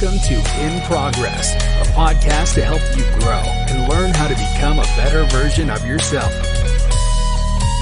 Welcome 0.00 0.18
to 0.20 0.34
In 0.60 0.80
Progress, 0.82 1.54
a 1.54 1.90
podcast 1.92 2.54
to 2.54 2.64
help 2.64 2.80
you 2.96 3.02
grow 3.20 3.40
and 3.40 3.88
learn 3.88 4.12
how 4.12 4.28
to 4.28 4.34
become 4.34 4.78
a 4.78 4.82
better 4.96 5.24
version 5.24 5.70
of 5.70 5.86
yourself. 5.86 6.30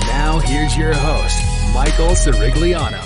Now, 0.03 0.38
here's 0.45 0.77
your 0.77 0.92
host, 0.95 1.42
Michael 1.74 2.14
Sirigliano. 2.14 3.03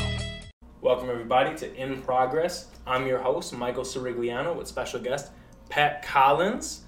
Welcome, 0.82 1.08
everybody, 1.10 1.56
to 1.56 1.74
In 1.76 2.02
Progress. 2.02 2.68
I'm 2.86 3.06
your 3.06 3.18
host, 3.18 3.54
Michael 3.56 3.84
Sirigliano, 3.84 4.54
with 4.54 4.66
special 4.68 5.00
guest 5.00 5.30
Pat 5.70 6.02
Collins. 6.02 6.82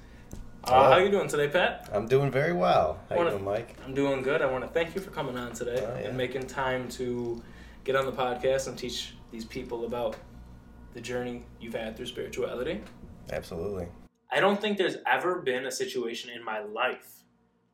Uh, 0.64 0.72
Hello. 0.72 0.82
how 0.90 0.92
are 0.98 1.02
you 1.04 1.10
doing 1.10 1.28
today, 1.28 1.48
Pat? 1.48 1.88
I'm 1.92 2.06
doing 2.06 2.30
very 2.30 2.52
well. 2.52 2.98
How 3.08 3.16
Wanna- 3.16 3.30
you 3.30 3.36
doing, 3.36 3.44
Mike? 3.46 3.76
I'm 3.86 3.94
doing 3.94 4.22
good. 4.22 4.42
I 4.42 4.46
want 4.46 4.64
to 4.64 4.68
thank 4.70 4.94
you 4.94 5.00
for 5.00 5.10
coming 5.10 5.38
on 5.38 5.52
today 5.52 5.78
Oh, 5.86 5.98
yeah. 5.98 6.08
and 6.08 6.16
making 6.18 6.46
time 6.48 6.88
to 6.90 7.42
get 7.84 7.96
on 7.96 8.04
the 8.04 8.12
podcast 8.12 8.68
and 8.68 8.76
teach 8.76 9.14
these 9.30 9.44
people 9.44 9.84
about 9.86 10.16
the 10.94 11.00
journey 11.00 11.44
you've 11.60 11.74
had 11.74 11.96
through 11.96 12.06
spirituality. 12.06 12.80
Absolutely. 13.32 13.88
I 14.32 14.40
don't 14.40 14.60
think 14.60 14.78
there's 14.78 14.96
ever 15.06 15.40
been 15.40 15.66
a 15.66 15.70
situation 15.70 16.30
in 16.30 16.44
my 16.44 16.60
life 16.60 17.22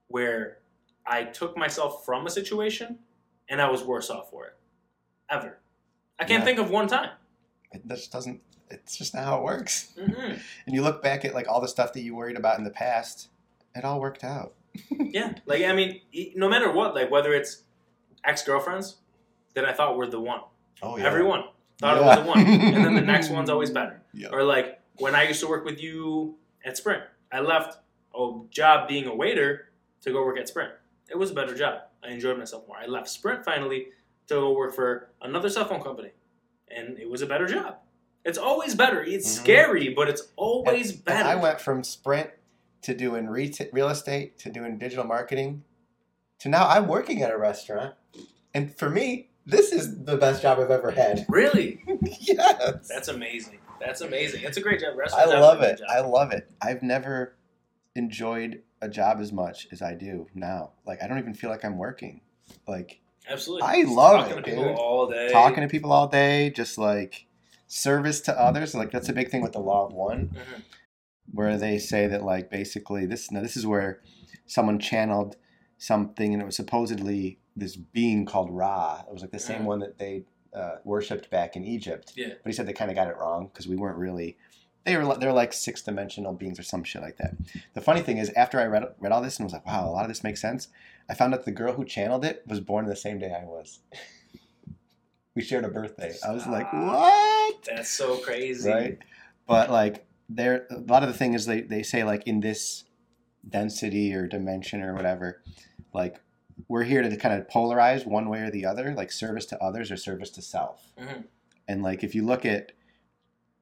where 0.09 0.59
I 1.07 1.25
took 1.25 1.57
myself 1.57 2.05
from 2.05 2.27
a 2.27 2.31
situation 2.31 2.99
and 3.49 3.61
I 3.61 3.71
was 3.71 3.83
worse 3.85 4.11
off 4.11 4.31
for 4.31 4.47
it. 4.47 4.57
Ever. 5.31 5.59
I 6.19 6.25
can't 6.25 6.41
Yeah. 6.41 6.45
think 6.45 6.59
of 6.59 6.71
one 6.71 6.89
time. 6.89 7.11
It 7.73 7.87
just 7.87 8.13
doesn't. 8.13 8.41
It's 8.71 8.97
just 8.97 9.15
not 9.15 9.25
how 9.25 9.39
it 9.39 9.45
works. 9.45 9.93
hmm 9.99 10.13
And 10.67 10.75
you 10.75 10.83
look 10.83 11.03
back 11.03 11.25
at 11.25 11.35
like 11.35 11.49
all 11.49 11.61
the 11.61 11.69
stuff 11.69 11.93
that 11.93 12.01
you 12.01 12.15
worried 12.15 12.37
about 12.37 12.59
in 12.59 12.65
the 12.65 12.71
past. 12.71 13.29
It 13.75 13.85
all 13.85 14.01
worked 14.01 14.25
out. 14.25 14.55
Yeah, 14.91 15.33
like 15.47 15.63
I 15.63 15.73
mean, 15.73 16.01
e- 16.13 16.33
no 16.37 16.49
matter 16.49 16.71
what, 16.71 16.95
like 16.95 17.11
whether 17.11 17.33
it's 17.33 17.63
ex 18.25 18.43
girlfriends 18.43 18.97
that 19.55 19.65
I 19.65 19.73
thought 19.73 19.97
were 19.97 20.07
the 20.07 20.21
one, 20.21 20.41
Oh 20.83 20.97
yeah. 20.99 21.07
everyone 21.07 21.45
thought 21.79 21.97
Yeah. 21.97 22.03
it 22.03 22.07
was 22.07 22.25
the 22.25 22.31
one, 22.31 22.39
and 22.47 22.85
then 22.85 22.95
the 22.95 23.01
next 23.01 23.31
one's 23.31 23.51
always 23.51 23.71
better. 23.71 24.03
Yeah. 24.15 24.29
Or 24.33 24.43
like 24.45 24.81
when 24.97 25.15
I 25.15 25.25
used 25.29 25.41
to 25.41 25.47
work 25.49 25.65
with 25.67 25.79
you 25.83 26.37
at 26.65 26.77
Sprint, 26.79 27.03
I 27.31 27.41
left 27.41 27.77
a 28.19 28.41
job 28.51 28.89
being 28.89 29.07
a 29.07 29.15
waiter 29.15 29.73
to 30.01 30.11
go 30.11 30.25
work 30.25 30.39
at 30.39 30.49
Sprint. 30.49 30.73
It 31.11 31.19
was 31.19 31.31
a 31.33 31.35
better 31.35 31.55
job. 31.55 31.81
I 32.03 32.09
enjoyed 32.13 32.39
myself 32.39 32.67
more. 32.67 32.79
I 32.79 32.87
left 32.87 33.09
Sprint 33.11 33.45
finally 33.45 33.89
to 34.29 34.35
go 34.35 34.53
work 34.55 34.75
for 34.75 35.11
another 35.21 35.51
cell 35.51 35.67
phone 35.67 35.83
company, 35.83 36.13
and 36.75 36.99
it 36.99 37.11
was 37.11 37.21
a 37.21 37.27
better 37.27 37.47
job. 37.47 37.77
It's 38.25 38.39
always 38.39 38.75
better. 38.75 39.03
It's 39.03 39.29
Mhm. 39.39 39.43
scary, 39.43 39.89
but 39.95 40.09
it's 40.09 40.33
always 40.37 40.93
And 40.93 41.05
better. 41.05 41.29
I 41.29 41.35
went 41.35 41.61
from 41.61 41.85
Sprint 41.85 42.31
to 42.83 42.95
doing 42.95 43.27
reta- 43.27 43.69
real 43.73 43.89
estate 43.91 44.39
to 44.39 44.51
doing 44.51 44.79
digital 44.79 45.05
marketing 45.05 45.63
to 46.39 46.49
now 46.49 46.67
I'm 46.69 46.89
working 46.89 47.21
at 47.23 47.31
a 47.31 47.37
restaurant. 47.37 47.95
And 48.55 48.75
for 48.75 48.89
me, 48.89 49.29
this 49.47 49.73
is 49.73 50.05
the 50.05 50.17
best 50.17 50.43
job 50.43 50.59
I've 50.59 50.71
ever 50.71 50.91
had. 50.91 51.25
really, 51.29 51.83
yes. 52.21 52.89
that's 52.89 53.09
amazing. 53.09 53.59
That's 53.81 54.01
amazing. 54.01 54.43
It's 54.45 54.57
a 54.57 54.61
great 54.61 54.81
job. 54.81 54.95
I 54.95 54.97
Restaurant 54.99 55.31
love 55.41 55.63
it. 55.63 55.81
I 55.89 56.01
love 56.01 56.33
it. 56.33 56.51
I've 56.61 56.83
never 56.83 57.37
enjoyed 57.95 58.63
a 58.83 58.89
job 58.89 59.19
as 59.21 59.33
much 59.33 59.69
as 59.73 59.81
I 59.83 59.95
do 59.95 60.27
now. 60.35 60.73
Like 60.87 61.03
I 61.03 61.07
don't 61.09 61.19
even 61.19 61.35
feel 61.35 61.51
like 61.51 61.65
I'm 61.65 61.79
working. 61.79 62.21
Like 62.67 63.01
Absolutely. 63.29 63.67
I 63.67 63.83
love 63.83 64.21
talking 64.29 64.39
it, 64.39 64.43
to 64.43 64.43
people 64.51 64.65
dude. 64.65 64.77
all 64.77 65.09
day. 65.09 65.29
talking 65.33 65.63
to 65.63 65.69
people 65.69 65.93
all 65.93 66.09
day, 66.09 66.51
just 66.51 66.79
like 66.79 67.27
service 67.67 68.21
to 68.23 68.39
others. 68.41 68.75
Like 68.75 68.91
that's 68.91 69.09
a 69.09 69.13
big 69.13 69.31
thing 69.31 69.43
with 69.43 69.53
the 69.53 69.61
law 69.61 69.87
of 69.87 69.93
one, 69.93 70.31
Mhm. 70.35 70.63
where 71.33 71.57
they 71.57 71.79
say 71.79 72.07
that 72.07 72.23
like 72.23 72.51
basically 72.51 73.07
this. 73.07 73.31
Now 73.31 73.43
this 73.43 73.57
is 73.57 73.67
where 73.67 74.01
someone 74.47 74.79
channeled 74.79 75.37
something, 75.79 76.33
and 76.33 76.43
it 76.43 76.47
was 76.47 76.57
supposedly 76.57 77.39
this 77.57 77.75
being 77.77 78.27
called 78.27 78.51
Ra. 78.51 79.01
It 79.09 79.13
was 79.13 79.23
like 79.23 79.31
the 79.33 79.39
same 79.39 79.63
Mhm. 79.63 79.65
one 79.65 79.79
that 79.81 79.99
they 79.99 80.25
uh, 80.53 80.77
worshipped 80.85 81.29
back 81.31 81.55
in 81.57 81.65
Egypt. 81.65 82.13
Yeah. 82.17 82.29
But 82.43 82.47
he 82.47 82.53
said 82.53 82.67
they 82.67 82.73
kind 82.73 82.91
of 82.91 82.95
got 82.95 83.09
it 83.09 83.17
wrong 83.19 83.49
because 83.49 83.67
we 83.69 83.77
weren't 83.77 83.99
really. 83.99 84.39
They 84.85 84.97
were 84.97 85.17
they're 85.17 85.33
like 85.33 85.53
six 85.53 85.83
dimensional 85.83 86.33
beings 86.33 86.59
or 86.59 86.63
some 86.63 86.85
shit 86.85 87.03
like 87.03 87.17
that. 87.19 87.35
The 87.75 87.81
funny 87.81 88.01
thing 88.03 88.19
is, 88.19 88.31
after 88.37 88.61
I 88.61 88.65
read 88.67 88.85
read 89.01 89.13
all 89.13 89.21
this 89.21 89.39
and 89.39 89.45
was 89.45 89.53
like, 89.53 89.67
wow, 89.67 89.87
a 89.89 89.91
lot 89.91 90.03
of 90.05 90.09
this 90.09 90.23
makes 90.25 90.41
sense. 90.41 90.69
I 91.11 91.15
found 91.15 91.35
out 91.35 91.45
the 91.45 91.51
girl 91.53 91.73
who 91.75 91.85
channeled 91.85 92.25
it 92.25 92.43
was 92.47 92.61
born 92.61 92.87
the 92.87 92.97
same 92.97 93.19
day 93.19 93.35
I 93.39 93.45
was. 93.45 93.81
we 95.35 95.43
shared 95.43 95.65
a 95.65 95.69
birthday. 95.69 96.15
I 96.27 96.33
was 96.33 96.47
like, 96.47 96.73
what? 96.73 97.63
That's 97.65 97.91
so 97.91 98.17
crazy. 98.19 98.71
Right? 98.71 98.99
But 99.47 99.71
like, 99.71 100.07
there 100.29 100.67
a 100.71 100.79
lot 100.79 101.03
of 101.03 101.09
the 101.09 101.15
thing 101.19 101.35
is 101.35 101.47
they 101.47 101.61
they 101.63 101.83
say 101.83 102.03
like 102.05 102.27
in 102.27 102.41
this 102.41 102.85
density 103.49 104.15
or 104.15 104.27
dimension 104.27 104.83
or 104.83 104.95
whatever, 104.95 105.43
like 105.93 106.21
we're 106.69 106.85
here 106.85 107.03
to 107.03 107.17
kind 107.17 107.39
of 107.39 107.49
polarize 107.49 108.07
one 108.07 108.29
way 108.29 108.41
or 108.41 108.51
the 108.51 108.65
other, 108.65 108.95
like 108.95 109.13
service 109.13 109.47
to 109.47 109.63
others 109.63 109.91
or 109.91 109.97
service 109.97 110.31
to 110.31 110.43
self. 110.43 110.93
Mhm. 110.99 111.25
And 111.69 111.83
like 111.83 112.03
if 112.03 112.15
you 112.15 112.25
look 112.25 112.45
at 112.45 112.73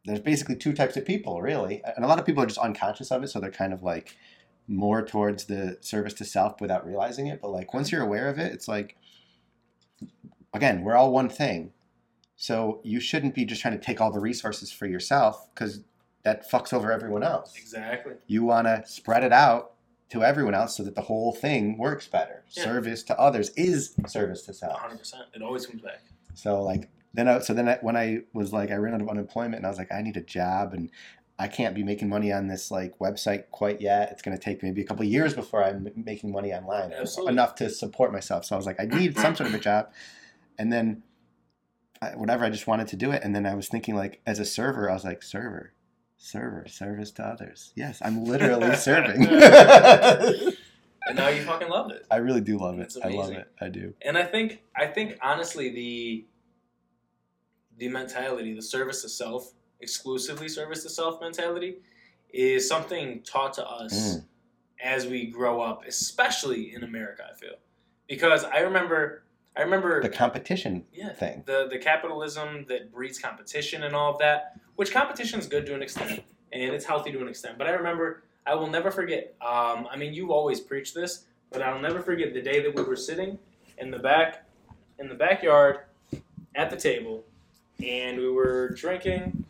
there's 0.05 0.21
basically 0.21 0.57
two 0.57 0.75
types 0.75 0.99
of 0.99 1.05
people, 1.07 1.41
really. 1.41 1.83
And 1.97 2.05
a 2.05 2.09
lot 2.09 2.19
of 2.19 2.27
people 2.27 2.43
are 2.43 2.47
just 2.47 2.59
unconscious 2.59 3.11
of 3.11 3.23
it, 3.23 3.29
so 3.29 3.41
they're 3.41 3.51
kind 3.51 3.73
of 3.73 3.83
like 3.83 4.17
more 4.69 5.03
towards 5.03 5.45
the 5.45 5.79
service 5.81 6.13
to 6.15 6.25
self 6.27 6.61
without 6.61 6.87
realizing 6.87 7.27
it. 7.27 7.41
But 7.41 7.53
like 7.53 7.73
once 7.73 7.91
you're 7.91 8.03
aware 8.03 8.29
of 8.29 8.39
it, 8.39 8.53
it's 8.53 8.69
like 8.69 8.97
again, 10.53 10.83
we're 10.83 10.95
all 10.95 11.13
one 11.13 11.29
thing. 11.29 11.73
So 12.37 12.81
you 12.85 13.01
shouldn't 13.01 13.35
be 13.35 13.45
just 13.45 13.63
trying 13.63 13.79
to 13.79 13.85
take 13.85 14.01
all 14.01 14.11
the 14.11 14.21
resources 14.21 14.71
for 14.73 14.87
yourself 14.87 15.49
because 15.55 15.81
that 16.25 16.51
fucks 16.51 16.73
over 16.73 16.91
everyone 16.91 17.23
else. 17.23 17.55
Exactly. 17.57 18.15
You 18.27 18.45
want 18.45 18.67
to 18.67 18.83
spread 18.87 19.25
it 19.25 19.33
out 19.33 19.74
to 20.15 20.23
everyone 20.23 20.55
else 20.55 20.77
so 20.77 20.85
that 20.85 20.95
the 20.95 21.03
whole 21.03 21.33
thing 21.33 21.77
works 21.77 22.07
better. 22.07 22.45
Yeah. 22.53 22.65
Service 22.65 23.03
to 23.05 23.19
others 23.19 23.51
is 23.57 23.97
service 24.07 24.43
to 24.43 24.55
self. 24.55 24.81
100%. 24.81 25.15
It 25.35 25.43
always 25.43 25.67
comes 25.67 25.83
back. 25.83 26.03
So 26.35 26.63
like 26.63 26.89
then 27.13 27.27
I, 27.29 27.41
so 27.41 27.53
then 27.53 27.69
I, 27.69 27.79
when 27.83 27.97
I 27.97 28.21
was 28.33 28.53
like 28.53 28.71
I 28.71 28.77
ran 28.77 28.95
out 28.95 29.01
of 29.01 29.09
unemployment 29.09 29.57
and 29.57 29.67
I 29.67 29.69
was 29.69 29.79
like 29.79 29.93
I 29.93 30.03
need 30.03 30.17
a 30.17 30.23
job 30.23 30.73
and 30.73 30.89
I 31.37 31.49
can't 31.49 31.75
be 31.75 31.83
making 31.83 32.09
money 32.09 32.33
on 32.33 32.47
this 32.47 32.71
like 32.71 32.97
website 33.01 33.51
quite 33.51 33.81
yet. 33.81 34.13
It's 34.13 34.23
going 34.23 34.37
to 34.37 34.43
take 34.43 34.63
maybe 34.63 34.81
a 34.81 34.85
couple 34.85 35.05
years 35.05 35.35
before 35.35 35.65
I'm 35.65 35.91
making 35.97 36.31
money 36.31 36.53
online 36.53 36.93
Absolutely. 36.93 37.33
enough 37.33 37.57
to 37.57 37.69
support 37.69 38.13
myself. 38.13 38.45
So 38.45 38.55
I 38.55 38.57
was 38.57 38.67
like 38.67 38.81
I 38.81 38.85
need 38.85 39.19
some 39.19 39.35
sort 39.35 39.49
of 39.49 39.55
a 39.55 39.59
job. 39.59 39.91
And 40.59 40.73
then 40.73 41.03
I, 42.01 42.11
whatever 42.11 42.45
I 42.45 42.51
just 42.51 42.69
wanted 42.69 42.87
to 42.89 42.97
do 42.97 43.11
it 43.11 43.23
and 43.25 43.35
then 43.35 43.47
I 43.47 43.55
was 43.55 43.67
thinking 43.67 43.97
like 43.97 44.21
as 44.25 44.39
a 44.39 44.45
server 44.45 44.89
I 44.89 44.95
was 44.95 45.05
like 45.05 45.25
server 45.25 45.73
server 46.17 46.67
service 46.69 47.11
to 47.13 47.23
others. 47.27 47.73
Yes, 47.77 48.01
I'm 48.03 48.25
literally 48.25 48.75
serving. 48.77 49.27
And 51.07 51.17
now 51.19 51.29
you 51.29 51.43
fucking 51.43 51.69
love 51.69 51.91
it. 51.91 52.07
I 52.11 52.17
really 52.17 52.41
do 52.41 52.57
love 52.57 52.79
it. 52.79 52.95
I 53.05 53.09
love 53.09 53.31
it. 53.33 53.47
I 53.61 53.69
do. 53.69 53.93
And 54.01 54.17
I 54.17 54.23
think 54.25 54.63
I 54.75 54.87
think 54.87 55.19
honestly 55.23 55.69
the 55.69 56.25
the 57.77 57.89
mentality, 57.89 58.55
the 58.55 58.63
service 58.63 59.03
to 59.03 59.11
self, 59.11 59.53
exclusively 59.81 60.49
service 60.49 60.83
to 60.85 60.89
self 60.89 61.21
mentality 61.21 61.77
is 62.33 62.67
something 62.67 63.21
taught 63.23 63.53
to 63.55 63.67
us 63.69 64.17
Mm. 64.17 64.25
as 64.83 65.07
we 65.07 65.27
grow 65.27 65.61
up, 65.61 65.83
especially 65.87 66.75
in 66.75 66.85
America, 66.85 67.23
I 67.31 67.35
feel. 67.37 67.57
Because 68.09 68.45
I 68.45 68.61
remember 68.61 69.24
I 69.57 69.63
remember 69.63 70.03
The 70.03 70.09
competition 70.09 70.85
yeah, 70.93 71.13
thing. 71.13 71.43
the 71.47 71.69
the 71.71 71.79
capitalism 71.79 72.67
that 72.69 72.93
breeds 72.93 73.19
competition 73.19 73.85
and 73.85 73.95
all 73.95 74.13
of 74.13 74.19
that, 74.19 74.59
which 74.77 74.91
competition 74.93 75.39
is 75.39 75.47
good 75.47 75.65
to 75.67 75.75
an 75.75 75.83
extent 75.83 76.23
and 76.53 76.63
it's 76.75 76.85
healthy 76.85 77.13
to 77.13 77.21
an 77.21 77.29
extent. 77.29 77.59
But 77.59 77.67
I 77.67 77.71
remember, 77.71 78.23
I 78.47 78.55
will 78.55 78.69
never 78.69 78.91
forget. 78.91 79.35
Um, 79.41 79.87
I 79.91 79.97
mean, 79.97 80.13
you 80.15 80.33
always 80.33 80.61
preach 80.61 80.93
this, 80.95 81.25
but 81.51 81.63
I'll 81.63 81.81
never 81.81 82.01
forget 82.01 82.33
the 82.35 82.43
day 82.43 82.61
that 82.63 82.75
we 82.75 82.83
were 82.83 82.97
sitting 82.97 83.39
in 83.79 83.91
the 83.91 83.99
back, 83.99 84.45
in 84.99 85.09
the 85.09 85.15
backyard, 85.15 85.81
at 86.55 86.71
the 86.71 86.77
table, 86.77 87.25
and 87.85 88.19
we 88.19 88.31
were 88.31 88.69
drinking, 88.71 89.45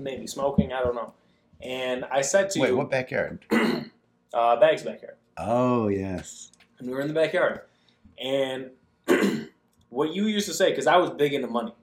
maybe 0.00 0.26
smoking. 0.26 0.72
I 0.72 0.80
don't 0.82 0.94
know. 0.96 1.12
And 1.60 2.04
I 2.06 2.20
said 2.22 2.50
to 2.50 2.60
Wait, 2.60 2.68
you, 2.68 2.74
"Wait, 2.76 2.78
what 2.78 2.90
backyard? 2.90 3.44
uh, 4.32 4.56
bags 4.60 4.82
backyard 4.82 5.16
Oh 5.36 5.88
yes. 5.88 6.50
and 6.78 6.88
we 6.88 6.94
were 6.94 7.00
in 7.00 7.08
the 7.08 7.14
backyard. 7.14 7.62
And 8.20 8.70
what 9.90 10.12
you 10.14 10.26
used 10.26 10.46
to 10.48 10.54
say, 10.54 10.70
because 10.70 10.86
I 10.86 10.96
was 10.96 11.10
big 11.10 11.32
into 11.34 11.48
money, 11.48 11.74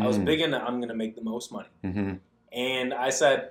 I 0.00 0.06
was 0.06 0.18
Mm. 0.18 0.24
big 0.24 0.40
into 0.40 0.58
I'm 0.60 0.80
gonna 0.80 0.94
make 0.94 1.14
the 1.14 1.22
most 1.22 1.50
money, 1.52 1.68
Mm-hmm. 1.84 2.14
and 2.52 2.94
I 2.94 3.10
said, 3.10 3.50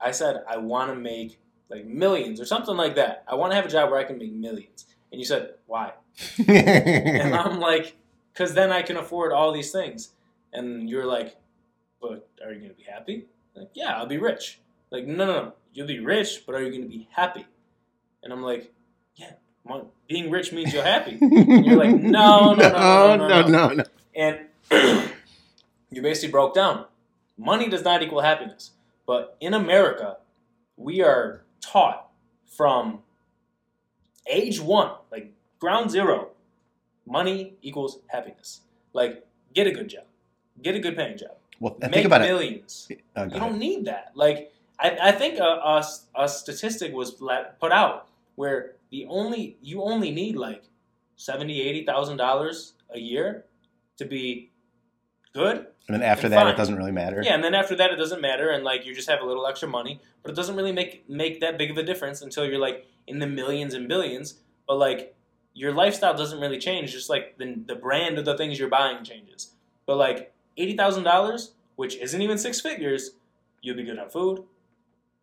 I 0.00 0.10
said 0.12 0.42
I 0.48 0.56
want 0.58 0.90
to 0.92 0.96
make 0.96 1.38
like 1.70 1.84
millions 1.84 2.40
or 2.40 2.44
something 2.46 2.76
like 2.76 2.94
that. 2.96 3.24
I 3.28 3.34
want 3.34 3.52
to 3.52 3.56
have 3.56 3.66
a 3.66 3.68
job 3.68 3.90
where 3.90 4.00
I 4.00 4.04
can 4.04 4.18
make 4.18 4.32
millions. 4.32 4.86
And 5.12 5.20
you 5.20 5.26
said 5.26 5.54
why? 5.66 5.92
And 6.48 7.34
I'm 7.34 7.58
like, 7.60 7.96
because 8.32 8.54
then 8.54 8.70
I 8.72 8.82
can 8.82 8.96
afford 8.96 9.32
all 9.32 9.52
these 9.52 9.70
things. 9.72 10.12
And 10.52 10.88
you're 10.88 11.04
like, 11.06 11.36
but 12.00 12.28
are 12.44 12.52
you 12.52 12.60
gonna 12.60 12.74
be 12.74 12.84
happy? 12.84 13.26
Like, 13.54 13.70
yeah, 13.74 13.96
I'll 13.96 14.06
be 14.06 14.18
rich. 14.18 14.60
Like, 14.90 15.06
no, 15.06 15.26
no, 15.26 15.32
no, 15.32 15.52
you'll 15.74 15.86
be 15.86 16.00
rich, 16.00 16.44
but 16.46 16.54
are 16.54 16.62
you 16.62 16.70
gonna 16.72 16.88
be 16.88 17.08
happy? 17.12 17.44
And 18.22 18.32
I'm 18.32 18.42
like, 18.42 18.72
yeah, 19.16 19.32
being 20.08 20.30
rich 20.30 20.52
means 20.52 20.72
you're 20.72 20.82
happy. 20.82 21.18
you're 21.20 21.76
like, 21.76 21.94
no, 21.96 22.54
no, 22.54 22.68
no, 22.68 23.16
no, 23.16 23.16
no, 23.16 23.28
no, 23.28 23.46
no, 23.48 23.68
no. 23.74 23.84
And 24.14 24.40
you 25.90 26.02
basically 26.02 26.30
broke 26.30 26.54
down. 26.54 26.86
Money 27.36 27.68
does 27.68 27.84
not 27.84 28.02
equal 28.02 28.20
happiness. 28.20 28.72
But 29.06 29.36
in 29.40 29.54
America, 29.54 30.18
we 30.76 31.02
are 31.02 31.42
taught 31.60 32.08
from 32.56 33.00
age 34.26 34.60
one, 34.60 34.90
like 35.10 35.32
ground 35.58 35.90
zero, 35.90 36.28
money 37.06 37.54
equals 37.62 37.98
happiness. 38.08 38.60
Like, 38.92 39.26
get 39.54 39.66
a 39.66 39.70
good 39.70 39.88
job, 39.88 40.04
get 40.62 40.74
a 40.74 40.78
good 40.80 40.96
paying 40.96 41.16
job. 41.18 41.32
Well, 41.60 41.76
make 41.80 41.92
think 41.92 42.06
about 42.06 42.22
it. 42.22 42.26
millions. 42.26 42.88
Oh, 42.90 42.94
You 42.94 43.28
ahead. 43.28 43.40
don't 43.40 43.58
need 43.58 43.86
that. 43.86 44.12
Like 44.14 44.52
I, 44.78 44.96
I 45.02 45.12
think 45.12 45.38
a, 45.38 45.42
a, 45.42 45.84
a 46.14 46.28
statistic 46.28 46.92
was 46.92 47.10
put 47.12 47.72
out 47.72 48.06
where 48.36 48.74
the 48.90 49.06
only 49.08 49.58
you 49.60 49.82
only 49.82 50.10
need 50.10 50.36
like 50.36 50.64
seventy, 51.16 51.60
eighty 51.62 51.84
thousand 51.84 52.16
dollars 52.16 52.74
a 52.94 52.98
year 52.98 53.44
to 53.98 54.04
be 54.04 54.50
good. 55.34 55.56
and 55.88 55.94
then 55.94 56.02
after 56.02 56.26
and 56.26 56.32
that, 56.32 56.42
fine. 56.44 56.54
it 56.54 56.56
doesn't 56.56 56.76
really 56.76 56.92
matter. 56.92 57.22
Yeah, 57.24 57.34
and 57.34 57.44
then 57.44 57.54
after 57.54 57.74
that, 57.76 57.90
it 57.90 57.96
doesn't 57.96 58.20
matter, 58.20 58.50
and 58.50 58.64
like 58.64 58.86
you 58.86 58.94
just 58.94 59.08
have 59.08 59.20
a 59.20 59.24
little 59.24 59.46
extra 59.46 59.68
money, 59.68 60.00
but 60.22 60.30
it 60.30 60.34
doesn't 60.34 60.56
really 60.56 60.72
make 60.72 61.08
make 61.08 61.40
that 61.40 61.58
big 61.58 61.70
of 61.70 61.76
a 61.76 61.82
difference 61.82 62.22
until 62.22 62.44
you're 62.44 62.58
like 62.58 62.86
in 63.06 63.18
the 63.18 63.26
millions 63.26 63.74
and 63.74 63.88
billions. 63.88 64.40
But 64.66 64.78
like 64.78 65.14
your 65.54 65.72
lifestyle 65.72 66.16
doesn't 66.16 66.40
really 66.40 66.58
change, 66.58 66.92
just 66.92 67.10
like 67.10 67.36
the 67.38 67.62
the 67.66 67.74
brand 67.74 68.18
of 68.18 68.24
the 68.24 68.36
things 68.36 68.58
you're 68.58 68.68
buying 68.68 69.04
changes. 69.04 69.54
But 69.86 69.96
like 69.96 70.32
eighty 70.56 70.76
thousand 70.76 71.04
dollars, 71.04 71.52
which 71.76 71.96
isn't 71.96 72.22
even 72.22 72.38
six 72.38 72.60
figures, 72.60 73.12
you'll 73.60 73.76
be 73.76 73.84
good 73.84 73.98
on 73.98 74.08
food, 74.08 74.44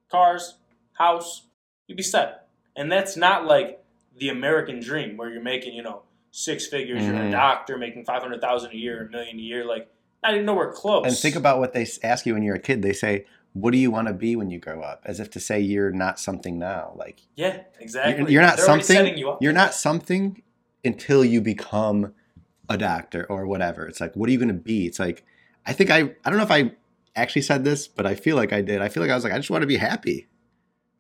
cars, 0.10 0.58
house. 0.94 1.48
You'll 1.88 1.98
be 1.98 2.04
set, 2.04 2.45
and 2.76 2.92
that's 2.92 3.16
not 3.18 3.46
like 3.46 3.84
the 4.18 4.30
American 4.30 4.80
dream 4.80 5.18
where 5.18 5.30
you're 5.30 5.42
making 5.44 5.74
you 5.76 5.84
know 5.84 6.04
six 6.32 6.68
figures. 6.68 7.06
You're 7.06 7.16
a 7.16 7.20
Mhm. 7.20 7.32
doctor 7.32 7.78
making 7.78 8.06
five 8.06 8.22
hundred 8.22 8.42
thousand 8.42 8.72
a 8.72 8.76
year, 8.76 9.06
a 9.06 9.10
million 9.10 9.38
a 9.38 9.42
year. 9.42 9.66
Like 9.66 9.90
not 10.24 10.34
even 10.34 10.46
nowhere 10.46 10.72
close. 10.72 11.06
And 11.06 11.16
think 11.16 11.36
about 11.36 11.60
what 11.60 11.74
they 11.74 11.86
ask 12.04 12.26
you 12.26 12.34
when 12.34 12.44
you're 12.44 12.56
a 12.56 12.60
kid. 12.60 12.82
They 12.82 12.94
say, 12.94 13.26
"What 13.54 13.72
do 13.72 13.78
you 13.78 13.92
want 13.92 14.08
to 14.08 14.14
be 14.14 14.36
when 14.36 14.50
you 14.50 14.60
grow 14.60 14.82
up?" 14.82 15.02
As 15.06 15.20
if 15.20 15.30
to 15.32 15.40
say 15.40 15.60
you're 15.60 15.92
not 15.92 16.20
something 16.20 16.58
now. 16.60 16.94
Like 16.96 17.22
Yeah, 17.36 17.62
exactly. 17.80 18.24
You're, 18.24 18.30
you're 18.32 18.42
not 18.42 18.58
They're 18.58 18.66
something. 18.66 19.18
you 19.18 19.30
up 19.32 19.42
You're 19.42 19.54
not 19.54 19.74
something 19.74 20.42
until 20.84 21.24
you 21.26 21.42
become 21.42 22.14
a 22.70 22.78
doctor 22.78 23.26
or 23.30 23.46
whatever. 23.46 23.86
It's 23.88 24.02
like, 24.02 24.16
what 24.16 24.28
are 24.28 24.32
you 24.32 24.40
going 24.40 24.48
to 24.48 24.54
be? 24.56 24.88
It's 24.88 25.00
like, 25.00 25.24
I 25.66 25.74
think 25.74 25.90
I. 25.92 26.00
I 26.24 26.30
don't 26.30 26.38
know 26.38 26.44
if 26.44 26.52
I 26.52 26.72
actually 27.16 27.44
said 27.44 27.64
this, 27.64 27.88
but 27.88 28.06
I 28.06 28.16
feel 28.16 28.36
like 28.36 28.52
I 28.52 28.62
did. 28.62 28.82
I 28.82 28.90
feel 28.90 29.02
like 29.04 29.12
I 29.12 29.16
was 29.16 29.24
like, 29.24 29.34
I 29.34 29.38
just 29.38 29.50
want 29.52 29.62
to 29.62 29.68
be 29.68 29.78
happy. 29.78 30.28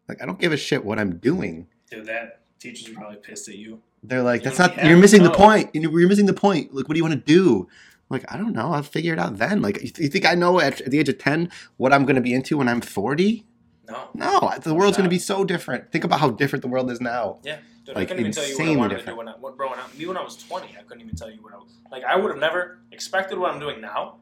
Like 0.08 0.22
I 0.22 0.26
don't 0.26 0.40
give 0.40 0.52
a 0.52 0.58
shit 0.58 0.84
what 0.86 1.00
I'm 1.00 1.18
doing. 1.18 1.68
Dude, 1.90 2.06
that 2.06 2.42
teacher's 2.60 2.90
are 2.90 2.94
probably 2.94 3.18
pissed 3.18 3.48
at 3.50 3.56
you. 3.56 3.82
They're 4.04 4.22
like, 4.24 4.42
You 4.44 4.52
that's 4.52 4.60
not. 4.60 4.84
You're 4.86 4.98
missing 4.98 5.24
the 5.24 5.32
point. 5.32 5.72
You're 5.74 6.08
missing 6.08 6.26
the 6.28 6.34
point. 6.34 6.74
Like, 6.74 6.88
what 6.88 6.94
do 6.94 6.98
you 7.00 7.04
want 7.04 7.16
to 7.26 7.34
do? 7.34 7.68
I'm 8.10 8.18
like, 8.20 8.32
I 8.32 8.38
don't 8.38 8.54
know. 8.54 8.72
I'll 8.72 8.84
figure 8.84 9.14
it 9.14 9.20
out 9.20 9.38
then. 9.38 9.64
Like, 9.64 9.78
you, 9.82 9.90
th- 9.90 10.00
you 10.00 10.08
think 10.10 10.26
I 10.28 10.36
know 10.36 10.60
at, 10.60 10.80
at 10.82 10.92
the 10.92 11.00
age 11.00 11.10
of 11.10 11.18
ten 11.18 11.50
what 11.78 11.92
I'm 11.92 12.06
going 12.06 12.16
to 12.18 12.22
be 12.22 12.36
into 12.36 12.58
when 12.58 12.68
I'm 12.70 12.82
40? 12.82 13.44
No. 13.88 14.10
No, 14.14 14.52
the 14.62 14.76
world's 14.76 14.96
going 14.98 15.10
to 15.10 15.14
be 15.14 15.18
so 15.20 15.44
different. 15.44 15.92
Think 15.92 16.04
about 16.04 16.20
how 16.20 16.30
different 16.30 16.62
the 16.62 16.68
world 16.68 16.92
is 16.92 17.02
now. 17.02 17.40
Yeah. 17.44 17.58
Dude, 17.84 17.96
I 17.96 18.00
Like, 18.00 18.08
couldn't 18.10 18.22
even 18.22 18.32
tell 18.32 18.48
you 18.48 18.58
what 18.58 18.68
I 18.68 18.76
wanted 18.76 18.90
to 18.90 18.96
different. 18.98 19.16
do 19.16 19.18
when 19.18 19.28
I 19.28 19.32
when 19.70 19.80
up. 19.80 19.98
Me 19.98 20.06
when 20.08 20.18
I 20.18 20.24
was 20.24 20.38
20, 20.38 20.68
I 20.80 20.84
couldn't 20.84 21.02
even 21.04 21.16
tell 21.16 21.32
you 21.32 21.42
what 21.42 21.54
I 21.54 21.58
was. 21.58 21.72
Like, 21.92 22.04
I 22.04 22.16
would 22.16 22.30
have 22.32 22.40
never 22.40 22.78
expected 22.92 23.38
what 23.40 23.52
I'm 23.52 23.60
doing 23.60 23.82
now 23.82 24.18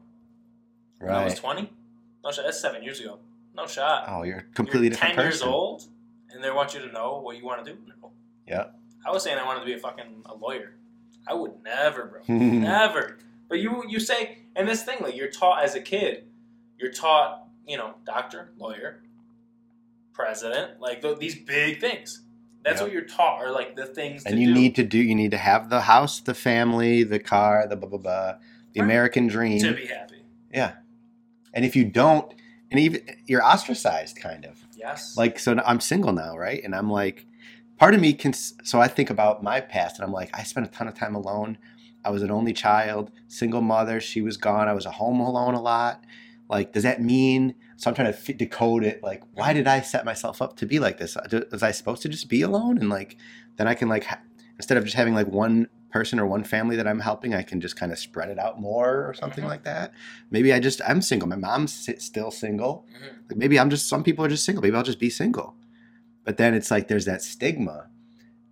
when 0.98 1.12
I 1.14 1.24
was 1.24 1.34
20. 1.34 1.62
No. 1.62 1.68
That's 2.42 2.58
seven 2.60 2.82
years 2.82 3.00
ago. 3.00 3.18
No 3.54 3.66
shot. 3.66 4.04
Oh, 4.08 4.22
you're 4.24 4.46
completely 4.54 4.88
You're 4.88 4.94
different 4.96 5.14
10 5.16 5.24
person. 5.24 5.46
years 5.46 5.54
old, 5.54 5.84
and 6.30 6.42
they 6.42 6.50
want 6.50 6.74
you 6.74 6.80
to 6.80 6.90
know 6.92 7.18
what 7.20 7.36
you 7.36 7.44
want 7.44 7.64
to 7.64 7.72
do? 7.72 7.78
No. 8.02 8.10
Yeah. 8.48 8.64
I 9.06 9.10
was 9.10 9.22
saying 9.22 9.38
I 9.38 9.44
wanted 9.44 9.60
to 9.60 9.66
be 9.66 9.74
a 9.74 9.78
fucking 9.78 10.22
a 10.26 10.34
lawyer. 10.34 10.76
I 11.26 11.34
would 11.34 11.52
never, 11.62 12.04
bro. 12.06 12.20
Never. 12.36 13.18
But 13.48 13.58
you 13.60 13.84
you 13.88 14.00
say, 14.00 14.38
and 14.56 14.68
this 14.68 14.82
thing, 14.82 14.98
like 15.00 15.16
you're 15.16 15.30
taught 15.30 15.62
as 15.64 15.74
a 15.74 15.80
kid, 15.80 16.24
you're 16.78 16.90
taught, 16.92 17.46
you 17.66 17.76
know, 17.76 17.94
doctor, 18.04 18.52
lawyer, 18.58 19.02
president, 20.12 20.80
like 20.80 21.02
th- 21.02 21.18
these 21.18 21.34
big 21.36 21.80
things. 21.80 22.22
That's 22.64 22.80
Yeah. 22.80 22.84
what 22.84 22.92
you're 22.92 23.02
taught, 23.04 23.40
are 23.42 23.50
like 23.50 23.76
the 23.76 23.84
things 23.86 24.24
and 24.24 24.38
you 24.40 24.48
do 24.48 24.54
need 24.54 24.74
to 24.76 24.84
do. 24.84 24.98
You 24.98 25.14
need 25.14 25.32
to 25.32 25.38
have 25.38 25.68
the 25.70 25.82
house, 25.82 26.20
the 26.20 26.34
family, 26.34 27.02
the 27.04 27.18
car, 27.18 27.66
the 27.68 27.76
blah 27.76 27.88
blah 27.88 27.98
blah, 27.98 28.32
the 28.72 28.80
Right. 28.80 28.84
American 28.84 29.26
dream. 29.26 29.60
to 29.60 29.74
be 29.74 29.86
happy. 29.86 30.22
Yeah. 30.52 30.72
And 31.52 31.64
if 31.64 31.76
you 31.76 31.84
don't, 31.84 32.32
and 32.74 32.82
even 32.82 33.02
you're 33.26 33.44
ostracized, 33.44 34.16
kind 34.16 34.44
of. 34.44 34.58
Yes. 34.76 35.16
Like, 35.16 35.38
so 35.38 35.62
I'm 35.64 35.78
single 35.78 36.12
now, 36.12 36.36
right? 36.36 36.60
And 36.64 36.74
I'm 36.74 36.90
like, 36.90 37.24
part 37.78 37.94
of 37.94 38.00
me 38.00 38.12
can. 38.14 38.32
So 38.32 38.80
I 38.80 38.88
think 38.88 39.10
about 39.10 39.44
my 39.44 39.60
past, 39.60 39.96
and 39.96 40.04
I'm 40.04 40.12
like, 40.12 40.36
I 40.36 40.42
spent 40.42 40.66
a 40.66 40.70
ton 40.70 40.88
of 40.88 40.94
time 40.94 41.14
alone. 41.14 41.56
I 42.04 42.10
was 42.10 42.22
an 42.22 42.32
only 42.32 42.52
child, 42.52 43.12
single 43.28 43.60
mother. 43.60 44.00
She 44.00 44.20
was 44.22 44.36
gone. 44.36 44.66
I 44.66 44.72
was 44.72 44.86
at 44.86 44.94
home 44.94 45.20
alone 45.20 45.54
a 45.54 45.62
lot. 45.62 46.04
Like, 46.48 46.72
does 46.72 46.82
that 46.82 47.00
mean? 47.00 47.54
So 47.76 47.88
I'm 47.88 47.94
trying 47.94 48.12
to 48.12 48.18
fit, 48.18 48.38
decode 48.38 48.82
it. 48.82 49.04
Like, 49.04 49.22
why 49.34 49.52
did 49.52 49.68
I 49.68 49.80
set 49.80 50.04
myself 50.04 50.42
up 50.42 50.56
to 50.56 50.66
be 50.66 50.80
like 50.80 50.98
this? 50.98 51.16
Uh, 51.16 51.42
was 51.52 51.62
I 51.62 51.70
supposed 51.70 52.02
to 52.02 52.08
just 52.08 52.28
be 52.28 52.42
alone? 52.42 52.76
And 52.78 52.88
like, 52.88 53.16
then 53.54 53.68
I 53.68 53.74
can 53.74 53.88
like, 53.88 54.02
ha- 54.02 54.20
instead 54.56 54.78
of 54.78 54.84
just 54.84 54.96
having 54.96 55.14
like 55.14 55.28
one 55.28 55.68
person 55.94 56.18
or 56.18 56.26
one 56.26 56.42
family 56.42 56.74
that 56.74 56.88
I'm 56.88 56.98
helping, 56.98 57.34
I 57.34 57.42
can 57.44 57.60
just 57.60 57.76
kind 57.76 57.92
of 57.92 57.98
spread 58.00 58.28
it 58.28 58.36
out 58.38 58.60
more 58.60 59.06
or 59.08 59.14
something 59.14 59.44
Mhm. 59.44 59.48
like 59.48 59.62
that. 59.62 59.92
Maybe 60.28 60.52
I 60.52 60.58
just 60.58 60.80
I'm 60.86 61.00
single. 61.00 61.28
My 61.28 61.36
mom's 61.36 61.72
still 61.98 62.32
single. 62.32 62.84
Mhm. 62.92 63.30
Like 63.30 63.38
maybe 63.38 63.60
I'm 63.60 63.70
just 63.70 63.86
some 63.88 64.02
people 64.02 64.24
are 64.24 64.28
just 64.28 64.44
single. 64.44 64.60
Maybe 64.60 64.76
I'll 64.76 64.82
just 64.82 64.98
be 64.98 65.08
single. 65.08 65.54
But 66.24 66.36
then 66.36 66.52
it's 66.52 66.68
like 66.72 66.88
there's 66.88 67.04
that 67.04 67.22
stigma. 67.22 67.86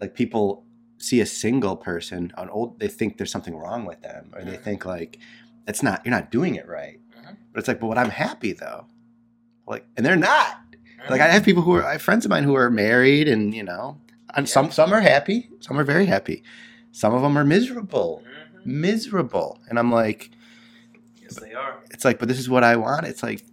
Like 0.01 0.15
people 0.15 0.65
see 0.99 1.21
a 1.21 1.27
single 1.27 1.77
person 1.77 2.33
on 2.39 2.49
old 2.49 2.79
they 2.79 2.87
think 2.87 3.17
there's 3.19 3.33
something 3.33 3.57
wrong 3.57 3.85
with 3.87 4.01
them 4.03 4.31
or 4.35 4.45
they 4.45 4.57
Mhm. 4.57 4.63
think 4.63 4.85
like 4.87 5.19
it's 5.67 5.83
not 5.83 6.01
you're 6.07 6.15
not 6.15 6.31
doing 6.31 6.55
it 6.55 6.69
right. 6.69 7.01
Mhm. 7.19 7.37
But 7.53 7.59
it's 7.59 7.67
like 7.67 7.81
but 7.81 7.89
what 7.89 7.99
I'm 7.99 8.11
happy 8.11 8.53
though. 8.53 8.87
Like 9.67 9.85
and 9.97 10.07
they're 10.07 10.15
not. 10.17 10.59
Like 11.11 11.21
I 11.21 11.27
have 11.27 11.43
people 11.45 11.63
who 11.63 11.75
are 11.75 11.85
I 11.85 11.93
have 11.95 12.03
friends 12.03 12.25
of 12.25 12.31
mine 12.31 12.45
who 12.45 12.55
are 12.55 12.71
married 12.71 13.27
and 13.27 13.53
you 13.53 13.65
know 13.65 13.99
and 14.37 14.49
some 14.49 14.71
some 14.71 14.93
are 14.93 15.01
happy, 15.01 15.51
some 15.59 15.77
are 15.77 15.83
very 15.95 16.07
happy. 16.07 16.45
Some 16.93 17.15
of 17.15 17.23
them 17.23 17.37
are 17.37 17.45
miserable. 17.45 18.23
Mhm. 18.25 18.67
Miserable. 18.67 19.59
And 19.69 19.79
I'm 19.79 19.91
like 19.91 20.31
Yes, 21.21 21.37
they 21.41 21.53
are. 21.55 21.79
it's 21.91 22.05
like, 22.05 22.19
but 22.19 22.29
this 22.29 22.39
is 22.39 22.49
what 22.49 22.63
I 22.65 22.77
want. 22.77 23.07
It's 23.07 23.23
like, 23.23 23.45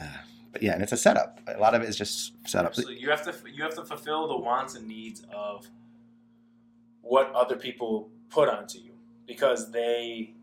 uh, 0.00 0.04
but 0.52 0.62
yeah, 0.62 0.72
and 0.72 0.82
it's 0.82 0.92
a 0.92 0.96
setup. 0.96 1.40
A 1.46 1.58
lot 1.58 1.74
of 1.74 1.82
it 1.82 1.88
is 1.88 1.96
just 1.96 2.32
setup. 2.48 2.74
So 2.74 2.88
you 2.90 3.10
have 3.10 3.22
to 3.24 3.34
you 3.52 3.62
have 3.62 3.74
to 3.76 3.84
fulfill 3.84 4.26
the 4.28 4.36
wants 4.38 4.74
and 4.74 4.86
needs 4.88 5.22
of 5.32 5.68
what 7.02 7.32
other 7.34 7.56
people 7.56 8.10
put 8.30 8.48
onto 8.48 8.78
you 8.78 8.92
because 9.26 9.70
they 9.70 10.34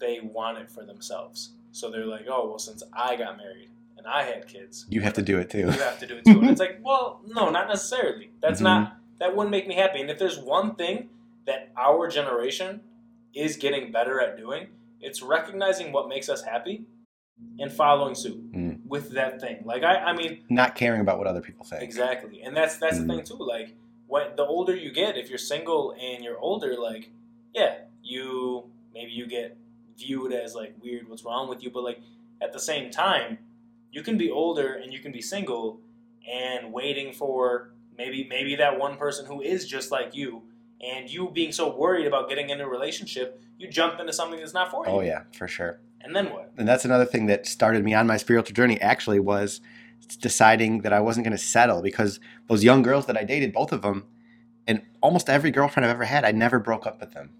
they 0.00 0.20
want 0.20 0.58
it 0.58 0.70
for 0.70 0.84
themselves. 0.84 1.50
So 1.72 1.90
they're 1.90 2.06
like, 2.06 2.26
oh 2.28 2.48
well, 2.48 2.58
since 2.58 2.82
I 2.92 3.16
got 3.16 3.36
married 3.36 3.68
and 3.96 4.06
I 4.06 4.22
had 4.24 4.46
kids, 4.48 4.86
You 4.88 5.00
have 5.02 5.14
to 5.14 5.22
do 5.22 5.38
it 5.38 5.48
too. 5.50 5.58
you 5.58 5.66
have 5.70 5.98
to 6.00 6.06
do 6.06 6.16
it 6.16 6.24
too. 6.24 6.40
And 6.40 6.50
it's 6.50 6.60
like, 6.66 6.80
well, 6.82 7.20
no, 7.26 7.50
not 7.50 7.68
necessarily. 7.68 8.30
That's 8.40 8.60
Mhm. 8.60 8.64
not 8.64 8.96
that 9.18 9.36
wouldn't 9.36 9.50
make 9.52 9.68
me 9.68 9.74
happy. 9.76 10.00
And 10.00 10.10
if 10.10 10.18
there's 10.18 10.38
one 10.38 10.74
thing 10.74 11.08
that 11.46 11.70
our 11.76 12.08
generation 12.08 12.80
is 13.34 13.56
getting 13.56 13.90
better 13.92 14.20
at 14.20 14.36
doing, 14.36 14.68
it's 15.00 15.22
recognizing 15.22 15.92
what 15.92 16.08
makes 16.08 16.28
us 16.28 16.42
happy 16.42 16.84
and 17.58 17.72
following 17.72 18.14
suit 18.14 18.52
Mm. 18.52 18.86
with 18.86 19.10
that 19.12 19.40
thing. 19.40 19.62
Like 19.64 19.82
I, 19.82 19.96
I 19.96 20.12
mean, 20.12 20.44
Not 20.48 20.74
caring 20.76 21.00
about 21.00 21.18
what 21.18 21.26
other 21.26 21.40
people 21.40 21.64
think. 21.64 21.82
Exactly, 21.82 22.42
and 22.42 22.56
that's 22.56 22.76
that's 22.76 22.98
Mhm. 22.98 23.06
the 23.08 23.14
thing 23.16 23.24
too. 23.24 23.44
Like 23.44 23.74
when 24.06 24.36
the 24.36 24.44
older 24.44 24.76
you 24.76 24.92
get, 24.92 25.16
if 25.16 25.28
you're 25.28 25.38
single 25.38 25.92
and 26.00 26.22
you're 26.22 26.38
older, 26.38 26.76
like 26.78 27.10
yeah, 27.54 27.78
you 28.02 28.70
maybe 28.94 29.10
you 29.12 29.26
get 29.26 29.56
viewed 29.98 30.32
as 30.32 30.54
like 30.54 30.74
weird. 30.82 31.08
What's 31.08 31.24
wrong 31.24 31.48
with 31.48 31.62
you? 31.64 31.70
But 31.70 31.82
like 31.82 32.00
at 32.40 32.52
the 32.52 32.60
same 32.60 32.90
time, 32.90 33.38
you 33.90 34.02
can 34.02 34.16
be 34.18 34.30
older 34.30 34.74
and 34.74 34.92
you 34.92 35.00
can 35.00 35.10
be 35.12 35.22
single 35.22 35.80
and 36.30 36.72
waiting 36.72 37.12
for 37.12 37.72
maybe 37.96 38.24
maybe 38.28 38.54
that 38.56 38.78
one 38.78 38.96
person 38.96 39.26
who 39.26 39.40
is 39.40 39.66
just 39.66 39.90
like 39.90 40.14
you. 40.14 40.42
And 40.82 41.08
you 41.12 41.30
being 41.30 41.52
so 41.52 41.74
worried 41.76 42.06
about 42.06 42.28
getting 42.28 42.50
into 42.50 42.64
a 42.64 42.68
relationship, 42.68 43.40
you 43.58 43.68
jump 43.68 44.00
into 44.00 44.12
something 44.12 44.38
that's 44.40 44.54
not 44.54 44.70
for 44.70 44.84
you. 44.86 44.92
Oh 44.92 45.00
yeah, 45.00 45.22
for 45.36 45.46
sure. 45.46 45.78
And 46.00 46.16
then 46.16 46.32
what? 46.32 46.50
And 46.56 46.66
that's 46.66 46.84
another 46.84 47.04
thing 47.04 47.26
that 47.26 47.46
started 47.46 47.84
me 47.84 47.94
on 47.94 48.06
my 48.06 48.16
spiritual 48.16 48.52
journey. 48.54 48.80
Actually, 48.80 49.20
was 49.20 49.60
deciding 50.20 50.80
that 50.82 50.92
I 50.92 51.00
wasn't 51.00 51.24
going 51.24 51.36
to 51.36 51.42
settle 51.42 51.80
because 51.82 52.18
those 52.48 52.64
young 52.64 52.82
girls 52.82 53.06
that 53.06 53.16
I 53.16 53.22
dated, 53.24 53.52
both 53.52 53.72
of 53.72 53.82
them, 53.82 54.04
and 54.66 54.82
almost 55.00 55.28
every 55.30 55.50
girlfriend 55.52 55.84
I've 55.86 55.92
ever 55.94 56.04
had, 56.04 56.24
I 56.24 56.32
never 56.32 56.58
broke 56.58 56.86
up 56.86 57.00
with 57.00 57.12
them. 57.12 57.30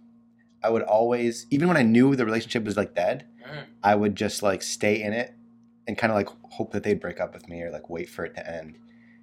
I 0.62 0.70
would 0.70 0.82
always, 0.82 1.46
even 1.50 1.66
when 1.68 1.76
I 1.76 1.82
knew 1.82 2.14
the 2.14 2.24
relationship 2.24 2.64
was 2.64 2.76
like 2.76 2.94
dead, 2.94 3.26
Mhm. 3.44 3.64
I 3.82 3.96
would 3.96 4.14
just 4.14 4.42
like 4.44 4.62
stay 4.62 5.02
in 5.02 5.12
it 5.12 5.34
and 5.88 5.98
kind 5.98 6.12
of 6.12 6.16
like 6.16 6.28
hope 6.52 6.72
that 6.72 6.84
they'd 6.84 7.00
break 7.00 7.20
up 7.20 7.34
with 7.34 7.48
me 7.48 7.60
or 7.62 7.70
like 7.72 7.90
wait 7.90 8.08
for 8.08 8.24
it 8.24 8.34
to 8.36 8.48
end. 8.48 8.78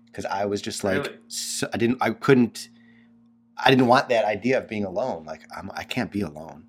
Because 0.05 0.25
I 0.25 0.43
was 0.45 0.61
just 0.61 0.83
like, 0.83 0.97
Really? 1.05 1.17
so, 1.29 1.69
I 1.73 1.77
didn't, 1.77 1.97
I 2.01 2.11
couldn't, 2.11 2.67
I 3.63 3.69
didn't 3.69 3.87
want 3.87 4.09
that 4.09 4.25
idea 4.25 4.57
of 4.57 4.67
being 4.67 4.85
alone. 4.85 5.25
Like 5.25 5.41
I'm, 5.55 5.69
I 5.75 5.83
can't 5.83 6.11
be 6.11 6.21
alone. 6.21 6.65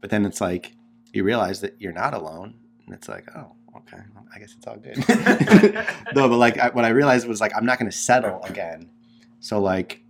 But 0.00 0.10
then 0.10 0.24
it's 0.26 0.40
like 0.40 0.72
you 1.12 1.24
realize 1.24 1.60
that 1.62 1.76
you're 1.80 1.92
not 1.92 2.12
alone, 2.14 2.54
and 2.86 2.94
it's 2.94 3.08
like, 3.08 3.26
oh, 3.36 3.52
okay, 3.78 3.98
well, 4.14 4.26
I 4.34 4.38
guess 4.38 4.54
it's 4.56 4.66
all 4.66 4.76
good. 4.76 4.98
no, 6.14 6.28
but 6.28 6.36
like 6.36 6.58
I, 6.58 6.68
what 6.70 6.84
I 6.84 6.88
realized 6.90 7.26
was 7.26 7.40
like 7.40 7.52
I'm 7.56 7.64
not 7.66 7.78
going 7.78 7.90
to 7.90 7.96
settle 7.96 8.42
again. 8.44 8.90
So 9.40 9.60
like 9.60 10.02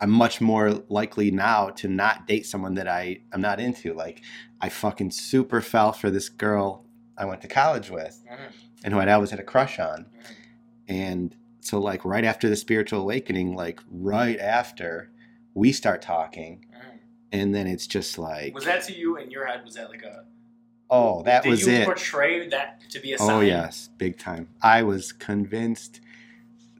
I'm 0.00 0.10
much 0.10 0.40
more 0.40 0.70
likely 0.88 1.30
now 1.30 1.68
to 1.70 1.88
not 1.88 2.26
date 2.26 2.44
someone 2.46 2.74
that 2.74 2.88
I 2.88 3.20
I'm 3.32 3.40
not 3.40 3.60
into. 3.60 3.94
Like 3.94 4.22
I 4.60 4.68
fucking 4.68 5.10
super 5.12 5.60
fell 5.60 5.92
for 5.92 6.10
this 6.10 6.28
girl 6.28 6.84
I 7.16 7.24
went 7.24 7.40
to 7.42 7.48
college 7.48 7.90
with 7.90 8.22
Mhm. 8.30 8.38
and 8.84 8.92
who 8.94 9.00
I'd 9.00 9.08
always 9.08 9.30
had 9.30 9.38
a 9.40 9.44
crush 9.44 9.78
on. 9.78 10.06
Mhm. 10.06 10.34
And 10.88 11.36
so 11.60 11.78
like 11.78 12.04
right 12.04 12.24
after 12.24 12.48
the 12.48 12.56
spiritual 12.56 13.00
awakening, 13.00 13.54
like 13.54 13.80
right 13.88 14.38
after 14.40 15.10
we 15.54 15.72
start 15.72 16.02
talking 16.02 16.64
and 17.30 17.54
then 17.54 17.66
it's 17.66 17.86
just 17.86 18.18
like 18.18 18.54
Was 18.54 18.64
that 18.64 18.84
to 18.84 18.96
you 18.96 19.16
in 19.16 19.30
your 19.30 19.46
head? 19.46 19.62
Was 19.64 19.74
that 19.74 19.90
like 19.90 20.02
a 20.02 20.24
Oh, 20.90 21.22
that 21.22 21.44
Did 21.44 21.48
was 21.48 21.66
you 21.66 21.72
it. 21.72 21.84
portray 21.84 22.48
that 22.50 22.82
to 22.90 23.00
be 23.00 23.14
a 23.14 23.18
sign? 23.18 23.30
Oh 23.30 23.40
yes, 23.40 23.88
big 23.96 24.18
time. 24.18 24.48
I 24.62 24.82
was 24.82 25.10
convinced 25.12 26.00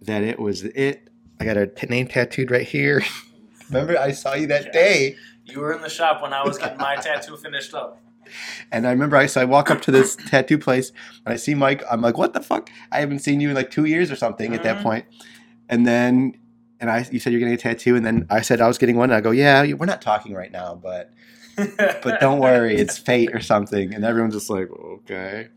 that 0.02 0.22
it 0.22 0.38
was 0.38 0.64
it. 0.64 1.08
I 1.40 1.44
got 1.46 1.56
a 1.56 1.66
t- 1.66 1.86
name 1.86 2.08
tattooed 2.08 2.50
right 2.50 2.66
here. 2.66 3.02
Remember, 3.70 3.98
I 3.98 4.12
saw 4.12 4.34
you 4.34 4.46
that 4.48 4.64
Yes. 4.66 4.72
day, 4.74 5.16
You 5.46 5.60
were 5.60 5.72
in 5.72 5.80
the 5.80 5.88
shop 5.88 6.20
when 6.22 6.32
I 6.34 6.44
was 6.44 6.58
getting 6.58 6.78
my 6.78 6.96
tattoo 6.96 7.36
finished 7.36 7.72
up. 7.72 8.00
and 8.72 8.86
I 8.86 8.90
remember 8.90 9.16
I 9.16 9.26
so 9.26 9.40
I 9.40 9.44
walk 9.46 9.70
up 9.70 9.80
to 9.82 9.90
this 9.90 10.14
tattoo 10.16 10.58
place 10.58 10.92
and 11.24 11.32
I 11.32 11.36
see 11.36 11.54
Mike. 11.54 11.82
I'm 11.90 12.02
like, 12.02 12.18
what 12.18 12.34
the 12.34 12.40
fuck? 12.42 12.70
I 12.92 13.00
haven't 13.00 13.20
seen 13.20 13.40
you 13.40 13.48
in 13.48 13.54
like 13.54 13.70
two 13.70 13.86
years 13.86 14.10
or 14.10 14.16
something 14.16 14.54
at 14.54 14.62
that 14.62 14.78
Mhm. 14.78 14.82
point. 14.82 15.04
And 15.70 15.86
then, 15.86 16.34
and 16.82 16.90
I, 16.90 17.06
you 17.12 17.20
said 17.20 17.32
you're 17.32 17.38
getting 17.38 17.54
a 17.54 17.58
tattoo, 17.58 17.94
and 17.94 18.04
then 18.04 18.26
I 18.28 18.40
said 18.40 18.60
I 18.60 18.66
was 18.66 18.76
getting 18.76 18.96
one. 18.96 19.10
And 19.10 19.16
I 19.16 19.20
go, 19.20 19.30
yeah, 19.30 19.72
we're 19.72 19.86
not 19.86 20.02
talking 20.02 20.34
right 20.34 20.50
now, 20.50 20.74
but 20.74 21.12
but 21.56 22.20
don't 22.20 22.40
worry, 22.40 22.74
it's 22.76 22.98
fate 22.98 23.30
or 23.32 23.40
something. 23.40 23.94
And 23.94 24.04
everyone's 24.04 24.34
just 24.34 24.50
like, 24.50 24.68
okay. 24.70 25.48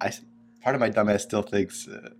I 0.00 0.12
part 0.60 0.74
of 0.74 0.80
my 0.80 0.90
dumbass 0.90 1.20
still 1.20 1.42
thinks. 1.42 1.86
Uh, 1.86 2.10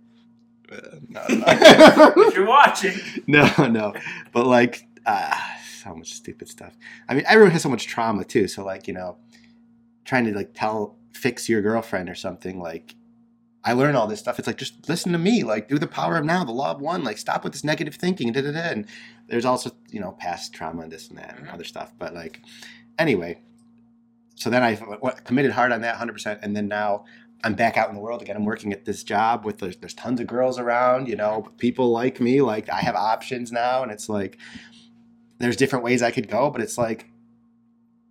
uh, 0.71 0.75
no, 1.09 1.21
if 1.29 2.35
you're 2.35 2.45
watching, 2.45 2.97
no, 3.27 3.51
no, 3.67 3.93
but 4.31 4.47
like, 4.47 4.87
uh, 5.05 5.35
so 5.81 5.93
much 5.95 6.13
stupid 6.13 6.47
stuff. 6.47 6.73
I 7.09 7.15
mean, 7.15 7.25
everyone 7.27 7.51
has 7.51 7.63
so 7.63 7.69
much 7.69 7.87
trauma 7.87 8.23
too. 8.23 8.47
So 8.47 8.63
like, 8.63 8.87
you 8.87 8.93
know, 8.93 9.17
trying 10.05 10.25
to 10.25 10.31
like 10.31 10.53
tell 10.53 10.95
fix 11.13 11.49
your 11.49 11.61
girlfriend 11.61 12.09
or 12.09 12.15
something 12.15 12.59
like. 12.59 12.95
I 13.69 13.73
learn 13.73 13.95
all 13.95 14.07
this 14.07 14.19
stuff. 14.19 14.39
It's 14.39 14.47
like 14.47 14.57
just 14.57 14.89
listen 14.89 15.11
to 15.11 15.19
me. 15.19 15.43
Like 15.43 15.67
do 15.69 15.77
the 15.77 15.85
power 15.85 16.17
of 16.17 16.25
now, 16.25 16.43
the 16.43 16.51
law 16.51 16.71
of 16.71 16.81
one. 16.81 17.03
Like 17.03 17.19
stop 17.19 17.43
with 17.43 17.53
this 17.53 17.63
negative 17.63 17.95
thinking. 17.95 18.31
Da, 18.31 18.41
da, 18.41 18.51
da. 18.51 18.59
And 18.71 18.87
there's 19.27 19.45
also 19.45 19.71
you 19.91 19.99
know 19.99 20.13
past 20.13 20.53
trauma 20.53 20.81
and 20.81 20.91
this 20.91 21.07
and 21.09 21.17
that 21.19 21.37
and 21.37 21.47
Mhm. 21.47 21.53
other 21.53 21.63
stuff. 21.63 21.93
But 21.99 22.15
like 22.15 22.41
anyway, 22.97 23.41
so 24.33 24.49
then 24.49 24.63
I 24.63 24.75
committed 25.23 25.51
hard 25.51 25.71
on 25.71 25.81
that 25.81 25.95
100%. 25.97 26.39
And 26.41 26.55
then 26.55 26.67
now 26.67 27.05
I'm 27.43 27.53
back 27.53 27.77
out 27.77 27.89
in 27.89 27.95
the 27.95 28.01
world 28.01 28.21
again. 28.23 28.35
I'm 28.35 28.45
working 28.45 28.73
at 28.73 28.85
this 28.85 29.03
job 29.03 29.45
with 29.45 29.59
there's, 29.59 29.77
there's 29.77 29.93
tons 29.93 30.19
of 30.19 30.25
girls 30.27 30.57
around, 30.57 31.07
you 31.07 31.15
know, 31.15 31.47
people 31.57 31.91
like 31.91 32.19
me. 32.19 32.41
Like 32.41 32.69
I 32.69 32.79
have 32.81 32.95
options 32.95 33.51
now. 33.51 33.83
And 33.83 33.91
it's 33.91 34.09
like, 34.09 34.37
there's 35.37 35.55
different 35.55 35.85
ways 35.85 36.01
I 36.01 36.09
could 36.11 36.27
go, 36.27 36.49
but 36.49 36.61
it's 36.61 36.77
like, 36.77 37.05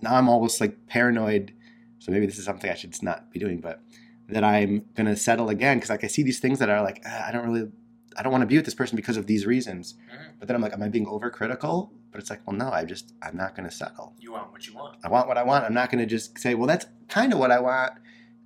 now 0.01 0.15
I'm 0.15 0.29
almost 0.29 0.61
like 0.61 0.87
paranoid. 0.87 1.53
So 1.99 2.13
maybe 2.13 2.27
this 2.27 2.39
is 2.39 2.45
something 2.45 2.71
I 2.71 2.75
should 2.75 3.03
not 3.03 3.31
be 3.33 3.41
doing, 3.41 3.61
but 3.61 3.83
that 4.29 4.45
I'm 4.45 4.85
going 4.95 5.07
to 5.07 5.17
settle 5.17 5.49
again. 5.49 5.81
Cause 5.81 5.91
like 5.91 6.05
I 6.05 6.07
see 6.09 6.23
these 6.23 6.39
things 6.39 6.59
that 6.59 6.69
are 6.69 6.83
like, 6.83 7.03
"Ah, 7.07 7.29
I 7.29 7.33
don't 7.33 7.47
really, 7.49 7.71
I 8.17 8.23
don't 8.23 8.33
want 8.33 8.43
to 8.43 8.47
be 8.47 8.57
with 8.57 8.65
this 8.65 8.75
person 8.75 8.97
because 8.97 9.17
of 9.17 9.27
these 9.27 9.47
reasons. 9.47 9.95
Mhm. 9.95 10.33
But 10.39 10.49
then 10.49 10.55
I'm 10.57 10.61
like, 10.63 10.73
am 10.73 10.83
I 10.83 10.89
being 10.89 11.07
overcritical? 11.07 11.91
But 12.11 12.21
it's 12.21 12.31
like, 12.31 12.41
well, 12.47 12.57
no, 12.57 12.71
I 12.71 12.85
just, 12.85 13.13
I'm 13.23 13.37
not 13.37 13.55
going 13.57 13.69
to 13.69 13.75
settle. 13.75 14.15
you 14.19 14.33
want 14.33 14.51
what 14.53 14.67
you 14.67 14.75
want. 14.75 14.97
I 15.05 15.09
want 15.09 15.29
what 15.29 15.39
I 15.39 15.43
want. 15.45 15.65
I'm 15.65 15.75
not 15.75 15.91
going 15.91 16.01
to 16.01 16.07
just 16.07 16.39
say, 16.39 16.55
well, 16.55 16.67
that's 16.67 16.87
kind 17.09 17.33
of 17.33 17.39
what 17.39 17.51
I 17.51 17.61
want. 17.61 17.93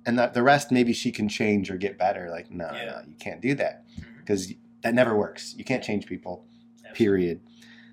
And 0.05 0.19
the, 0.19 0.27
the 0.27 0.43
rest, 0.43 0.71
maybe 0.71 0.91
she 0.93 1.11
can 1.11 1.27
change 1.29 1.71
or 1.71 1.77
get 1.77 1.97
better. 1.97 2.29
Like, 2.29 2.51
no, 2.51 2.69
Yeah. 2.73 2.85
no, 2.85 3.01
you 3.07 3.15
can't 3.17 3.41
do 3.41 3.55
that 3.55 3.85
because 4.19 4.53
that 4.83 4.93
never 4.93 5.15
works. 5.17 5.53
You 5.57 5.63
can't 5.63 5.83
change 5.83 6.05
people, 6.05 6.45
period. 6.93 7.39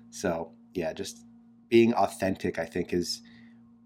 So, 0.09 0.51
yeah, 0.73 0.91
just 0.93 1.23
being 1.69 1.93
authentic, 1.93 2.59
I 2.59 2.65
think, 2.65 2.93
is 2.93 3.21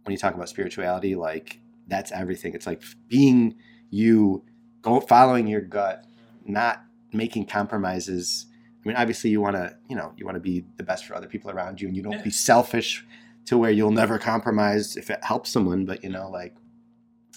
when 0.04 0.12
you 0.12 0.18
talk 0.18 0.34
about 0.34 0.50
spirituality, 0.50 1.16
like, 1.16 1.60
that's 1.88 2.12
everything. 2.12 2.54
It's 2.56 2.66
like 2.66 2.82
being 3.08 3.56
you, 3.90 4.44
go 4.82 5.00
following 5.00 5.48
your 5.48 5.62
gut, 5.62 6.06
not 6.46 6.84
making 7.12 7.46
compromises. 7.46 8.48
I 8.84 8.88
mean, 8.88 8.98
obviously, 8.98 9.30
you 9.30 9.42
want 9.42 9.56
to, 9.56 9.76
you 9.90 9.96
know, 9.96 10.14
you 10.18 10.26
want 10.26 10.36
to 10.36 10.42
be 10.42 10.66
the 10.78 10.84
best 10.84 11.06
for 11.06 11.16
other 11.16 11.28
people 11.28 11.50
around 11.52 11.82
you, 11.82 11.88
and 11.88 11.96
you 11.96 12.04
don't 12.04 12.14
Yeah. 12.14 12.22
be 12.24 12.30
selfish 12.30 13.06
to 13.46 13.58
where 13.58 13.72
you'll 13.72 13.92
never 13.92 14.18
compromise 14.20 14.96
if 14.98 15.10
it 15.10 15.24
helps 15.24 15.50
someone. 15.50 15.86
But 15.86 16.04
you 16.04 16.10
know, 16.10 16.30
like, 16.30 16.56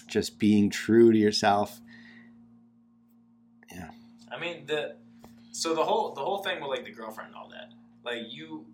just 0.07 0.39
being 0.39 0.69
true 0.69 1.11
to 1.11 1.17
yourself. 1.17 1.81
Yeah. 3.71 3.89
I 4.31 4.39
mean 4.39 4.65
the 4.65 4.95
so 5.51 5.75
the 5.75 5.83
whole 5.83 6.13
the 6.13 6.21
whole 6.21 6.39
thing 6.39 6.59
with 6.61 6.69
like 6.69 6.85
the 6.85 6.91
girlfriend 6.91 7.29
and 7.29 7.35
all 7.35 7.49
that. 7.49 7.71
Like 8.03 8.31
you 8.33 8.65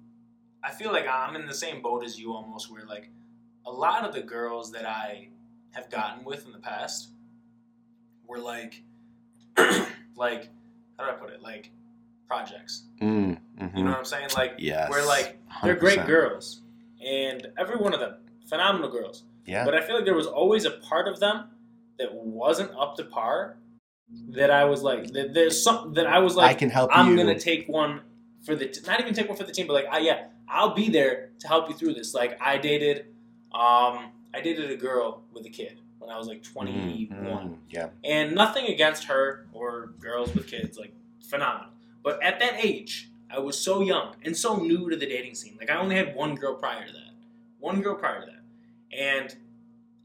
I 0.63 0.71
feel 0.71 0.91
like 0.91 1.05
I'm 1.07 1.35
in 1.35 1.45
the 1.45 1.53
same 1.53 1.81
boat 1.81 2.03
as 2.03 2.19
you 2.19 2.33
almost 2.33 2.71
where 2.71 2.85
like 2.85 3.09
a 3.65 3.71
lot 3.71 4.05
of 4.05 4.13
the 4.13 4.21
girls 4.21 4.71
that 4.71 4.85
I 4.85 5.29
have 5.71 5.89
gotten 5.89 6.23
with 6.23 6.45
in 6.45 6.51
the 6.51 6.59
past 6.59 7.09
were 8.27 8.39
like 8.39 8.81
like 10.15 10.49
how 10.97 11.05
do 11.05 11.11
I 11.11 11.13
put 11.13 11.29
it? 11.31 11.41
Like 11.41 11.71
projects. 12.27 12.83
Mm, 13.01 13.37
mhm. 13.59 13.77
You 13.77 13.83
know 13.83 13.91
what 13.91 13.99
I'm 13.99 14.05
saying? 14.05 14.29
Like 14.35 14.55
Yes. 14.57 14.89
where 14.89 15.05
like 15.05 15.37
they're 15.63 15.75
great 15.75 15.99
100%. 15.99 16.07
girls. 16.07 16.61
And 17.05 17.47
every 17.57 17.75
one 17.75 17.93
of 17.93 17.99
them, 17.99 18.15
phenomenal 18.49 18.89
girls. 18.89 19.23
Yeah. 19.45 19.63
But 19.65 19.75
I 19.75 19.81
feel 19.85 19.95
like 19.95 20.05
there 20.05 20.15
was 20.15 20.25
always 20.27 20.65
a 20.65 20.71
part 20.71 21.07
of 21.07 21.19
them 21.19 21.49
that 21.99 22.13
wasn't 22.13 22.71
up 22.77 22.95
to 22.97 23.03
par. 23.03 23.57
That 24.29 24.51
I 24.51 24.65
was 24.65 24.81
like, 24.83 25.11
that 25.13 25.33
there's 25.33 25.61
some 25.63 25.93
that 25.93 26.05
I 26.07 26.19
was 26.19 26.35
like 26.35 26.51
I 26.51 26.53
can 26.53 26.69
help 26.69 26.91
I'm 26.93 27.09
you. 27.11 27.17
gonna 27.17 27.39
take 27.39 27.67
one 27.67 28.01
for 28.45 28.55
the 28.55 28.67
t- 28.67 28.81
not 28.85 28.99
even 28.99 29.13
take 29.15 29.27
one 29.27 29.37
for 29.37 29.43
the 29.43 29.51
team, 29.51 29.65
but 29.67 29.73
like, 29.73 29.87
I 29.91 29.99
yeah, 29.99 30.27
I'll 30.47 30.73
be 30.75 30.89
there 30.89 31.31
to 31.39 31.47
help 31.47 31.69
you 31.69 31.75
through 31.75 31.95
this. 31.95 32.13
Like 32.13 32.39
I 32.39 32.57
dated, 32.59 33.07
um, 33.51 34.11
I 34.33 34.41
dated 34.43 34.69
a 34.69 34.75
girl 34.77 35.23
with 35.33 35.45
a 35.47 35.49
kid 35.49 35.79
when 36.05 36.15
I 36.15 36.17
was 36.17 36.27
like 36.27 36.43
21, 36.43 37.07
Mm, 37.07 37.09
mm, 37.09 37.57
yeah. 37.69 37.89
and 38.03 38.35
nothing 38.35 38.67
against 38.67 39.05
her 39.05 39.45
or 39.53 39.93
girls 39.99 40.33
with 40.35 40.47
kids, 40.47 40.77
like 40.77 40.93
phenomenal. 41.29 41.69
But 42.03 42.21
at 42.21 42.39
that 42.39 42.63
age, 42.63 43.09
I 43.29 43.39
was 43.39 43.57
so 43.59 43.81
young 43.81 44.15
and 44.23 44.35
so 44.37 44.57
new 44.57 44.89
to 44.89 44.95
the 44.95 45.05
dating 45.07 45.35
scene. 45.35 45.55
Like 45.59 45.69
I 45.71 45.77
only 45.77 45.95
had 45.95 46.15
one 46.15 46.35
girl 46.35 46.55
prior 46.55 46.85
to 46.85 46.93
that, 46.93 47.11
one 47.59 47.81
girl 47.81 47.95
prior 47.95 48.21
to 48.21 48.25
that, 48.27 48.97
and 48.97 49.35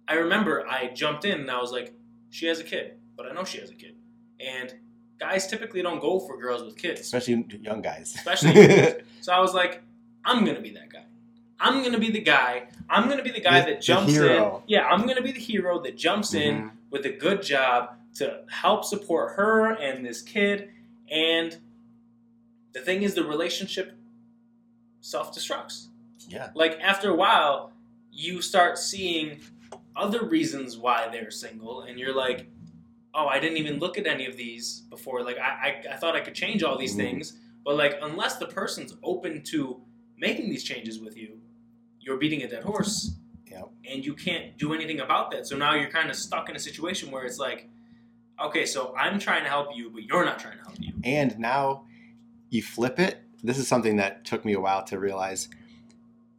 I 0.09 0.15
remember 0.15 0.67
I 0.67 0.89
jumped 0.89 1.25
in 1.25 1.41
and 1.41 1.51
I 1.51 1.61
was 1.61 1.71
like, 1.73 1.93
she 2.31 2.47
has 2.47 2.59
a 2.61 2.65
kid, 2.65 2.95
but 3.17 3.27
I 3.31 3.33
know 3.35 3.45
she 3.45 3.59
has 3.61 3.71
a 3.71 3.75
kid, 3.75 3.95
and 4.41 4.75
guys 5.19 5.47
typically 5.47 5.83
don't 5.83 6.01
go 6.01 6.19
for 6.19 6.41
girls 6.41 6.63
with 6.63 6.77
kids, 6.79 7.01
Especially 7.03 7.45
young 7.61 7.83
guys. 7.83 8.15
especially. 8.17 8.55
so 9.21 9.33
I 9.33 9.41
was 9.41 9.53
like, 9.55 9.83
I'm 10.25 10.45
gonna 10.47 10.61
be 10.63 10.71
that 10.71 10.91
guy. 10.91 11.05
I'm 11.61 11.83
gonna 11.83 11.99
be 11.99 12.11
the 12.11 12.21
guy. 12.21 12.69
I'm 12.89 13.09
gonna 13.09 13.23
be 13.23 13.31
the 13.31 13.41
guy 13.41 13.61
The- 13.61 13.73
that 13.75 13.83
jumps 13.83 14.17
in. 14.17 14.53
Yeah, 14.67 14.87
I'm 14.87 15.07
gonna 15.07 15.23
be 15.23 15.33
the 15.33 15.39
hero 15.41 15.79
that 15.83 15.97
jumps 15.97 16.35
in 16.35 16.55
Mhm. 16.57 16.71
with 16.91 17.05
a 17.07 17.11
good 17.11 17.43
job 17.43 17.97
to 18.15 18.45
help 18.51 18.85
support 18.85 19.37
her 19.37 19.73
and 19.75 20.05
this 20.05 20.23
kid. 20.23 20.71
And 21.11 21.57
the 22.73 22.81
thing 22.81 23.03
is, 23.03 23.15
the 23.15 23.25
relationship 23.25 23.95
self 25.01 25.35
destructs. 25.37 25.87
Yeah. 26.29 26.51
Like, 26.55 26.79
after 26.81 27.11
a 27.11 27.15
while, 27.15 27.73
you 28.13 28.43
start 28.43 28.79
seeing 28.79 29.41
other 29.97 30.25
reasons 30.25 30.77
why 30.77 31.09
they're 31.09 31.31
single, 31.31 31.83
and 31.83 31.99
you're 31.99 32.15
like, 32.15 32.47
oh, 33.15 33.27
I 33.27 33.39
didn't 33.41 33.57
even 33.59 33.79
look 33.79 33.99
at 33.99 34.07
any 34.07 34.27
of 34.27 34.37
these 34.37 34.81
before. 34.91 35.23
Like, 35.25 35.39
I, 35.39 35.83
I, 35.89 35.95
I 35.95 35.97
thought 35.97 36.15
I 36.17 36.21
could 36.21 36.35
change 36.35 36.63
all 36.63 36.77
these 36.79 36.95
Mhm. 36.95 36.99
things. 36.99 37.39
But, 37.65 37.77
like, 37.77 37.99
unless 38.01 38.37
the 38.37 38.47
person's 38.47 38.95
open 39.03 39.43
to 39.45 39.81
making 40.17 40.49
these 40.51 40.63
changes 40.65 40.99
with 41.01 41.17
you, 41.17 41.41
you're 42.01 42.17
beating 42.17 42.43
a 42.43 42.49
dead 42.49 42.63
horse 42.65 43.13
Yep. 43.51 43.71
and 43.91 44.05
you 44.05 44.15
can't 44.15 44.57
do 44.59 44.73
anything 44.75 45.01
about 45.01 45.31
that. 45.33 45.47
So 45.47 45.57
now 45.57 45.75
you're 45.75 45.91
kind 45.91 46.09
of 46.11 46.17
stuck 46.17 46.49
in 46.49 46.57
a 46.57 46.59
situation 46.59 47.11
where 47.11 47.25
it's 47.25 47.39
like, 47.39 47.69
okay, 48.43 48.65
so 48.65 48.95
I'm 48.97 49.19
trying 49.19 49.43
to 49.43 49.49
help 49.51 49.69
you, 49.77 49.91
but 49.91 50.05
you're 50.05 50.25
not 50.25 50.39
trying 50.39 50.57
to 50.59 50.63
help 50.65 50.77
you. 50.79 50.95
And 51.05 51.39
now 51.39 51.85
you 52.49 52.63
flip 52.63 52.99
it. 52.99 53.23
This 53.43 53.59
is 53.59 53.67
something 53.69 53.97
that 53.97 54.25
took 54.25 54.45
me 54.45 54.53
a 54.55 54.61
while 54.61 54.83
to 54.85 54.99
realize. 54.99 55.49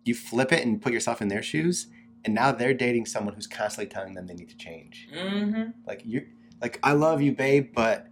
You 0.06 0.16
flip 0.16 0.52
it 0.52 0.66
and 0.66 0.82
put 0.82 0.94
yourself 0.94 1.22
in 1.22 1.28
their 1.28 1.44
shoes, 1.44 1.88
and 2.26 2.34
now 2.34 2.52
they're 2.52 2.74
dating 2.74 3.06
someone 3.06 3.34
who's 3.36 3.48
constantly 3.48 3.92
telling 3.92 4.14
them 4.16 4.26
they 4.28 4.34
need 4.34 4.50
to 4.50 4.58
change. 4.58 5.08
Mm-hmm. 5.16 5.72
Like 5.86 6.02
you, 6.06 6.26
like 6.62 6.80
I 6.84 6.94
love 6.94 7.22
you, 7.22 7.34
babe, 7.34 7.72
but 7.76 8.08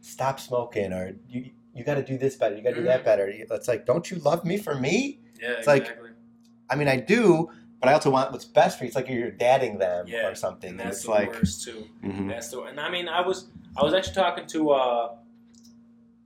stop 0.00 0.40
smoking, 0.40 0.92
or 0.92 1.14
you 1.28 1.50
you 1.74 1.84
got 1.84 1.94
to 1.94 2.02
do 2.04 2.16
this 2.16 2.36
better. 2.36 2.54
You 2.56 2.62
got 2.62 2.70
to 2.70 2.74
do 2.76 2.80
Mm-hmm. 2.82 2.88
that 2.88 3.04
better. 3.04 3.26
It's 3.28 3.66
like, 3.68 3.84
don't 3.84 4.08
you 4.10 4.18
love 4.18 4.44
me 4.44 4.56
for 4.58 4.74
me? 4.74 5.20
Yeah, 5.42 5.52
It's 5.58 5.66
like- 5.66 5.82
exactly. 5.82 6.03
I 6.74 6.76
mean, 6.76 6.88
I 6.88 6.96
do, 6.96 7.48
but 7.80 7.88
I 7.88 7.92
also 7.92 8.10
want 8.10 8.32
what's 8.32 8.44
best 8.44 8.78
for 8.78 8.84
you. 8.84 8.88
It's 8.88 8.96
like 8.96 9.08
you're 9.08 9.30
dadding 9.30 9.78
them 9.78 10.06
Yeah, 10.08 10.26
or 10.28 10.34
something, 10.34 10.70
and 10.70 10.80
and, 10.80 10.88
that's 10.88 10.96
it's 10.98 11.06
the 11.06 11.12
like, 11.12 11.32
worst 11.32 11.62
too. 11.64 11.86
mhm. 12.02 12.28
That's 12.28 12.48
the 12.48 12.62
and 12.62 12.80
I 12.80 12.90
mean 12.90 13.06
I 13.08 13.20
was 13.20 13.46
I 13.76 13.84
was 13.84 13.94
actually 13.94 14.14
talking 14.14 14.46
to 14.48 14.70
uh, 14.70 15.14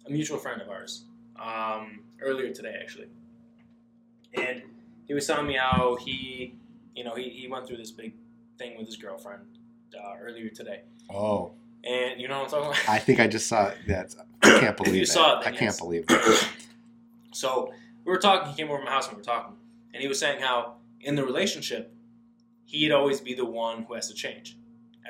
a 0.07 0.11
mutual 0.11 0.39
friend 0.39 0.63
of 0.63 0.71
ours 0.71 1.05
um, 1.39 2.01
earlier 2.23 2.51
today 2.55 2.75
actually, 2.81 3.09
and 4.35 4.63
he 5.07 5.13
was 5.13 5.27
telling 5.27 5.47
me 5.47 5.57
how 5.57 5.97
he 6.01 6.55
you 6.97 7.05
know 7.05 7.15
he, 7.15 7.29
he 7.29 7.47
went 7.47 7.67
through 7.67 7.77
this 7.77 7.91
big 7.91 8.15
thing 8.59 8.79
with 8.79 8.87
his 8.87 8.97
girlfriend 8.97 9.43
uh, 9.95 10.15
earlier 10.23 10.49
today, 10.49 10.81
oh, 11.11 11.53
and 11.85 12.19
you 12.19 12.27
know 12.29 12.39
what 12.39 12.45
I'm 12.45 12.51
talking 12.63 12.71
about. 12.71 12.89
I 12.89 12.99
think 12.99 13.21
I 13.21 13.27
just 13.27 13.47
saw 13.49 13.71
that. 13.87 14.15
I 14.43 14.61
can't 14.61 14.77
believe 14.79 14.95
you 14.95 15.05
saw 15.05 15.41
it, 15.41 15.47
I 15.47 15.51
then 15.51 15.59
can't 15.61 15.79
believe 15.79 16.07
that. 16.07 16.49
So 17.33 17.73
we 18.05 18.11
were 18.13 18.19
talking. 18.19 18.51
He 18.51 18.57
came 18.57 18.71
over 18.71 18.79
to 18.79 18.85
my 18.87 18.91
house 18.91 19.07
and 19.07 19.17
we 19.17 19.21
were 19.21 19.25
talking, 19.25 19.55
and 19.99 20.03
he 20.05 20.09
was 20.09 20.21
saying 20.21 20.41
how 20.41 20.77
in 21.01 21.17
the 21.17 21.25
relationship, 21.25 21.93
he'd 22.67 22.93
always 22.93 23.21
be 23.21 23.35
the 23.35 23.45
one 23.45 23.83
who 23.83 23.95
has 23.95 24.07
to 24.09 24.15
change. 24.15 24.57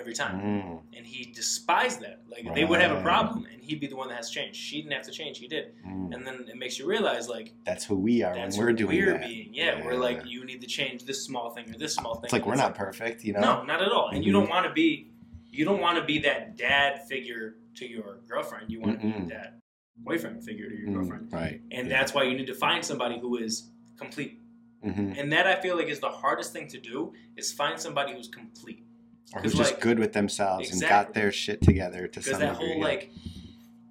every 0.01 0.15
time. 0.15 0.37
Mm, 0.41 0.81
And 0.97 1.05
he 1.05 1.25
despised 1.33 1.99
that. 2.03 2.21
Like 2.29 2.55
they 2.55 2.65
would 2.65 2.81
have 2.81 2.97
a 2.97 3.03
problem, 3.03 3.47
and 3.53 3.61
he'd 3.61 3.81
be 3.81 3.89
the 3.89 3.97
one 3.97 4.07
that 4.09 4.15
has 4.17 4.29
to 4.31 4.35
change. 4.35 4.55
She 4.55 4.81
didn't 4.81 4.93
have 4.93 5.03
to 5.07 5.11
change; 5.11 5.39
he 5.41 5.49
did. 5.49 5.75
mm. 5.85 6.15
And 6.15 6.25
then 6.25 6.47
it 6.49 6.57
makes 6.57 6.79
you 6.79 6.87
realize, 6.87 7.29
like, 7.29 7.53
That's 7.67 7.85
who 7.85 7.97
we 7.97 8.23
are 8.23 8.33
that's 8.33 8.57
when 8.57 8.65
we're 8.67 8.71
who 8.71 8.77
doing 8.77 8.97
we're 8.97 9.13
that. 9.19 9.27
being. 9.27 9.49
Yeah, 9.53 9.85
we're 9.85 9.97
like, 10.09 10.21
you 10.25 10.45
need 10.45 10.61
to 10.61 10.69
change 10.69 11.05
this 11.05 11.25
small 11.25 11.51
thing 11.51 11.69
or 11.75 11.77
this 11.79 11.95
small 11.97 12.15
thing. 12.15 12.25
It's 12.27 12.33
like 12.33 12.43
And 12.43 12.51
we're 12.51 12.55
not 12.67 12.77
perfect, 12.77 13.25
you 13.25 13.33
know. 13.33 13.41
No, 13.41 13.63
not 13.65 13.83
at 13.83 13.91
all. 13.91 14.09
And 14.13 14.25
you 14.25 14.31
Mhm. 14.31 14.39
don't 14.39 14.49
want 14.51 14.67
to 14.69 14.73
be, 14.73 15.11
you 15.51 15.65
don't 15.65 15.81
want 15.81 15.99
to 15.99 16.05
be 16.05 16.21
that 16.21 16.57
dad 16.57 17.07
figure 17.09 17.57
to 17.79 17.85
your 17.95 18.21
girlfriend. 18.29 18.71
You 18.71 18.81
want 18.81 19.01
to 19.01 19.07
be 19.07 19.27
that 19.35 19.59
boyfriend 19.97 20.45
figure 20.45 20.69
to 20.69 20.77
your 20.77 20.91
Mm, 20.91 20.95
girlfriend. 20.95 21.33
right. 21.33 21.61
And 21.73 21.89
yeah. 21.89 21.97
that's 21.99 22.15
why 22.15 22.23
you 22.23 22.37
need 22.39 22.47
to 22.47 22.55
find 22.55 22.85
somebody 22.85 23.19
who 23.19 23.37
is 23.37 23.69
complete. 23.99 24.38
Hmm 24.83 25.13
And 25.17 25.33
that 25.33 25.47
I 25.47 25.61
feel 25.61 25.77
like 25.77 25.89
is 25.89 26.01
the 26.01 26.09
hardest 26.11 26.53
thing 26.53 26.69
to 26.69 26.79
do 26.79 27.13
is 27.37 27.53
find 27.53 27.79
somebody 27.81 28.13
who's 28.13 28.29
complete. 28.29 28.85
Or 29.35 29.41
who's 29.43 29.53
'Cause, 29.53 29.59
just 29.59 29.73
like- 29.75 29.81
good 29.83 29.99
with 29.99 30.13
themselves 30.13 30.71
and 30.73 30.81
got 30.81 31.13
their 31.15 31.31
shit 31.33 31.61
together 31.63 32.07
to 32.09 32.21
Because 32.21 32.31
some 32.31 32.41
that 32.41 32.53
degree. 32.59 32.73
whole 32.75 32.81
like 32.81 33.11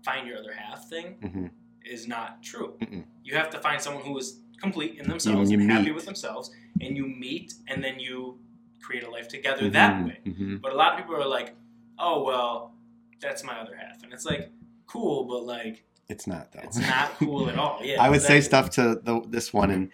find 0.03 0.27
your 0.27 0.38
other 0.38 0.53
half 0.53 0.88
thing 0.89 1.13
hmm 1.22 1.48
is 1.86 2.06
not 2.08 2.41
true. 2.44 2.74
Mm-mm. 2.82 3.03
You 3.24 3.36
have 3.36 3.50
to 3.51 3.60
find 3.60 3.82
someone 3.82 4.03
who 4.03 4.17
is 4.17 4.39
complete 4.60 4.98
in 5.00 5.08
themselves 5.08 5.50
you 5.51 5.60
and 5.60 5.72
happy 5.72 5.91
with 5.91 6.06
themselves, 6.06 6.51
and 6.82 6.98
you 6.98 7.08
meet, 7.08 7.53
and 7.67 7.82
then 7.84 7.98
you 8.00 8.39
create 8.82 9.03
a 9.03 9.10
life 9.10 9.27
together 9.29 9.63
Mm-hmm. 9.63 9.72
that 9.74 10.06
way. 10.06 10.20
hmm 10.25 10.56
But 10.58 10.74
a 10.74 10.75
lot 10.75 10.94
of 10.94 10.98
people 11.00 11.15
are 11.15 11.25
like, 11.27 11.56
"Oh 12.00 12.24
well, 12.24 12.74
that's 13.22 13.44
my 13.44 13.58
other 13.60 13.75
half," 13.75 14.03
and 14.03 14.12
it's 14.12 14.25
like 14.25 14.50
cool, 14.86 15.25
but 15.25 15.44
like 15.46 15.86
It's 16.10 16.27
not 16.27 16.51
though. 16.51 16.60
it's 16.63 16.77
not 16.79 17.12
cool 17.20 17.50
at 17.50 17.58
all. 17.58 17.79
Yeah, 17.84 18.01
I 18.03 18.10
would 18.10 18.22
say 18.22 18.41
stuff 18.41 18.70
to 18.72 19.00
the, 19.01 19.22
this 19.27 19.53
one, 19.53 19.72
and 19.72 19.91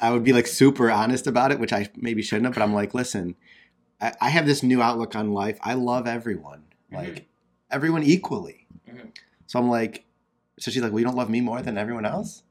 I 0.00 0.10
would 0.10 0.24
be 0.24 0.32
like 0.32 0.46
super 0.46 0.90
honest 0.90 1.26
about 1.26 1.52
it, 1.52 1.58
which 1.60 1.72
I 1.72 1.88
maybe 1.96 2.22
shouldn't 2.22 2.46
have. 2.46 2.54
But 2.54 2.62
I'm 2.62 2.74
like, 2.74 2.94
listen, 2.94 3.36
I, 4.00 4.12
I 4.20 4.28
have 4.30 4.46
this 4.46 4.62
new 4.62 4.82
outlook 4.82 5.14
on 5.16 5.32
life. 5.32 5.58
I 5.62 5.74
love 5.74 6.06
everyone, 6.06 6.64
Mhm. 6.92 6.96
like 6.96 7.26
everyone 7.70 8.02
equally. 8.02 8.66
Mhm. 8.88 9.10
So 9.46 9.58
I'm 9.58 9.68
like, 9.68 10.04
so 10.58 10.70
she's 10.70 10.82
like, 10.82 10.92
well, 10.92 11.00
you 11.00 11.04
don't 11.06 11.16
love 11.16 11.30
me 11.30 11.40
more 11.40 11.62
than 11.62 11.76
everyone 11.78 12.04
else, 12.06 12.42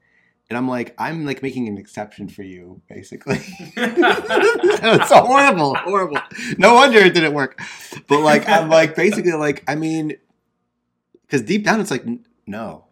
and 0.50 0.56
I'm 0.58 0.68
like, 0.68 0.94
I'm 0.98 1.24
like 1.24 1.42
making 1.42 1.68
an 1.68 1.78
exception 1.78 2.28
for 2.28 2.42
you, 2.42 2.82
basically. 2.88 3.38
it's 3.76 5.10
horrible, 5.10 5.74
horrible. 5.74 6.18
No 6.58 6.74
wonder 6.74 6.98
it 6.98 7.14
didn't 7.14 7.34
work. 7.34 7.60
But 8.08 8.20
like, 8.20 8.48
I'm 8.48 8.68
like 8.68 8.94
basically 8.94 9.32
like, 9.32 9.64
I 9.68 9.74
mean, 9.74 10.14
because 11.22 11.42
deep 11.42 11.64
down 11.64 11.80
it's 11.80 11.90
like, 11.90 12.04
no, 12.46 12.84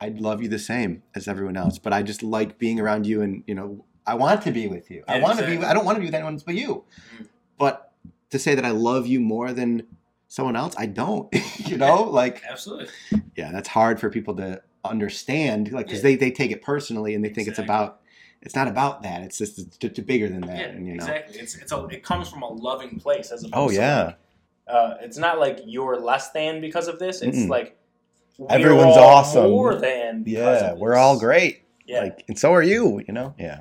I 0.00 0.08
love 0.08 0.42
you 0.42 0.48
the 0.48 0.58
same 0.58 1.02
as 1.14 1.28
everyone 1.28 1.56
else, 1.56 1.78
but 1.78 1.92
I 1.92 2.02
just 2.02 2.22
like 2.22 2.58
being 2.58 2.80
around 2.80 3.06
you, 3.06 3.22
and 3.22 3.42
you 3.46 3.54
know, 3.54 3.84
I 4.06 4.14
want 4.14 4.42
to 4.42 4.50
be 4.50 4.66
with 4.66 4.90
you. 4.90 5.04
I 5.08 5.20
want 5.20 5.38
to 5.38 5.46
be. 5.46 5.58
I 5.58 5.72
don't 5.72 5.84
want 5.84 5.96
to 5.96 6.00
be 6.00 6.06
with 6.06 6.14
anyone 6.14 6.40
but 6.44 6.54
you. 6.54 6.84
Mhm. 7.18 7.28
But 7.58 7.92
to 8.30 8.38
say 8.38 8.54
that 8.54 8.64
I 8.64 8.70
love 8.70 9.06
you 9.06 9.20
more 9.20 9.52
than 9.52 9.86
someone 10.28 10.56
else, 10.56 10.74
I 10.76 10.86
don't. 10.86 11.28
you 11.58 11.76
know, 11.76 12.02
like 12.02 12.42
Absolutely. 12.48 12.88
yeah, 13.36 13.52
that's 13.52 13.68
hard 13.68 14.00
for 14.00 14.10
people 14.10 14.34
to 14.36 14.60
understand, 14.84 15.72
like 15.72 15.86
because 15.86 16.00
Yeah. 16.00 16.10
they 16.10 16.16
they 16.16 16.30
take 16.30 16.50
it 16.50 16.62
personally 16.62 17.14
and 17.14 17.24
they 17.24 17.30
think 17.30 17.48
it's 17.48 17.58
about. 17.58 18.00
It's 18.42 18.54
not 18.54 18.68
about 18.68 19.02
that. 19.04 19.22
It's 19.22 19.38
just 19.38 19.58
it's, 19.58 19.78
t- 19.78 20.02
bigger 20.02 20.28
than 20.28 20.42
that. 20.42 20.58
Yeah, 20.58 20.64
and, 20.66 20.86
you 20.86 20.94
know. 20.96 21.04
exactly. 21.04 21.38
It's 21.40 21.54
it's 21.54 21.72
a 21.72 21.86
it 21.86 22.02
comes 22.02 22.28
from 22.28 22.42
a 22.42 22.48
loving 22.48 22.98
place 23.00 23.30
as 23.30 23.42
opposed 23.42 23.54
Oh 23.54 23.68
to 23.70 23.74
yeah. 23.74 24.02
like, 24.04 24.16
uh, 24.68 24.94
it's 25.00 25.16
not 25.16 25.38
like 25.38 25.60
you're 25.64 25.98
less 25.98 26.30
than 26.32 26.60
because 26.60 26.86
of 26.86 26.98
this. 26.98 27.22
It's 27.22 27.38
Mm-mm. 27.38 27.48
like 27.48 27.78
Everyone's 28.48 28.96
awesome. 28.96 29.50
More 29.50 29.76
than 29.76 30.24
Yeah, 30.26 30.74
we're 30.74 30.96
all 30.96 31.18
great. 31.18 31.62
Yeah, 31.86 32.00
Like, 32.00 32.24
and 32.28 32.38
so 32.38 32.52
are 32.52 32.62
you. 32.62 33.02
You 33.06 33.12
know. 33.12 33.34
Yeah. 33.38 33.60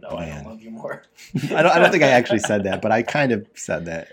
no, 0.00 0.10
I 0.10 0.26
don't 0.26 0.46
love 0.46 0.62
you 0.62 0.70
more. 0.70 1.02
I 1.34 1.62
don't. 1.62 1.66
I 1.66 1.78
don't 1.78 1.90
think 1.90 2.04
I 2.04 2.08
actually 2.08 2.38
said 2.40 2.64
that, 2.64 2.80
but 2.82 2.92
I 2.92 3.02
kind 3.16 3.32
of 3.32 3.46
said 3.54 3.86
that. 3.86 4.08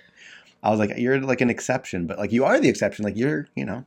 I 0.61 0.69
was 0.69 0.79
like, 0.79 0.97
"You're 0.97 1.19
like 1.19 1.41
an 1.41 1.49
exception," 1.49 2.07
but 2.07 2.17
like 2.17 2.31
you 2.31 2.45
are 2.45 2.59
the 2.59 2.69
exception. 2.69 3.05
Like 3.05 3.17
you're, 3.17 3.47
you 3.55 3.65
know. 3.65 3.85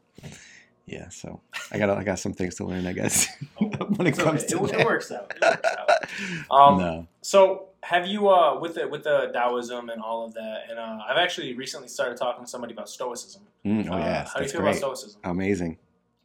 Yeah. 0.86 1.08
So 1.08 1.40
I 1.72 1.78
got. 1.78 1.90
I 1.90 2.04
got 2.04 2.18
some 2.18 2.32
things 2.32 2.54
to 2.56 2.64
learn, 2.64 2.86
I 2.86 2.92
guess, 2.92 3.28
when 3.58 4.06
it 4.06 4.16
comes 4.16 4.44
okay. 4.44 4.52
to 4.52 4.64
it, 4.64 4.72
that. 4.72 4.80
it 4.80 4.86
works 4.86 5.10
out. 5.10 5.32
It 5.36 5.42
works 5.42 5.66
out. 5.78 6.50
Um, 6.50 6.78
no. 6.78 7.06
So 7.22 7.68
have 7.86 8.06
you 8.06 8.28
uh 8.28 8.58
with 8.58 8.74
the 8.74 8.88
with 8.88 9.04
the 9.04 9.30
Taoism 9.32 9.88
and 9.90 10.02
all 10.02 10.24
of 10.26 10.34
that, 10.34 10.64
and 10.68 10.78
uh, 10.78 10.98
I've 11.08 11.18
actually 11.18 11.54
recently 11.54 11.88
started 11.88 12.16
talking 12.18 12.44
to 12.44 12.50
somebody 12.50 12.72
about 12.72 12.88
Stoicism. 12.88 13.42
Mm, 13.64 13.88
oh 13.88 13.94
Uh, 13.94 13.98
yes, 13.98 14.32
how 14.32 14.38
do 14.40 14.44
you 14.44 14.50
feel 14.50 14.60
great. 14.60 14.70
about 14.70 14.78
Stoicism? 14.78 15.20
Amazing. 15.24 15.78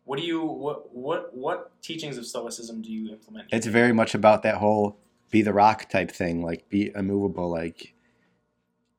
What 0.05 0.17
do 0.19 0.25
you 0.25 0.41
what 0.43 0.93
what 0.93 1.35
what 1.35 1.71
teachings 1.81 2.17
of 2.17 2.25
Stoicism 2.25 2.81
do 2.81 2.91
you 2.91 3.11
implement? 3.11 3.47
It's 3.51 3.67
very 3.67 3.93
much 3.93 4.15
about 4.15 4.41
that 4.43 4.55
whole 4.55 4.97
be 5.29 5.41
the 5.41 5.53
rock 5.53 5.87
type 5.89 6.11
thing, 6.11 6.43
like 6.43 6.67
be 6.69 6.91
immovable. 6.95 7.50
Like 7.50 7.93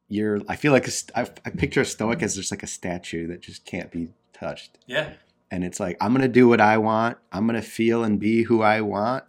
you're. 0.09 0.41
I 0.49 0.57
feel 0.57 0.73
like 0.73 0.87
a 0.89 0.93
I, 1.17 1.23
I 1.45 1.51
picture 1.51 1.81
a 1.81 1.85
stoic 1.85 2.23
as 2.23 2.37
just 2.37 2.51
like 2.51 2.63
a 2.63 2.69
statue 2.69 3.27
that 3.29 3.41
just 3.41 3.65
can't 3.65 3.91
be 3.91 4.09
touched. 4.33 4.79
yeah. 4.87 5.11
and 5.51 5.65
it's 5.65 5.79
like 5.81 5.97
I'm 6.01 6.13
gonna 6.15 6.29
do 6.29 6.49
what 6.49 6.61
I 6.61 6.79
want. 6.79 7.19
I'm 7.33 7.47
gonna 7.47 7.61
feel 7.63 8.05
and 8.05 8.19
be 8.21 8.45
who 8.45 8.63
I 8.63 8.81
want. 8.81 9.25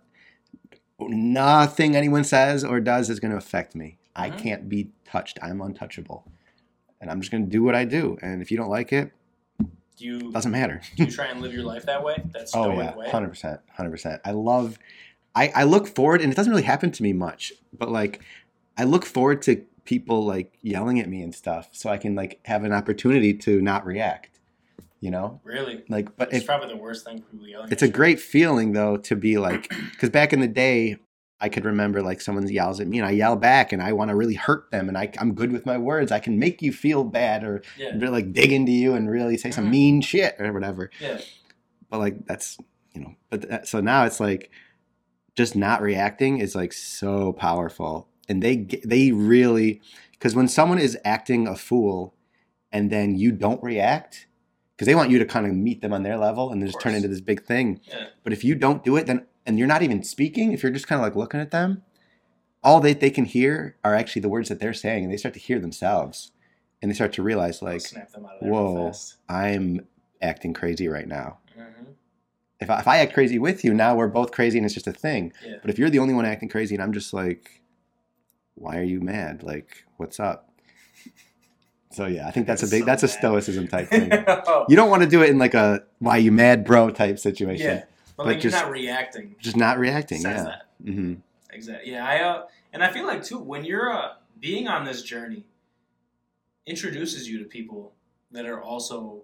Nothing 1.09 1.95
anyone 1.95 2.23
says 2.23 2.63
or 2.63 2.79
does 2.79 3.09
is 3.09 3.19
gonna 3.19 3.37
affect 3.37 3.75
me. 3.75 3.97
I 4.15 4.29
Mhm. 4.29 4.37
can't 4.37 4.69
be 4.69 4.89
touched. 5.05 5.39
I'm 5.41 5.61
untouchable, 5.61 6.25
and 7.01 7.09
I'm 7.09 7.19
just 7.21 7.31
gonna 7.31 7.45
do 7.45 7.63
what 7.63 7.75
I 7.75 7.85
do. 7.85 8.17
And 8.21 8.41
if 8.41 8.51
you 8.51 8.57
don't 8.57 8.69
like 8.69 8.91
it, 8.93 9.11
Do 9.95 10.05
you 10.05 10.31
doesn't 10.31 10.51
matter. 10.51 10.81
do 10.95 11.03
you 11.03 11.11
try 11.11 11.27
and 11.27 11.39
live 11.41 11.53
your 11.53 11.63
life 11.63 11.85
that 11.85 12.03
way? 12.03 12.15
That's 12.31 12.55
oh 12.55 12.71
yeah, 12.71 12.95
way. 12.95 13.09
hundred 13.09 13.29
percent, 13.29 13.61
hundred 13.71 13.91
percent. 13.91 14.21
I 14.25 14.31
love. 14.31 14.79
I 15.35 15.49
I 15.55 15.63
look 15.63 15.87
forward, 15.87 16.21
and 16.21 16.31
it 16.31 16.35
doesn't 16.35 16.51
really 16.51 16.63
happen 16.63 16.91
to 16.91 17.03
me 17.03 17.13
much, 17.13 17.53
but 17.77 17.89
like 17.89 18.21
I 18.77 18.83
look 18.85 19.05
forward 19.05 19.41
to 19.43 19.63
people 19.85 20.23
like 20.25 20.53
yelling 20.61 20.99
at 20.99 21.09
me 21.09 21.21
and 21.21 21.33
stuff, 21.35 21.69
so 21.73 21.89
I 21.89 21.97
can 21.97 22.15
like 22.15 22.39
have 22.45 22.63
an 22.63 22.71
opportunity 22.71 23.33
to 23.35 23.61
not 23.61 23.85
react. 23.85 24.32
You 25.03 25.11
know, 25.11 25.41
Really? 25.43 25.83
like, 25.89 26.15
but 26.15 26.31
It's 26.33 26.45
probably 26.45 26.69
the 26.69 26.77
worst 26.77 27.03
thing 27.05 27.21
people 27.29 27.45
yelling. 27.45 27.67
it's 27.73 27.81
a 27.83 27.89
great 27.89 28.21
feeling 28.21 28.71
though 28.71 28.95
to 28.95 29.17
be 29.17 29.37
like 29.37 29.67
because 29.91 30.09
back 30.09 30.31
in 30.31 30.39
the 30.39 30.47
day 30.47 30.95
i 31.41 31.49
could 31.49 31.65
remember 31.65 32.01
like 32.01 32.21
someone 32.21 32.47
yells 32.47 32.79
at 32.79 32.87
me 32.87 32.99
and 32.99 33.07
i 33.07 33.11
yell 33.11 33.35
back 33.35 33.73
and 33.73 33.81
i 33.83 33.91
want 33.91 34.07
to 34.09 34.15
really 34.15 34.35
hurt 34.35 34.71
them 34.71 34.87
and 34.87 34.97
I, 34.97 35.11
i'm 35.19 35.33
good 35.33 35.51
with 35.51 35.65
my 35.65 35.77
words 35.77 36.09
i 36.13 36.19
can 36.19 36.39
make 36.39 36.61
you 36.61 36.71
feel 36.71 37.03
bad 37.03 37.43
or 37.43 37.63
Yeah. 37.77 38.09
like 38.17 38.31
dig 38.31 38.53
into 38.53 38.71
you 38.71 38.93
and 38.93 39.09
really 39.09 39.35
say 39.35 39.51
some 39.51 39.65
Mhm. 39.65 39.71
mean 39.71 40.01
shit 40.01 40.35
or 40.39 40.53
whatever 40.53 40.89
Yeah. 41.01 41.19
but 41.89 41.99
like 41.99 42.25
that's 42.25 42.57
you 42.93 43.01
know 43.01 43.15
but 43.29 43.41
that, 43.49 43.67
so 43.67 43.81
now 43.81 44.05
it's 44.05 44.21
like 44.21 44.51
just 45.35 45.53
not 45.53 45.81
reacting 45.81 46.37
is 46.37 46.55
like 46.55 46.71
so 46.71 47.33
powerful 47.33 48.07
and 48.29 48.41
they 48.41 48.55
they 48.85 49.11
really 49.11 49.81
because 50.13 50.33
when 50.33 50.47
someone 50.47 50.79
is 50.79 50.97
acting 51.03 51.45
a 51.45 51.57
fool 51.57 52.13
and 52.71 52.89
then 52.89 53.15
you 53.17 53.33
don't 53.33 53.61
react 53.61 54.27
because 54.75 54.85
they 54.87 54.95
want 54.95 55.09
you 55.11 55.19
to 55.19 55.25
kind 55.25 55.45
of 55.45 55.53
meet 55.53 55.81
them 55.81 55.93
on 55.93 56.03
their 56.03 56.17
level 56.17 56.51
and 56.51 56.61
then 56.61 56.67
just 56.67 56.81
turn 56.81 56.95
into 56.95 57.07
this 57.07 57.21
big 57.21 57.43
thing 57.43 57.79
Yeah. 57.89 58.07
but 58.23 58.33
if 58.33 58.43
you 58.43 58.55
don't 58.55 58.83
do 58.83 58.95
it 58.97 59.05
then 59.07 59.25
and 59.45 59.57
you're 59.59 59.67
not 59.67 59.81
even 59.83 60.03
speaking 60.03 60.51
if 60.51 60.63
you're 60.63 60.71
just 60.71 60.87
kind 60.87 60.99
of 60.99 61.03
like 61.05 61.15
looking 61.15 61.39
at 61.39 61.51
them 61.51 61.83
all 62.63 62.79
they, 62.79 62.93
they 62.93 63.09
can 63.09 63.25
hear 63.25 63.75
are 63.83 63.93
actually 63.95 64.21
the 64.21 64.29
words 64.29 64.49
that 64.49 64.59
they're 64.59 64.73
saying 64.73 65.03
and 65.03 65.11
they 65.13 65.17
start 65.17 65.33
to 65.33 65.39
hear 65.39 65.59
themselves 65.59 66.31
and 66.81 66.89
they 66.89 66.95
start 66.95 67.13
to 67.13 67.23
realize 67.23 67.61
like 67.61 67.81
snap 67.81 68.11
them 68.11 68.25
out 68.25 68.33
of 68.35 68.39
there 68.41 68.49
real 68.51 68.59
whoa 68.63 68.93
i'm 69.29 69.85
acting 70.21 70.53
crazy 70.53 70.87
right 70.87 71.07
now 71.07 71.37
Mhm. 71.57 71.85
if 72.59 72.69
I, 72.69 72.79
if 72.79 72.87
I 72.87 72.97
act 72.99 73.13
crazy 73.13 73.37
with 73.37 73.63
you, 73.65 73.73
now 73.73 73.93
we're 73.95 74.07
both 74.07 74.31
crazy 74.31 74.57
and 74.57 74.65
it's 74.65 74.73
just 74.73 74.87
a 74.87 74.93
thing. 74.93 75.33
Yeah. 75.45 75.57
But 75.61 75.69
if 75.69 75.77
you're 75.77 75.89
the 75.89 75.99
only 75.99 76.13
one 76.13 76.25
acting 76.25 76.47
crazy 76.49 76.73
and 76.75 76.81
I'm 76.83 76.93
just 76.93 77.13
like, 77.13 77.61
why 78.55 78.77
are 78.79 78.83
you 78.83 79.01
mad? 79.01 79.43
Like, 79.43 79.83
what's 79.97 80.19
up? 80.19 80.49
So 81.93 82.05
yeah, 82.07 82.27
I 82.27 82.31
think 82.31 82.47
that's 82.47 82.63
a 82.63 82.67
big 82.67 82.81
so 82.81 82.85
that's 82.85 83.03
a 83.03 83.07
stoicism 83.07 83.67
type 83.67 83.89
thing. 83.89 84.11
Oh, 84.27 84.65
you 84.67 84.75
don't 84.75 84.89
want 84.89 85.03
to 85.03 85.09
do 85.09 85.21
it 85.21 85.29
in 85.29 85.37
like 85.37 85.53
a 85.53 85.83
why 85.99 86.17
you 86.17 86.31
mad 86.31 86.65
bro 86.65 86.89
type 86.89 87.19
situation. 87.19 87.65
yeah. 87.65 87.83
But, 88.17 88.23
but 88.23 88.25
like 88.27 88.39
just- 88.39 88.53
you're 88.55 88.63
not 88.63 88.71
reacting. 88.71 89.35
Just 89.39 89.57
not 89.57 89.79
reacting. 89.79 90.21
Says 90.21 90.37
yeah. 90.37 90.43
that. 90.43 90.65
hmm 90.83 91.13
Exactly. 91.51 91.91
Yeah. 91.91 92.05
I 92.07 92.19
uh, 92.21 92.45
and 92.71 92.83
I 92.83 92.91
feel 92.91 93.05
like 93.05 93.23
too 93.23 93.39
when 93.39 93.63
you're 93.63 93.91
uh, 93.91 94.13
being 94.39 94.67
on 94.67 94.85
this 94.85 95.01
journey 95.03 95.45
introduces 96.65 97.27
you 97.29 97.39
to 97.39 97.45
people 97.45 97.93
that 98.31 98.45
are 98.45 98.61
also 98.61 99.23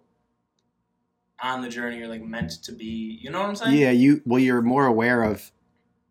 on 1.42 1.62
the 1.62 1.70
journey 1.70 2.02
or 2.02 2.08
like 2.08 2.22
meant 2.22 2.52
to 2.64 2.72
be. 2.72 3.20
You 3.22 3.32
know 3.32 3.40
what 3.40 3.50
I'm 3.50 3.56
saying? 3.56 3.78
Yeah, 3.78 3.92
you 3.92 4.22
well, 4.26 4.40
you're 4.40 4.62
more 4.62 4.86
aware 4.86 5.24
of 5.24 5.52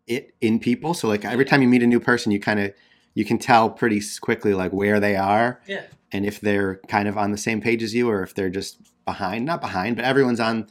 it 0.07 0.33
in 0.41 0.59
people. 0.59 0.93
So 0.93 1.07
like 1.07 1.23
every 1.23 1.45
time 1.45 1.61
you 1.61 1.67
meet 1.67 1.83
a 1.83 1.87
new 1.87 1.99
person, 1.99 2.31
you 2.31 2.39
kind 2.39 2.59
of 2.59 2.73
you 3.13 3.25
can 3.25 3.37
tell 3.37 3.69
pretty 3.69 4.01
quickly 4.21 4.53
like 4.53 4.71
where 4.71 4.99
they 4.99 5.15
are. 5.15 5.61
Yeah. 5.67 5.83
And 6.11 6.25
if 6.25 6.41
they're 6.41 6.77
kind 6.87 7.07
of 7.07 7.17
on 7.17 7.31
the 7.31 7.37
same 7.37 7.61
page 7.61 7.83
as 7.83 7.93
you, 7.93 8.09
or 8.09 8.23
if 8.23 8.33
they're 8.33 8.49
just 8.49 8.79
behind, 9.05 9.45
not 9.45 9.61
behind, 9.61 9.95
but 9.95 10.05
everyone's 10.05 10.39
on. 10.39 10.67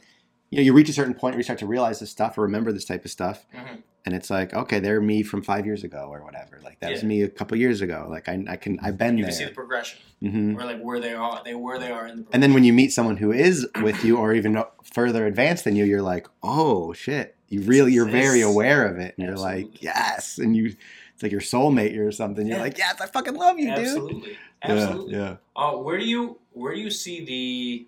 You 0.51 0.57
know, 0.57 0.63
you 0.63 0.73
reach 0.73 0.89
a 0.89 0.93
certain 0.93 1.13
point 1.13 1.35
where 1.35 1.39
you 1.39 1.43
start 1.43 1.59
to 1.59 1.67
realize 1.67 1.99
this 1.99 2.09
stuff 2.09 2.35
or 2.37 2.41
remember 2.41 2.71
this 2.71 2.83
type 2.85 3.05
of 3.05 3.11
stuff, 3.11 3.45
Mhm. 3.53 3.83
and 4.05 4.15
it's 4.15 4.31
like, 4.31 4.51
okay, 4.51 4.79
they're 4.79 4.99
me 4.99 5.21
from 5.21 5.43
five 5.43 5.63
years 5.65 5.83
ago 5.83 6.09
or 6.11 6.23
whatever. 6.23 6.59
Like 6.63 6.79
that 6.79 6.91
was 6.91 7.03
me 7.03 7.21
a 7.21 7.29
couple 7.29 7.55
years 7.55 7.81
ago. 7.81 8.07
Like 8.09 8.27
I, 8.27 8.43
I 8.49 8.55
can, 8.55 8.79
I've 8.81 8.97
been 8.97 9.15
there. 9.15 9.17
You 9.17 9.23
can 9.25 9.33
see 9.33 9.43
the 9.43 9.49
there. 9.49 9.53
progression, 9.55 9.99
hmm 10.21 10.55
or 10.57 10.63
like 10.65 10.81
where 10.81 10.99
they 10.99 11.13
are, 11.13 11.41
they 11.45 11.53
where 11.53 11.77
they 11.77 11.91
are 11.91 12.07
in 12.07 12.17
the. 12.23 12.25
And 12.33 12.41
then 12.41 12.53
when 12.55 12.63
you 12.63 12.73
meet 12.73 12.91
someone 12.91 13.17
who 13.17 13.31
is 13.31 13.67
with 13.83 14.03
you 14.03 14.17
or 14.17 14.33
even 14.33 14.61
further 14.83 15.27
advanced 15.27 15.65
than 15.65 15.75
you, 15.75 15.85
you're 15.85 16.01
like, 16.01 16.27
oh 16.41 16.93
shit, 16.93 17.35
you 17.47 17.61
really, 17.61 17.93
you're 17.93 18.09
very 18.09 18.41
aware 18.41 18.87
of 18.87 18.97
it, 18.97 19.13
and 19.17 19.27
you're 19.27 19.37
like, 19.37 19.83
yes, 19.83 20.39
and 20.39 20.55
you, 20.55 20.75
it's 21.19 21.23
like 21.23 21.33
your 21.33 21.41
soulmate 21.41 21.97
or 21.99 22.13
something. 22.13 22.47
You're 22.47 22.55
Yeah. 22.57 22.63
like, 22.63 22.77
yes, 22.77 23.01
I 23.01 23.05
fucking 23.07 23.35
love 23.35 23.59
you, 23.59 23.75
dude. 23.75 23.79
Absolutely. 23.79 24.37
Absolutely. 24.63 25.15
Yeah, 25.15 25.35
Uh, 25.53 25.73
where 25.73 25.97
do 25.97 26.05
you 26.05 26.39
where 26.53 26.73
do 26.73 26.79
you 26.79 26.89
see 26.89 27.25
the 27.25 27.87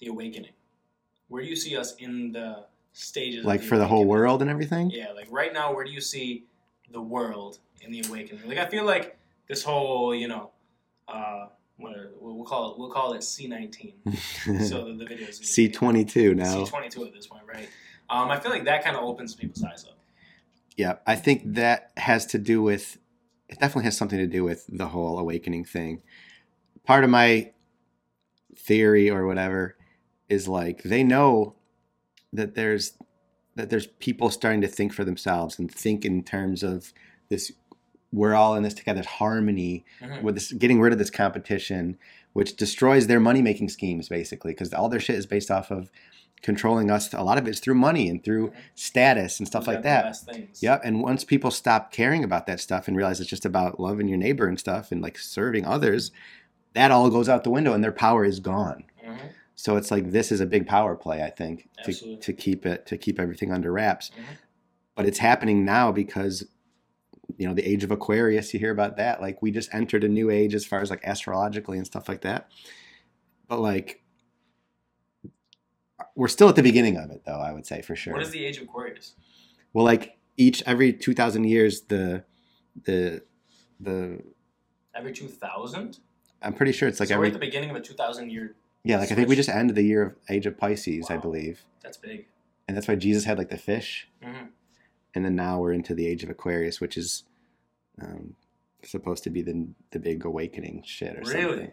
the 0.00 0.06
awakening? 0.08 0.52
Where 1.28 1.42
do 1.42 1.48
you 1.48 1.56
see 1.56 1.76
us 1.78 1.94
in 1.96 2.32
the 2.32 2.66
stages? 2.92 3.36
yeah. 3.36 3.40
of 3.40 3.46
Like 3.46 3.62
for 3.62 3.78
the 3.78 3.86
whole 3.86 4.04
world 4.04 4.42
and 4.42 4.50
everything. 4.50 4.90
Yeah, 4.90 5.12
like 5.12 5.28
right 5.30 5.52
now, 5.54 5.74
where 5.74 5.84
do 5.84 5.90
you 5.90 6.00
see 6.02 6.44
the 6.92 7.00
world 7.00 7.58
in 7.80 7.90
the 7.90 8.02
awakening? 8.06 8.46
Like 8.46 8.58
I 8.58 8.66
feel 8.66 8.84
like 8.84 9.16
this 9.48 9.62
whole, 9.64 10.14
you 10.14 10.28
know, 10.28 10.50
uh, 11.08 11.46
what 11.78 11.96
we'll 12.20 12.44
call 12.44 12.72
it, 12.72 12.78
we'll 12.78 12.90
call 12.90 13.14
it 13.14 13.22
C 13.24 13.46
nineteen. 13.48 13.94
so 14.68 14.84
the, 14.84 14.92
the 14.92 15.06
videos 15.06 15.42
C 15.42 15.70
twenty 15.70 16.04
two 16.04 16.34
now. 16.34 16.64
C 16.64 16.70
twenty 16.70 16.90
two 16.90 17.06
at 17.06 17.14
this 17.14 17.26
point, 17.26 17.44
right? 17.46 17.68
Um, 18.10 18.30
I 18.30 18.38
feel 18.38 18.50
like 18.50 18.64
that 18.64 18.84
kind 18.84 18.94
of 18.96 19.04
opens 19.04 19.34
people's 19.34 19.64
eyes 19.64 19.84
up. 19.88 19.96
Yeah, 20.80 20.94
I 21.06 21.14
think 21.14 21.42
that 21.44 21.90
has 21.98 22.24
to 22.26 22.38
do 22.38 22.62
with 22.62 22.96
it 23.50 23.58
definitely 23.60 23.84
has 23.84 23.98
something 23.98 24.18
to 24.18 24.26
do 24.26 24.44
with 24.44 24.64
the 24.66 24.88
whole 24.88 25.18
awakening 25.18 25.66
thing. 25.66 26.00
Part 26.86 27.04
of 27.04 27.10
my 27.10 27.50
theory 28.56 29.10
or 29.10 29.26
whatever 29.26 29.76
is 30.30 30.48
like 30.48 30.82
they 30.82 31.02
know 31.04 31.54
that 32.32 32.54
there's 32.54 32.96
that 33.56 33.68
there's 33.68 33.88
people 33.88 34.30
starting 34.30 34.62
to 34.62 34.68
think 34.68 34.94
for 34.94 35.04
themselves 35.04 35.58
and 35.58 35.70
think 35.70 36.06
in 36.06 36.22
terms 36.22 36.62
of 36.62 36.94
this 37.28 37.52
we're 38.10 38.34
all 38.34 38.54
in 38.54 38.62
this 38.62 38.72
together 38.72 39.02
harmony 39.02 39.84
Mhm. 40.00 40.22
with 40.22 40.34
this 40.36 40.50
getting 40.52 40.80
rid 40.80 40.94
of 40.94 40.98
this 40.98 41.10
competition 41.10 41.98
which 42.32 42.56
destroys 42.56 43.06
their 43.06 43.20
money 43.20 43.42
making 43.42 43.68
schemes 43.68 44.08
basically 44.08 44.52
because 44.52 44.72
all 44.72 44.88
their 44.88 44.98
shit 45.00 45.16
is 45.16 45.26
based 45.26 45.50
off 45.50 45.70
of 45.70 45.90
controlling 46.42 46.90
us 46.90 47.12
a 47.12 47.22
lot 47.22 47.38
of 47.38 47.46
it's 47.46 47.60
through 47.60 47.74
money 47.74 48.08
and 48.08 48.24
through 48.24 48.52
status 48.74 49.38
and 49.38 49.46
stuff 49.46 49.66
like 49.66 49.82
that. 49.82 50.16
Yep. 50.60 50.80
And 50.84 51.02
once 51.02 51.24
people 51.24 51.50
stop 51.50 51.92
caring 51.92 52.24
about 52.24 52.46
that 52.46 52.60
stuff 52.60 52.88
and 52.88 52.96
realize 52.96 53.20
it's 53.20 53.28
just 53.28 53.44
about 53.44 53.78
loving 53.78 54.08
your 54.08 54.18
neighbor 54.18 54.46
and 54.46 54.58
stuff 54.58 54.90
and 54.90 55.02
like 55.02 55.18
serving 55.18 55.66
others, 55.66 56.10
that 56.74 56.90
all 56.90 57.10
goes 57.10 57.28
out 57.28 57.44
the 57.44 57.50
window 57.50 57.72
and 57.74 57.84
their 57.84 57.92
power 57.92 58.24
is 58.24 58.40
gone. 58.40 58.84
Mhm. 59.04 59.18
So 59.54 59.76
it's 59.76 59.90
like 59.90 60.10
this 60.12 60.32
is 60.32 60.40
a 60.40 60.46
big 60.46 60.66
power 60.66 60.96
play, 60.96 61.22
I 61.22 61.30
think, 61.30 61.68
to, 61.84 61.90
Absolutely. 61.90 62.20
to 62.22 62.32
keep 62.32 62.64
it 62.64 62.86
to 62.86 62.96
keep 62.96 63.20
everything 63.20 63.52
under 63.52 63.70
wraps. 63.72 64.10
Mhm. 64.10 64.36
But 64.94 65.06
it's 65.06 65.18
happening 65.18 65.64
now 65.64 65.92
because 65.92 66.46
you 67.36 67.46
know 67.46 67.54
the 67.54 67.68
age 67.68 67.84
of 67.84 67.90
Aquarius. 67.90 68.52
You 68.54 68.60
hear 68.60 68.72
about 68.72 68.96
that? 68.96 69.20
Like 69.20 69.42
we 69.42 69.50
just 69.50 69.72
entered 69.74 70.04
a 70.04 70.08
new 70.08 70.30
age 70.30 70.54
as 70.54 70.64
far 70.64 70.80
as 70.80 70.90
like 70.90 71.04
astrologically 71.04 71.76
and 71.76 71.86
stuff 71.86 72.08
like 72.08 72.22
that. 72.22 72.50
But 73.48 73.60
like 73.60 74.02
we're 76.16 76.28
still 76.28 76.48
at 76.48 76.56
the 76.56 76.62
beginning 76.62 76.96
of 76.96 77.10
it, 77.10 77.22
though. 77.24 77.40
I 77.40 77.52
would 77.52 77.66
say 77.66 77.82
for 77.82 77.96
sure. 77.96 78.12
What 78.12 78.22
is 78.22 78.30
the 78.30 78.44
age 78.44 78.56
of 78.58 78.64
Aquarius? 78.64 79.14
Well, 79.72 79.84
like 79.84 80.18
each 80.36 80.62
every 80.66 80.92
two 80.92 81.14
thousand 81.14 81.44
years, 81.44 81.82
the 81.82 82.24
the 82.84 83.22
the 83.78 84.22
Every 84.94 85.12
two 85.12 85.28
thousand. 85.28 85.98
I'm 86.42 86.52
pretty 86.54 86.72
sure 86.72 86.88
it's 86.88 87.00
like 87.00 87.10
so 87.10 87.18
we're 87.18 87.26
at 87.26 87.32
the 87.32 87.38
beginning 87.38 87.70
of 87.70 87.76
a 87.76 87.80
two 87.80 87.94
thousand 87.94 88.30
year. 88.30 88.54
yeah, 88.84 88.98
like 88.98 89.12
I 89.12 89.14
think 89.14 89.28
we 89.28 89.36
just 89.36 89.48
ended 89.48 89.76
the 89.76 89.82
year 89.82 90.02
of 90.02 90.16
age 90.28 90.46
of 90.46 90.58
Pisces, 90.58 91.10
I 91.10 91.16
believe, 91.16 91.64
That's 91.82 91.96
big. 91.98 92.26
and 92.66 92.76
that's 92.76 92.88
why 92.88 92.94
Jesus 92.96 93.24
had 93.24 93.38
like 93.38 93.50
the 93.50 93.58
fish, 93.58 94.08
hmm 94.22 94.46
and 95.14 95.24
then 95.24 95.34
now 95.34 95.58
we're 95.58 95.72
into 95.72 95.92
the 95.92 96.06
age 96.06 96.22
of 96.22 96.30
Aquarius, 96.30 96.80
which 96.80 96.96
is 96.96 97.24
um, 98.00 98.34
supposed 98.84 99.24
to 99.24 99.30
be 99.30 99.42
the 99.42 99.68
the 99.90 99.98
big 99.98 100.24
awakening 100.24 100.82
shit 100.86 101.16
or 101.16 101.24
something. 101.24 101.42
Really? 101.42 101.56
something. 101.58 101.72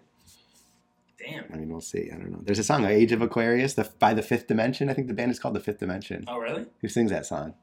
Damn. 1.19 1.45
I 1.51 1.57
mean, 1.57 1.69
we'll 1.69 1.81
see. 1.81 2.09
I 2.11 2.15
don't 2.15 2.31
know. 2.31 2.39
There's 2.43 2.59
a 2.59 2.63
song, 2.63 2.85
"Age 2.85 3.11
of 3.11 3.21
Aquarius," 3.21 3.73
the 3.73 3.89
by 3.99 4.13
the 4.13 4.21
Fifth 4.21 4.47
Dimension. 4.47 4.89
I 4.89 4.93
think 4.93 5.07
the 5.07 5.13
band 5.13 5.31
is 5.31 5.39
called 5.39 5.55
the 5.55 5.59
Fifth 5.59 5.79
Dimension. 5.79 6.25
Oh 6.27 6.37
really? 6.37 6.65
Who 6.81 6.87
sings 6.87 7.11
that 7.11 7.25
song? 7.25 7.53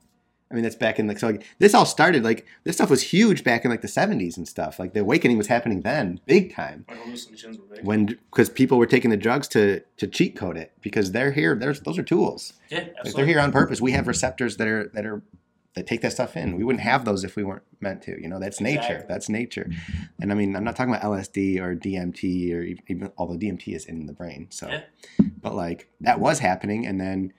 I 0.50 0.54
mean, 0.54 0.62
that's 0.62 0.76
back 0.76 0.98
in 0.98 1.06
like 1.08 1.18
so. 1.18 1.28
Like, 1.28 1.44
this 1.58 1.72
all 1.74 1.86
started 1.86 2.22
like 2.22 2.46
this 2.64 2.76
stuff 2.76 2.90
was 2.90 3.02
huge 3.02 3.42
back 3.44 3.64
in 3.64 3.70
like 3.70 3.80
the 3.80 3.88
'70s 3.88 4.36
and 4.36 4.46
stuff. 4.46 4.78
Like 4.78 4.92
the 4.92 5.00
awakening 5.00 5.38
was 5.38 5.46
happening 5.46 5.80
then, 5.82 6.20
big 6.26 6.54
time. 6.54 6.84
Hallucinations 6.88 7.58
were 7.58 7.64
big. 7.76 7.84
When 7.84 8.06
because 8.06 8.50
people 8.50 8.78
were 8.78 8.86
taking 8.86 9.10
the 9.10 9.16
drugs 9.16 9.48
to 9.48 9.80
to 9.96 10.06
cheat 10.06 10.36
code 10.36 10.56
it 10.56 10.72
because 10.82 11.12
they're 11.12 11.32
here. 11.32 11.54
There's 11.56 11.80
those 11.80 11.98
are 11.98 12.02
tools. 12.02 12.52
yeah, 12.70 12.86
Like, 13.04 13.14
they're 13.14 13.26
here 13.26 13.40
on 13.40 13.52
purpose. 13.52 13.80
We 13.80 13.92
have 13.92 14.06
receptors 14.06 14.56
that 14.58 14.68
are 14.68 14.90
that 14.94 15.06
are 15.06 15.22
that 15.74 15.86
take 15.86 16.00
that 16.02 16.12
stuff 16.12 16.36
in. 16.36 16.56
We 16.56 16.62
wouldn't 16.64 16.82
have 16.82 17.04
those 17.04 17.24
if 17.24 17.34
we 17.36 17.42
weren't 17.44 17.64
meant 17.80 18.02
to. 18.02 18.20
You 18.20 18.28
know, 18.28 18.38
that's 18.38 18.60
nature. 18.60 19.04
That's 19.08 19.28
nature. 19.28 19.64
Mm-hmm. 19.68 20.02
And 20.22 20.32
I 20.32 20.34
mean, 20.36 20.54
I'm 20.54 20.62
not 20.64 20.76
talking 20.76 20.94
about 20.94 21.04
LSD 21.04 21.60
or 21.60 21.74
DMT 21.74 22.54
or 22.54 22.62
even 22.88 23.10
although 23.18 23.36
DMT 23.36 23.74
is 23.74 23.84
in 23.84 24.06
the 24.06 24.12
brain. 24.12 24.46
So, 24.50 24.68
Yeah. 24.68 24.82
but 25.40 25.54
like 25.54 25.88
that 26.00 26.20
was 26.20 26.38
happening, 26.38 26.86
and 26.86 27.00
then 27.00 27.32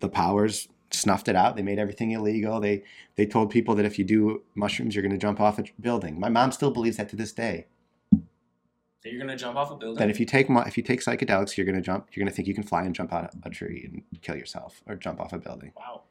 the 0.00 0.08
powers 0.08 0.68
snuffed 0.90 1.28
it 1.28 1.36
out. 1.36 1.56
They 1.56 1.62
made 1.62 1.78
everything 1.78 2.10
illegal. 2.10 2.60
They 2.60 2.82
they 3.16 3.26
told 3.26 3.50
people 3.50 3.74
that 3.76 3.84
if 3.84 3.98
you 3.98 4.04
do 4.04 4.42
mushrooms, 4.54 4.94
you're 4.94 5.02
going 5.02 5.12
to 5.12 5.18
jump 5.18 5.40
off 5.40 5.58
a 5.58 5.64
building. 5.80 6.18
My 6.18 6.28
mom 6.28 6.52
still 6.52 6.70
believes 6.70 6.96
that 6.96 7.08
to 7.10 7.16
this 7.16 7.32
day. 7.32 7.66
That 8.10 9.12
you're 9.12 9.20
gonna 9.20 9.36
jump 9.36 9.56
off 9.56 9.70
a 9.70 9.76
building. 9.76 9.98
That 9.98 10.10
if 10.10 10.18
you 10.18 10.26
take 10.26 10.46
if 10.50 10.76
you 10.76 10.82
take 10.82 11.00
psychedelics, 11.00 11.56
you're 11.56 11.66
going 11.66 11.76
to 11.76 11.82
jump. 11.82 12.08
You're 12.12 12.24
going 12.24 12.30
to 12.30 12.34
think 12.34 12.48
you 12.48 12.54
can 12.54 12.64
fly 12.64 12.82
and 12.82 12.92
jump 12.94 13.12
out 13.12 13.32
a 13.44 13.50
tree 13.50 13.88
and 13.88 14.02
kill 14.22 14.36
yourself 14.36 14.82
or 14.86 14.96
jump 14.96 15.20
off 15.20 15.32
a 15.32 15.38
building. 15.38 15.72
wow. 15.76 16.02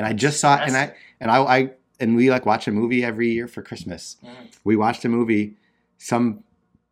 And 0.00 0.06
I 0.06 0.14
just 0.14 0.40
saw 0.40 0.54
it, 0.56 0.62
and 0.66 0.74
I 0.78 0.94
and 1.20 1.30
I, 1.30 1.36
I 1.42 1.70
and 2.00 2.16
we 2.16 2.30
like 2.30 2.46
watch 2.46 2.66
a 2.66 2.72
movie 2.72 3.04
every 3.04 3.30
year 3.32 3.46
for 3.46 3.60
Christmas. 3.60 4.16
Mhm. 4.24 4.56
We 4.64 4.74
watched 4.74 5.04
a 5.04 5.10
movie, 5.10 5.56
some 5.98 6.42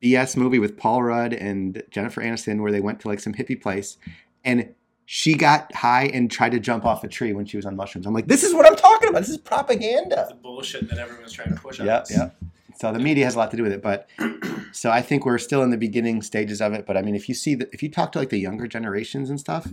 BS 0.03 0.37
movie 0.37 0.59
with 0.59 0.77
Paul 0.77 1.03
Rudd 1.03 1.33
and 1.33 1.83
Jennifer 1.91 2.21
Aniston, 2.21 2.61
where 2.61 2.71
they 2.71 2.81
went 2.83 3.01
to 3.01 3.09
like 3.09 3.19
some 3.21 3.33
hippie 3.33 3.59
place, 3.59 3.97
and 4.45 4.75
she 5.07 5.33
got 5.33 5.75
high 5.75 6.05
and 6.13 6.31
tried 6.31 6.53
to 6.53 6.61
jump 6.61 6.85
off 6.85 7.03
a 7.03 7.09
tree 7.09 7.33
when 7.33 7.47
she 7.47 7.57
was 7.57 7.65
on 7.65 7.77
mushrooms. 7.77 8.07
I'm 8.07 8.13
like, 8.13 8.27
this 8.27 8.43
is 8.45 8.53
what 8.53 8.67
I'm 8.67 8.77
talking 8.77 9.09
about. 9.09 9.21
This 9.21 9.31
is 9.31 9.39
propaganda. 9.39 10.27
The 10.29 10.35
bullshit 10.35 10.87
that 10.91 10.99
everyone's 10.99 11.33
trying 11.33 11.49
to 11.55 11.59
push 11.59 11.81
on 11.81 11.87
Yep, 11.87 12.03
us. 12.03 12.11
yep. 12.11 12.37
So 12.77 12.93
the 12.93 12.99
media 12.99 13.25
has 13.25 13.35
a 13.35 13.39
lot 13.39 13.51
to 13.53 13.57
do 13.57 13.63
with 13.63 13.73
it, 13.73 13.81
but 13.81 14.07
so 14.73 14.91
I 14.91 15.01
think 15.01 15.25
we're 15.25 15.39
still 15.39 15.63
in 15.63 15.71
the 15.71 15.79
beginning 15.79 16.21
stages 16.21 16.61
of 16.61 16.75
it. 16.75 16.85
But 16.85 16.99
I 16.99 17.03
mean, 17.03 17.15
if 17.15 17.27
you 17.27 17.35
see 17.35 17.55
that, 17.55 17.71
if 17.73 17.83
you 17.83 17.91
talk 17.91 18.13
to 18.13 18.19
like 18.19 18.29
the 18.29 18.39
younger 18.39 18.67
generations 18.69 19.31
and 19.31 19.41
stuff, 19.41 19.67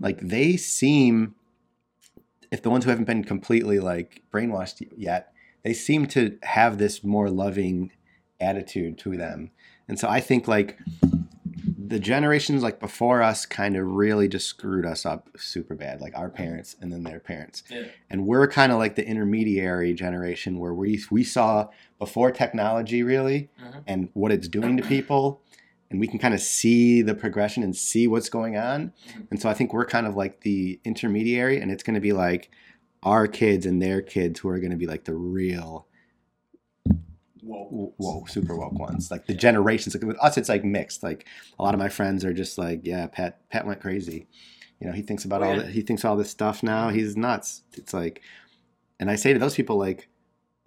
like 0.00 0.18
they 0.20 0.56
seem, 0.56 1.36
if 2.50 2.62
the 2.62 2.70
ones 2.70 2.84
who 2.84 2.90
haven't 2.90 3.06
been 3.06 3.24
completely 3.24 3.78
like 3.78 4.22
brainwashed 4.32 4.86
yet, 4.96 5.32
they 5.62 5.72
seem 5.72 6.06
to 6.08 6.38
have 6.42 6.78
this 6.78 7.02
more 7.04 7.30
loving 7.30 7.90
attitude 8.40 8.98
to 8.98 9.16
them. 9.16 9.50
And 9.88 9.98
so 9.98 10.08
I 10.08 10.20
think 10.20 10.46
like 10.48 10.78
the 11.86 11.98
generations 12.00 12.62
like 12.62 12.80
before 12.80 13.22
us 13.22 13.44
kind 13.46 13.76
of 13.76 13.86
really 13.86 14.26
just 14.26 14.46
screwed 14.46 14.86
us 14.86 15.04
up 15.04 15.28
super 15.36 15.74
bad, 15.74 16.00
like 16.00 16.16
our 16.16 16.28
parents 16.30 16.76
and 16.80 16.90
then 16.92 17.02
their 17.04 17.20
parents 17.20 17.62
Yeah. 17.70 17.84
and 18.10 18.26
we're 18.26 18.48
kind 18.48 18.72
of 18.72 18.78
like 18.78 18.94
the 18.96 19.06
intermediary 19.06 19.92
generation 19.92 20.58
where 20.58 20.72
we 20.74 21.02
we 21.10 21.22
saw 21.24 21.68
before 21.98 22.30
technology 22.30 23.02
really 23.02 23.50
Mhm. 23.62 23.82
and 23.86 24.08
what 24.14 24.32
it's 24.32 24.48
doing 24.48 24.76
to 24.78 24.82
people 24.82 25.42
and 25.90 26.00
we 26.00 26.06
can 26.08 26.18
kind 26.18 26.34
of 26.34 26.40
see 26.40 27.02
the 27.02 27.14
progression 27.14 27.62
and 27.62 27.76
see 27.76 28.06
what's 28.08 28.28
going 28.28 28.56
on. 28.56 28.92
Mhm. 29.08 29.26
and 29.30 29.40
so 29.40 29.48
i 29.48 29.54
think 29.54 29.72
we're 29.72 29.84
kind 29.86 30.06
of 30.06 30.16
like 30.16 30.40
the 30.40 30.80
intermediary 30.84 31.60
and 31.60 31.70
it's 31.70 31.82
going 31.82 31.94
to 31.94 32.00
be 32.00 32.12
like 32.12 32.50
our 33.02 33.26
kids 33.28 33.66
and 33.66 33.80
their 33.82 34.00
kids 34.00 34.40
who 34.40 34.48
are 34.48 34.58
going 34.58 34.70
to 34.70 34.76
be 34.78 34.86
like 34.86 35.04
the 35.04 35.14
real 35.14 35.86
Whoa. 37.42 37.92
whoa 37.98 38.24
super 38.26 38.56
woke 38.56 38.72
ones. 38.78 39.10
Like 39.10 39.26
the 39.26 39.34
generations. 39.34 39.94
Like 39.94 40.02
with 40.04 40.16
us 40.18 40.38
it's 40.38 40.48
like 40.48 40.64
mixed. 40.64 41.02
Like 41.02 41.26
a 41.58 41.62
lot 41.62 41.74
of 41.74 41.78
my 41.80 41.90
friends 41.90 42.24
are 42.24 42.32
just 42.32 42.56
like 42.56 42.80
yeah 42.84 43.06
pat 43.06 43.46
pat 43.50 43.66
went 43.66 43.80
crazy. 43.82 44.26
You 44.80 44.86
know 44.86 44.94
he 44.94 45.02
thinks 45.02 45.26
about 45.26 45.42
Oh, 45.42 45.46
all 45.46 45.56
yeah. 45.56 45.62
that 45.64 45.72
he 45.72 45.82
thinks 45.82 46.04
all 46.06 46.16
this 46.16 46.30
stuff 46.30 46.62
now. 46.62 46.88
He's 46.88 47.16
nuts. 47.18 47.62
It's 47.74 47.92
like 47.92 48.22
and 48.98 49.10
i 49.10 49.16
say 49.16 49.32
to 49.34 49.38
those 49.38 49.54
people 49.56 49.76
like 49.76 50.08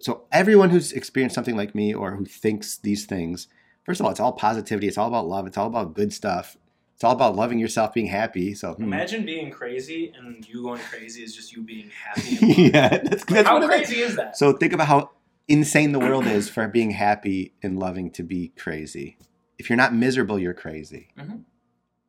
so 0.00 0.26
everyone 0.30 0.70
who's 0.70 0.92
experienced 0.92 1.34
something 1.34 1.56
like 1.56 1.74
me 1.74 1.92
or 1.94 2.14
who 2.14 2.24
thinks 2.24 2.76
these 2.76 3.06
things 3.06 3.48
first 3.88 3.98
of 4.00 4.04
all 4.06 4.12
it's 4.12 4.20
all 4.20 4.32
positivity 4.32 4.86
it's 4.86 4.98
all 4.98 5.08
about 5.08 5.26
love 5.26 5.46
it's 5.46 5.56
all 5.58 5.66
about 5.66 5.94
good 5.94 6.12
stuff 6.12 6.56
it's 6.94 7.02
all 7.04 7.12
about 7.12 7.34
loving 7.36 7.58
yourself 7.58 7.92
being 7.94 8.06
happy 8.06 8.54
so 8.54 8.74
hmm. 8.74 8.82
Imagine 8.84 9.24
being 9.24 9.50
crazy 9.50 10.12
and 10.16 10.46
you 10.48 10.62
going 10.62 10.80
crazy 10.80 11.22
is 11.22 11.34
just 11.34 11.52
you 11.52 11.62
being 11.62 11.90
happy. 11.90 12.38
and 12.42 12.58
yeah 12.74 12.88
that's, 12.88 13.04
Like, 13.06 13.26
that's 13.28 13.48
how 13.48 13.58
what 13.60 13.70
it 13.70 13.80
is. 13.82 13.86
crazy 13.88 14.00
is 14.02 14.16
that? 14.16 14.36
So 14.36 14.52
think 14.52 14.72
about 14.72 14.86
how 14.88 15.10
insane 15.48 15.92
the 15.92 15.98
world 15.98 16.26
is 16.26 16.48
for 16.48 16.68
being 16.68 16.90
happy 16.90 17.54
and 17.62 17.78
loving 17.78 18.10
to 18.12 18.22
be 18.22 18.48
crazy. 18.58 19.16
If 19.58 19.70
you're 19.70 19.76
not 19.76 19.94
miserable, 19.94 20.38
you're 20.38 20.54
crazy. 20.54 21.08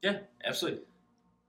Yeah, 0.02 0.18
absolutely. 0.44 0.84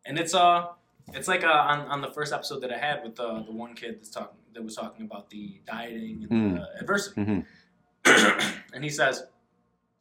And 0.06 0.18
it's 0.18 0.34
uh, 0.34 0.66
it's 1.14 1.26
like 1.28 1.42
uh, 1.44 1.48
on 1.48 1.80
on 1.88 2.00
the 2.00 2.10
first 2.10 2.32
episode 2.32 2.60
that 2.60 2.72
I 2.72 2.78
had 2.78 3.02
with 3.04 3.18
uh, 3.20 3.42
the 3.42 3.52
one 3.52 3.74
kid 3.74 3.96
that's 3.98 4.10
talking 4.10 4.38
that 4.54 4.62
was 4.64 4.76
talking 4.76 5.04
about 5.06 5.30
the 5.30 5.60
dieting 5.66 6.26
and 6.30 6.56
Mm. 6.56 6.60
uh, 6.60 6.66
adversity, 6.80 7.20
Mhm. 7.22 7.44
and 8.74 8.84
he 8.84 8.90
says 8.90 9.24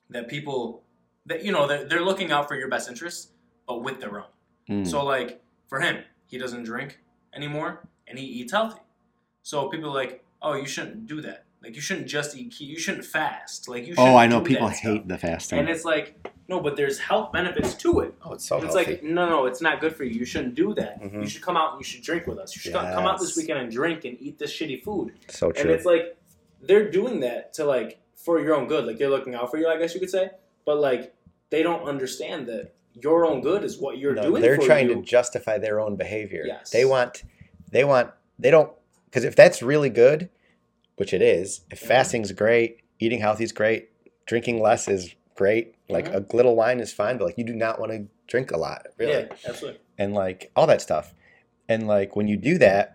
that 0.10 0.28
people 0.28 0.84
that 1.26 1.44
you 1.46 1.52
know 1.52 1.68
they're, 1.68 1.86
they're 1.86 2.02
looking 2.04 2.32
out 2.32 2.48
for 2.48 2.56
your 2.56 2.68
best 2.70 2.90
interests, 2.90 3.32
but 3.68 3.84
with 3.84 4.00
their 4.00 4.20
own. 4.20 4.26
Mm. 4.70 4.88
So 4.88 5.04
like 5.04 5.42
for 5.68 5.80
him, 5.80 6.04
he 6.28 6.38
doesn't 6.38 6.64
drink 6.64 7.00
anymore 7.34 7.88
and 8.08 8.18
he 8.18 8.26
eats 8.26 8.52
healthy. 8.52 8.80
So 9.44 9.70
people 9.70 9.90
are 9.92 9.94
like, 9.94 10.24
oh, 10.42 10.54
you 10.56 10.66
shouldn't 10.68 11.08
do 11.08 11.22
that. 11.22 11.46
Like 11.62 11.76
you 11.76 11.82
shouldn't 11.82 12.08
just 12.08 12.36
eat. 12.38 12.54
ke- 12.54 12.62
You 12.62 12.80
shouldn't 12.80 13.06
fast. 13.06 13.68
Like 13.68 13.86
you. 13.86 13.94
oh, 13.98 14.04
shouldn't 14.04 14.18
I 14.18 14.28
know 14.28 14.42
people 14.42 14.68
that 14.68 14.78
stuff. 14.78 14.92
hate 14.92 15.08
the 15.08 15.18
fasting. 15.18 15.60
And 15.60 15.70
it's 15.70 15.84
like 15.86 16.16
no, 16.48 16.60
but 16.60 16.76
there's 16.76 16.98
health 16.98 17.32
benefits 17.32 17.76
to 17.76 18.00
it. 18.00 18.16
oh, 18.24 18.34
it's 18.34 18.46
so 18.48 18.58
it's 18.64 18.74
like 18.74 19.04
no, 19.04 19.30
no, 19.30 19.46
it's 19.46 19.62
not 19.62 19.82
good 19.82 19.96
for 19.96 20.04
you. 20.06 20.18
You 20.20 20.26
shouldn't 20.26 20.56
do 20.56 20.74
that. 20.76 21.02
Mhm. 21.02 21.22
You 21.22 21.28
should 21.28 21.42
come 21.44 21.58
out 21.58 21.74
and 21.74 21.80
you 21.82 21.84
should 21.84 22.02
drink 22.02 22.26
with 22.28 22.40
us. 22.40 22.56
You 22.56 22.62
should 22.62 22.74
co- 22.74 22.80
come 22.82 23.06
out 23.06 23.20
this 23.20 23.36
weekend 23.38 23.60
and 23.60 23.72
drink 23.72 24.06
and 24.06 24.18
eat 24.22 24.40
this 24.40 24.52
shitty 24.52 24.82
food. 24.84 25.14
so 25.28 25.52
true. 25.52 25.62
And 25.64 25.70
it's 25.72 25.86
like 25.86 26.18
they're 26.62 26.90
doing 26.90 27.20
that 27.22 27.54
to 27.54 27.66
like 27.66 28.00
for 28.24 28.40
your 28.40 28.56
own 28.56 28.68
good. 28.68 28.86
Like 28.86 28.98
they're 28.98 29.10
looking 29.10 29.36
out 29.36 29.50
for 29.52 29.58
you, 29.58 29.68
I 29.68 29.78
guess 29.78 29.94
you 29.94 30.00
could 30.00 30.10
say. 30.10 30.30
But 30.66 30.80
like 30.80 31.14
they 31.50 31.64
don't 31.64 31.84
understand 31.84 32.48
that 32.48 32.74
your 32.94 33.26
own 33.26 33.42
good 33.42 33.64
is 33.64 33.78
what 33.80 33.98
you're 33.98 34.14
No, 34.14 34.24
doing. 34.24 34.42
they're 34.42 34.58
trying 34.58 34.90
you. 34.90 34.96
to 34.96 35.02
justify 35.02 35.58
their 35.58 35.80
own 35.80 35.96
behavior. 35.96 36.44
Yes. 36.46 36.70
They 36.72 36.86
want, 36.86 37.24
they 37.72 37.84
want, 37.84 38.12
they 38.38 38.52
don't, 38.52 38.72
because 39.06 39.24
if 39.24 39.36
that's 39.36 39.62
really 39.64 39.90
good, 39.90 40.30
which 40.98 41.14
it 41.14 41.22
is, 41.22 41.62
if 41.72 41.82
Mhm. 41.82 41.88
fasting's 41.88 42.32
great, 42.34 42.82
eating 43.00 43.20
healthy 43.20 43.44
is 43.46 43.52
great, 43.52 43.90
drinking 44.26 44.62
less 44.62 44.88
is 44.88 45.16
great, 45.36 45.76
like 45.88 46.06
Mhm. 46.12 46.16
a 46.32 46.36
little 46.36 46.56
wine 46.56 46.80
is 46.82 46.92
fine, 46.92 47.18
but 47.18 47.26
like 47.26 47.38
you 47.38 47.44
do 47.46 47.56
not 47.56 47.80
want 47.80 47.92
to 47.94 48.06
drink 48.28 48.52
a 48.52 48.58
lot, 48.58 48.88
really. 48.98 49.14
Yeah, 49.14 49.28
absolutely. 49.48 49.80
and 49.98 50.14
like 50.14 50.52
all 50.56 50.68
that 50.68 50.82
stuff. 50.82 51.14
And 51.70 51.88
like 51.88 52.16
when 52.16 52.28
you 52.28 52.36
do 52.38 52.58
that, 52.58 52.94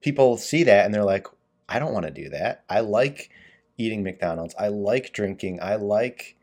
people 0.00 0.36
see 0.36 0.64
that 0.64 0.84
and 0.84 0.92
they're 0.94 1.04
like, 1.04 1.26
I 1.68 1.78
don't 1.78 1.92
want 1.94 2.04
to 2.06 2.12
do 2.12 2.28
that. 2.30 2.64
I 2.68 2.80
like 2.80 3.30
eating 3.76 4.02
McDonald's. 4.02 4.54
I 4.58 4.68
like 4.68 5.12
drinking. 5.12 5.58
I 5.62 5.76
like 5.76 6.36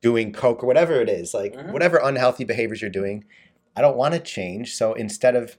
doing 0.00 0.32
Coke 0.32 0.62
or 0.62 0.66
whatever 0.66 1.00
it 1.00 1.08
is. 1.08 1.32
Like 1.34 1.54
Mhm. 1.54 1.72
whatever 1.72 1.98
unhealthy 2.02 2.44
behaviors 2.44 2.80
you're 2.80 2.90
doing, 2.90 3.24
I 3.76 3.80
don't 3.80 3.96
want 3.96 4.14
to 4.14 4.20
change. 4.20 4.74
So 4.74 4.94
instead 4.94 5.36
of 5.36 5.56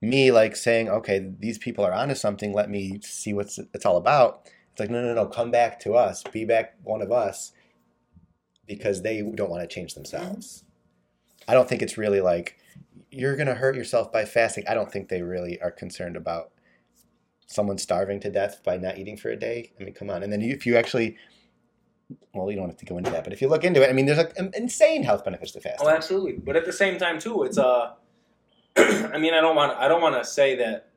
me 0.00 0.30
like 0.30 0.56
saying, 0.56 0.88
okay, 0.88 1.30
these 1.38 1.58
people 1.58 1.84
are 1.84 1.92
onto 1.92 2.14
something, 2.14 2.52
let 2.52 2.68
me 2.68 2.98
see 3.02 3.32
what's 3.32 3.58
it's 3.72 3.86
all 3.86 3.96
about. 3.96 4.48
It's 4.72 4.80
like, 4.80 4.90
no, 4.90 5.02
no, 5.02 5.14
no, 5.14 5.26
come 5.26 5.50
back 5.50 5.78
to 5.80 5.94
us. 5.94 6.22
Be 6.32 6.44
back 6.44 6.74
one 6.82 7.02
of 7.02 7.12
us 7.12 7.52
because 8.66 9.02
they 9.02 9.22
don't 9.22 9.50
want 9.50 9.62
to 9.62 9.72
change 9.72 9.94
themselves. 9.94 10.64
I 11.46 11.54
don't 11.54 11.68
think 11.68 11.82
it's 11.82 11.98
really 11.98 12.20
like 12.20 12.58
you're 13.10 13.36
going 13.36 13.48
to 13.48 13.54
hurt 13.54 13.76
yourself 13.76 14.10
by 14.10 14.24
fasting. 14.24 14.64
I 14.66 14.74
don't 14.74 14.90
think 14.90 15.08
they 15.08 15.22
really 15.22 15.60
are 15.60 15.70
concerned 15.70 16.16
about 16.16 16.52
someone 17.52 17.78
starving 17.78 18.20
to 18.20 18.30
death 18.30 18.62
by 18.64 18.76
not 18.76 18.98
eating 18.98 19.16
for 19.16 19.30
a 19.30 19.36
day. 19.36 19.72
I 19.80 19.84
mean, 19.84 19.94
come 19.94 20.10
on. 20.10 20.22
And 20.22 20.32
then 20.32 20.40
you, 20.40 20.52
if 20.54 20.66
you 20.66 20.76
actually, 20.76 21.16
well, 22.34 22.50
you 22.50 22.56
don't 22.56 22.68
have 22.68 22.78
to 22.78 22.86
go 22.86 22.98
into 22.98 23.10
that, 23.10 23.24
but 23.24 23.32
if 23.32 23.40
you 23.40 23.48
look 23.48 23.64
into 23.64 23.82
it, 23.82 23.88
I 23.90 23.92
mean, 23.92 24.06
there's 24.06 24.18
like 24.18 24.36
insane 24.54 25.02
health 25.02 25.24
benefits 25.24 25.52
to 25.52 25.60
fasting. 25.60 25.86
Oh, 25.86 25.90
absolutely. 25.90 26.32
But 26.34 26.56
at 26.56 26.64
the 26.64 26.72
same 26.72 26.98
time, 26.98 27.18
too, 27.18 27.42
it's 27.44 27.58
uh, 27.58 27.92
I 28.76 29.18
mean, 29.18 29.34
I 29.34 29.40
don't 29.40 29.56
want 29.56 29.76
I 29.78 29.88
don't 29.88 30.00
want 30.02 30.16
to 30.16 30.24
say 30.28 30.56
that 30.56 30.88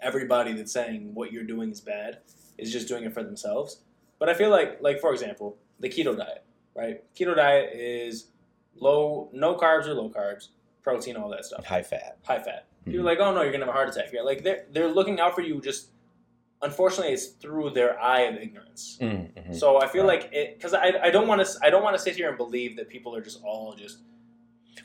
everybody 0.00 0.52
that's 0.52 0.72
saying 0.72 1.14
what 1.14 1.32
you're 1.32 1.44
doing 1.44 1.70
is 1.70 1.80
bad 1.80 2.18
is 2.58 2.72
just 2.72 2.88
doing 2.88 3.04
it 3.04 3.12
for 3.14 3.22
themselves. 3.22 3.80
But 4.18 4.28
I 4.28 4.34
feel 4.34 4.50
like, 4.50 4.78
like 4.80 5.00
for 5.00 5.12
example, 5.12 5.58
the 5.80 5.88
keto 5.88 6.16
diet, 6.16 6.42
right? 6.74 7.02
Keto 7.14 7.36
diet 7.36 7.70
is 7.74 8.28
low, 8.74 9.28
no 9.32 9.54
carbs 9.56 9.86
or 9.86 9.94
low 9.94 10.08
carbs, 10.10 10.48
protein, 10.82 11.16
all 11.16 11.28
that 11.30 11.44
stuff, 11.44 11.64
High 11.66 11.82
fat. 11.82 12.18
high 12.24 12.42
fat. 12.42 12.66
People 12.86 13.00
Mhm. 13.00 13.02
are 13.02 13.04
like, 13.04 13.18
oh 13.20 13.34
no, 13.34 13.42
you're 13.42 13.52
gonna 13.52 13.66
have 13.66 13.74
a 13.74 13.76
heart 13.76 13.88
attack. 13.90 14.10
Yeah, 14.12 14.22
like 14.22 14.42
they're 14.44 14.64
they're 14.70 14.88
looking 14.88 15.20
out 15.20 15.34
for 15.34 15.42
you. 15.42 15.60
Just 15.60 15.90
unfortunately, 16.62 17.12
it's 17.12 17.26
through 17.26 17.70
their 17.70 18.00
eye 18.00 18.20
of 18.22 18.36
ignorance. 18.36 18.96
Mm-hmm. 19.00 19.52
So 19.52 19.76
I 19.82 19.88
feel 19.88 20.06
Right. 20.06 20.22
like 20.22 20.32
it 20.32 20.56
because 20.56 20.72
I, 20.72 20.92
I 21.02 21.10
don't 21.10 21.26
want 21.28 21.44
to 21.44 21.58
I 21.62 21.68
don't 21.70 21.82
want 21.82 21.96
to 21.96 22.02
sit 22.02 22.16
here 22.16 22.28
and 22.28 22.36
believe 22.38 22.76
that 22.76 22.88
people 22.88 23.14
are 23.14 23.20
just 23.20 23.42
all 23.44 23.74
just 23.74 23.98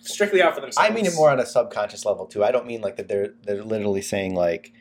strictly 0.02 0.42
out 0.42 0.56
for 0.56 0.62
themselves. 0.62 0.90
I 0.90 0.94
mean 0.94 1.06
it 1.06 1.14
more 1.16 1.30
on 1.30 1.40
a 1.40 1.46
subconscious 1.46 2.06
level 2.06 2.26
too. 2.26 2.44
I 2.44 2.52
don't 2.52 2.66
mean 2.66 2.82
like 2.82 2.96
that 2.98 3.08
they're 3.08 3.34
they're 3.44 3.64
literally 3.64 4.02
saying 4.02 4.36
like, 4.36 4.74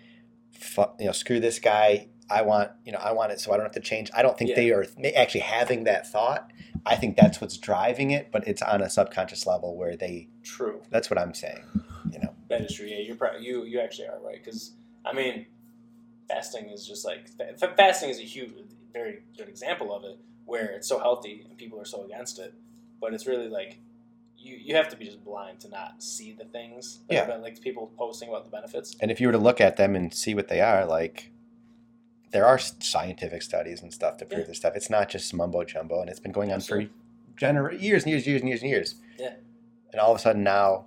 you 0.99 1.07
know, 1.07 1.13
screw 1.13 1.41
this 1.41 1.59
guy. 1.59 2.09
I 2.31 2.43
want 2.43 2.71
you 2.85 2.93
know 2.93 2.99
I 3.03 3.13
want 3.13 3.33
it 3.33 3.41
so 3.41 3.53
I 3.53 3.57
don't 3.57 3.67
have 3.67 3.73
to 3.75 3.81
change. 3.81 4.11
I 4.15 4.23
don't 4.23 4.39
think 4.39 4.51
Yeah. 4.51 4.57
they 4.57 4.71
are 4.73 4.87
actually 5.17 5.41
having 5.41 5.85
that 5.85 6.07
thought. 6.07 6.51
I 6.87 6.97
think 6.97 7.17
that's 7.17 7.41
what's 7.41 7.59
driving 7.59 8.11
it, 8.13 8.31
but 8.33 8.49
it's 8.49 8.63
on 8.63 8.81
a 8.81 8.89
subconscious 8.89 9.47
level 9.47 9.77
where 9.77 9.97
they. 9.97 10.29
true. 10.43 10.81
That's 10.91 11.11
what 11.11 11.19
I'm 11.19 11.35
saying. 11.35 11.63
You 12.13 12.21
know. 12.21 12.35
That 12.49 12.63
is 12.63 12.75
true. 12.75 12.87
Yeah, 12.87 12.99
you're 12.99 13.17
pro- 13.17 13.37
you 13.39 13.65
you 13.65 13.81
actually 13.81 14.09
are 14.09 14.19
right 14.21 14.43
because 14.43 14.73
I 15.05 15.13
mean, 15.13 15.47
fasting 16.29 16.69
is 16.71 16.87
just 16.87 17.05
like 17.05 17.29
fa- 17.29 17.75
fasting 17.77 18.11
is 18.11 18.19
a 18.19 18.23
huge, 18.23 18.53
very 18.93 19.21
good 19.37 19.49
example 19.49 19.95
of 19.95 20.05
it 20.05 20.19
where 20.45 20.67
it's 20.67 20.89
so 20.89 20.99
healthy 20.99 21.45
and 21.49 21.57
people 21.57 21.81
are 21.81 21.85
so 21.85 22.05
against 22.05 22.39
it, 22.39 22.55
but 23.01 23.15
it's 23.15 23.27
really 23.27 23.49
like. 23.49 23.79
You, 24.43 24.57
you 24.57 24.75
have 24.75 24.89
to 24.89 24.97
be 24.97 25.05
just 25.05 25.23
blind 25.23 25.61
to 25.61 25.69
not 25.69 26.03
see 26.03 26.33
the 26.33 26.47
things. 26.47 27.01
Yeah. 27.11 27.31
are- 27.31 27.37
Like 27.39 27.61
people 27.61 27.93
posting 27.99 28.31
about 28.31 28.45
the 28.47 28.51
benefits. 28.51 28.97
And 29.03 29.11
if 29.11 29.21
you 29.21 29.27
were 29.29 29.33
to 29.33 29.39
look 29.39 29.61
at 29.61 29.77
them 29.77 29.95
and 29.95 30.15
see 30.15 30.35
what 30.35 30.49
they 30.49 30.63
are, 30.63 30.87
like 30.87 31.31
there 32.31 32.47
are 32.47 32.59
scientific 32.59 33.43
studies 33.43 33.83
and 33.83 33.93
stuff 33.93 34.17
to 34.17 34.25
prove 34.25 34.41
Yeah. 34.41 34.47
this 34.47 34.57
stuff. 34.57 34.73
It's 34.77 34.89
not 34.89 35.11
just 35.11 35.35
mumbo 35.35 35.63
jumbo, 35.65 36.01
and 36.01 36.09
it's 36.09 36.21
been 36.21 36.33
going 36.33 36.49
on 36.49 36.55
Absolutely. 36.57 36.87
for 36.87 37.39
gener- 37.39 37.79
years 37.83 38.05
and 38.05 38.13
years, 38.13 38.27
years 38.27 38.41
and 38.41 38.49
years 38.49 38.63
and 38.63 38.71
years. 38.71 38.95
Yeah. 39.19 39.35
And 39.93 40.01
all 40.01 40.11
of 40.13 40.17
a 40.17 40.23
sudden 40.23 40.43
now, 40.43 40.87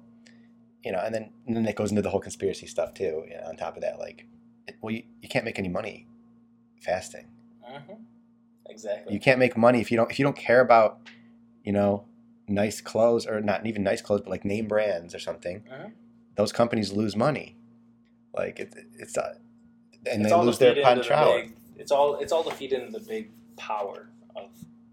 you 0.83 0.91
know, 0.91 0.99
and 0.99 1.13
then 1.13 1.31
and 1.47 1.55
then 1.55 1.65
it 1.65 1.75
goes 1.75 1.89
into 1.91 2.01
the 2.01 2.09
whole 2.09 2.19
conspiracy 2.19 2.67
stuff 2.67 2.93
too. 2.93 3.23
You 3.29 3.35
know, 3.37 3.47
on 3.47 3.55
top 3.57 3.75
of 3.75 3.81
that, 3.81 3.99
like, 3.99 4.25
it, 4.67 4.75
well, 4.81 4.93
you, 4.93 5.03
you 5.21 5.29
can't 5.29 5.45
make 5.45 5.59
any 5.59 5.69
money 5.69 6.07
fasting. 6.81 7.27
hmm 7.63 7.93
Exactly. 8.69 9.13
You 9.13 9.19
can't 9.19 9.37
make 9.39 9.55
money 9.57 9.81
if 9.81 9.91
you 9.91 9.97
don't 9.97 10.09
if 10.09 10.17
you 10.19 10.23
don't 10.25 10.35
care 10.37 10.61
about, 10.61 10.99
you 11.63 11.71
know, 11.71 12.05
nice 12.47 12.81
clothes 12.81 13.27
or 13.27 13.39
not 13.41 13.65
even 13.65 13.83
nice 13.83 14.01
clothes, 14.01 14.21
but 14.21 14.29
like 14.29 14.45
name 14.45 14.67
brands 14.67 15.13
or 15.13 15.19
something. 15.19 15.63
Mhm. 15.71 15.91
Those 16.35 16.51
companies 16.51 16.91
lose 16.91 17.15
money. 17.15 17.55
Like 18.33 18.59
it, 18.59 18.73
it's 18.97 19.17
uh, 19.17 19.35
and 20.09 20.21
It's 20.25 20.31
they 20.31 20.37
lose 20.37 20.57
their 20.57 20.73
feed 20.73 20.83
the 20.85 21.51
It's 21.77 21.91
all 21.91 22.15
it's 22.15 22.31
all 22.31 22.43
to 22.45 22.51
feed 22.51 22.73
into 22.73 22.97
the 22.97 23.05
big 23.05 23.31
power 23.57 24.09
of 24.35 24.49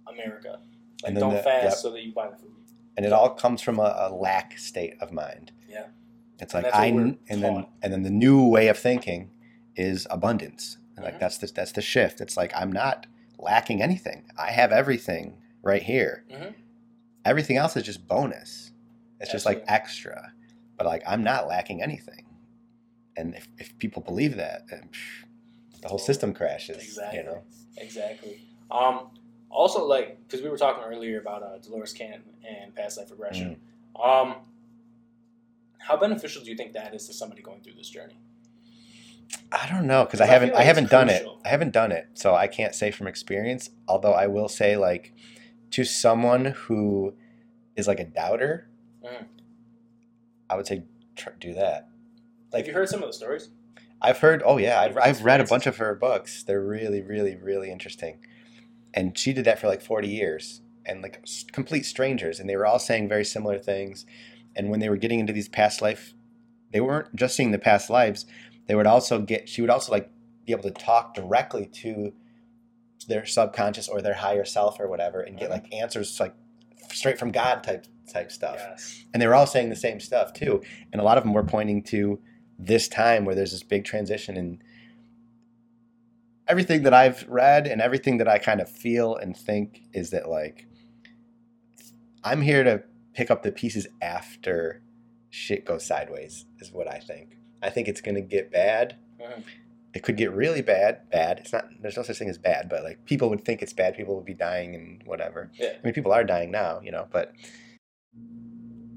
America. 0.06 0.60
Like 1.02 1.10
And 1.12 1.18
don't 1.18 1.34
the- 1.34 1.42
fast 1.42 1.64
yep. 1.64 1.72
so 1.74 1.90
that 1.92 2.02
you 2.02 2.12
buy 2.12 2.28
the 2.28 2.36
food. 2.36 2.52
and 2.96 3.06
it 3.06 3.12
all 3.12 3.30
comes 3.30 3.62
from 3.62 3.78
a, 3.78 3.94
a 3.98 4.12
lack 4.14 4.58
state 4.58 4.94
of 5.00 5.10
mind. 5.12 5.52
It's 6.40 6.54
like 6.54 6.66
I 6.72 6.86
and 6.86 7.18
then 7.28 7.66
and 7.82 7.92
then 7.92 8.02
the 8.02 8.10
new 8.10 8.46
way 8.46 8.68
of 8.68 8.78
thinking 8.78 9.30
is 9.76 10.06
abundance. 10.10 10.78
And 10.96 11.04
like 11.04 11.18
that's 11.20 11.38
the 11.38 11.50
that's 11.54 11.72
the 11.72 11.82
shift. 11.82 12.20
It's 12.20 12.36
like 12.36 12.52
I'm 12.56 12.72
not 12.72 13.06
lacking 13.38 13.82
anything. 13.82 14.24
I 14.38 14.50
have 14.50 14.72
everything 14.72 15.38
right 15.62 15.82
here. 15.82 16.24
Mhm. 16.30 16.54
Everything 17.24 17.56
else 17.56 17.76
is 17.76 17.84
just 17.84 18.06
bonus. 18.06 18.72
It's 19.20 19.30
just 19.30 19.46
like 19.46 19.64
extra. 19.68 20.32
But 20.76 20.86
like 20.86 21.02
I'm 21.06 21.22
not 21.22 21.46
lacking 21.46 21.82
anything. 21.82 22.24
And 23.16 23.34
if, 23.34 23.48
if 23.58 23.78
people 23.78 24.02
believe 24.02 24.36
that, 24.36 24.62
the 25.82 25.88
whole 25.88 25.98
system 25.98 26.32
crashes. 26.32 26.78
Exactly. 26.78 27.18
You 27.18 27.24
know. 27.24 27.42
Exactly. 27.76 28.40
Um, 28.70 29.10
also, 29.50 29.84
like 29.84 30.18
because 30.26 30.42
we 30.42 30.48
were 30.48 30.56
talking 30.56 30.82
earlier 30.84 31.20
about 31.20 31.42
uh, 31.42 31.58
Dolores 31.58 31.92
Cannon 31.92 32.22
and 32.48 32.74
past 32.74 32.96
life 32.98 33.10
regression. 33.10 33.60
Mm. 33.96 34.06
Um, 34.06 34.36
how 35.80 35.96
beneficial 35.96 36.42
do 36.42 36.50
you 36.50 36.56
think 36.56 36.72
that 36.74 36.94
is 36.94 37.06
to 37.08 37.12
somebody 37.14 37.42
going 37.42 37.62
through 37.62 37.74
this 37.74 37.88
journey? 37.90 38.18
I 39.52 39.68
don't 39.70 39.86
know 39.86 40.04
because 40.04 40.20
I 40.20 40.24
I 40.24 40.28
haven't 40.28 40.50
I 40.50 40.54
like 40.56 40.64
haven't 40.66 40.84
it's 40.84 40.90
done 40.90 41.08
it. 41.08 41.26
I 41.44 41.48
haven't 41.48 41.72
done 41.72 41.92
it, 41.92 42.08
so 42.14 42.34
I 42.34 42.46
can't 42.46 42.74
say 42.74 42.90
from 42.90 43.06
experience. 43.06 43.70
Although 43.88 44.12
I 44.12 44.26
will 44.26 44.48
say, 44.48 44.76
like, 44.76 45.12
to 45.72 45.84
someone 45.84 46.46
who 46.46 47.14
is 47.76 47.86
like 47.88 48.00
a 48.00 48.04
doubter, 48.04 48.66
Mm. 49.04 49.26
I 50.50 50.56
would 50.56 50.66
say 50.66 50.82
tr- 51.16 51.30
do 51.38 51.54
that. 51.54 51.88
Like 52.52 52.66
Have 52.66 52.68
you 52.68 52.74
heard 52.74 52.88
some 52.88 53.02
of 53.02 53.08
the 53.08 53.12
stories? 53.14 53.48
I've 54.02 54.18
heard. 54.18 54.42
Oh 54.44 54.58
yeah, 54.58 54.80
I've 54.80 54.98
I've 54.98 55.24
read 55.24 55.40
a 55.40 55.44
bunch 55.44 55.66
of 55.66 55.76
her 55.78 55.94
books. 55.94 56.42
They're 56.42 56.64
really, 56.64 57.00
really, 57.02 57.36
really 57.36 57.70
interesting. 57.70 58.18
And 58.92 59.16
she 59.16 59.32
did 59.32 59.44
that 59.44 59.58
for 59.58 59.68
like 59.68 59.80
forty 59.82 60.08
years, 60.08 60.60
and 60.84 61.02
like 61.02 61.24
complete 61.52 61.86
strangers, 61.86 62.40
and 62.40 62.48
they 62.48 62.56
were 62.56 62.66
all 62.66 62.78
saying 62.78 63.08
very 63.08 63.24
similar 63.24 63.58
things. 63.58 64.04
And 64.56 64.68
when 64.70 64.80
they 64.80 64.88
were 64.88 64.96
getting 64.96 65.20
into 65.20 65.32
these 65.32 65.48
past 65.48 65.80
life, 65.82 66.14
they 66.72 66.80
weren't 66.80 67.14
just 67.14 67.36
seeing 67.36 67.50
the 67.50 67.58
past 67.58 67.90
lives. 67.90 68.26
They 68.66 68.74
would 68.74 68.86
also 68.86 69.20
get. 69.20 69.48
She 69.48 69.60
would 69.60 69.70
also 69.70 69.92
like 69.92 70.10
be 70.44 70.52
able 70.52 70.62
to 70.64 70.70
talk 70.70 71.14
directly 71.14 71.66
to 71.66 72.12
their 73.08 73.24
subconscious 73.26 73.88
or 73.88 74.02
their 74.02 74.14
higher 74.14 74.44
self 74.44 74.78
or 74.80 74.88
whatever, 74.88 75.20
and 75.20 75.38
get 75.38 75.48
Mhm. 75.48 75.52
like 75.52 75.74
answers 75.74 76.18
like 76.20 76.34
straight 76.92 77.18
from 77.18 77.30
God 77.32 77.62
type 77.62 77.86
type 78.08 78.32
stuff 78.32 78.56
Yes. 78.58 79.04
and 79.14 79.22
they 79.22 79.26
were 79.28 79.36
all 79.36 79.46
saying 79.46 79.68
the 79.70 79.76
same 79.76 80.00
stuff 80.00 80.32
too 80.32 80.60
and 80.92 81.00
a 81.00 81.04
lot 81.04 81.16
of 81.16 81.22
them 81.22 81.32
were 81.32 81.44
pointing 81.44 81.80
to 81.84 82.18
this 82.58 82.88
time 82.88 83.24
where 83.24 83.36
there's 83.36 83.52
this 83.52 83.62
big 83.62 83.84
transition 83.84 84.36
and 84.36 84.58
everything 86.48 86.82
that 86.82 86.92
i've 86.92 87.24
read 87.28 87.68
and 87.68 87.80
everything 87.80 88.16
that 88.18 88.26
i 88.26 88.36
kind 88.36 88.60
of 88.60 88.68
feel 88.68 89.14
and 89.14 89.36
think 89.36 89.82
is 89.92 90.10
that 90.10 90.28
like 90.28 90.66
i'm 92.24 92.40
here 92.40 92.64
to 92.64 92.82
pick 93.14 93.30
up 93.30 93.42
the 93.42 93.52
pieces 93.52 93.86
after 94.00 94.82
shit 95.30 95.64
goes 95.64 95.84
sideways 95.86 96.44
is 96.60 96.72
what 96.72 96.86
i 96.92 96.98
think 96.98 97.36
i 97.62 97.70
think 97.70 97.86
it's 97.88 98.00
going 98.00 98.14
to 98.14 98.20
get 98.20 98.50
bad 98.52 98.96
Mhm. 99.20 99.42
it 99.94 100.02
could 100.02 100.16
get 100.16 100.32
really 100.32 100.62
bad 100.62 101.08
bad 101.10 101.38
it's 101.40 101.52
not 101.52 101.64
there's 101.80 101.96
no 101.96 102.02
such 102.02 102.18
thing 102.18 102.28
as 102.28 102.38
bad 102.38 102.68
but 102.68 102.82
like 102.82 103.04
people 103.04 103.28
would 103.30 103.44
think 103.44 103.60
it's 103.62 103.72
bad 103.72 103.94
people 103.96 104.16
would 104.16 104.24
be 104.24 104.34
dying 104.34 104.74
and 104.74 105.02
whatever 105.04 105.50
Yeah. 105.54 105.74
I 105.78 105.84
mean, 105.84 105.92
people 105.94 106.12
are 106.12 106.24
dying 106.24 106.50
now, 106.50 106.80
you 106.82 106.90
know, 106.90 107.06
but 107.10 107.32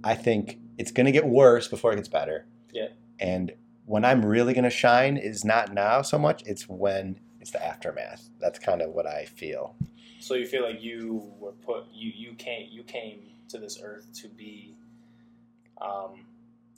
I 0.04 0.15
think 0.15 0.60
it's 0.78 0.91
going 0.91 1.06
to 1.06 1.12
get 1.12 1.26
worse 1.26 1.67
before 1.67 1.93
it 1.93 1.95
gets 1.97 2.10
better. 2.10 2.45
Yeah. 2.71 2.89
And 3.19 3.54
when 3.86 4.04
I'm 4.06 4.26
really 4.26 4.54
going 4.54 4.63
to 4.65 4.69
shine 4.69 5.17
is 5.17 5.45
not 5.45 5.73
now 5.73 6.02
so 6.02 6.17
much, 6.17 6.43
it's 6.45 6.67
when 6.67 7.19
it's 7.39 7.52
the 7.52 7.63
aftermath. 7.63 8.30
That's 8.39 8.60
kind 8.60 8.82
of 8.82 8.91
what 8.91 9.06
I 9.08 9.26
feel. 9.26 9.76
So 10.19 10.34
you 10.36 10.45
feel 10.45 10.63
like 10.63 10.82
you 10.82 11.32
were 11.39 11.52
put 11.54 11.86
you 11.93 12.12
you 12.15 12.34
came 12.36 12.67
you 12.71 12.84
came 12.84 13.19
to 13.54 13.60
this 13.60 13.80
earth 13.82 14.08
to 14.22 14.28
be 14.28 14.76
um 15.82 16.26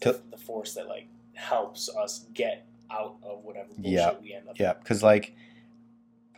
the, 0.02 0.14
To- 0.14 0.22
the 0.32 0.38
force 0.38 0.74
that 0.76 0.88
like 0.88 1.08
helps 1.34 1.90
us 1.90 2.26
get 2.34 2.66
out 2.92 3.16
of 3.24 3.44
whatever 3.44 3.70
bullshit 3.78 4.22
we 4.22 4.34
end 4.34 4.48
up 4.48 4.60
Yeah. 4.60 4.74
Because, 4.74 5.02
like, 5.04 5.36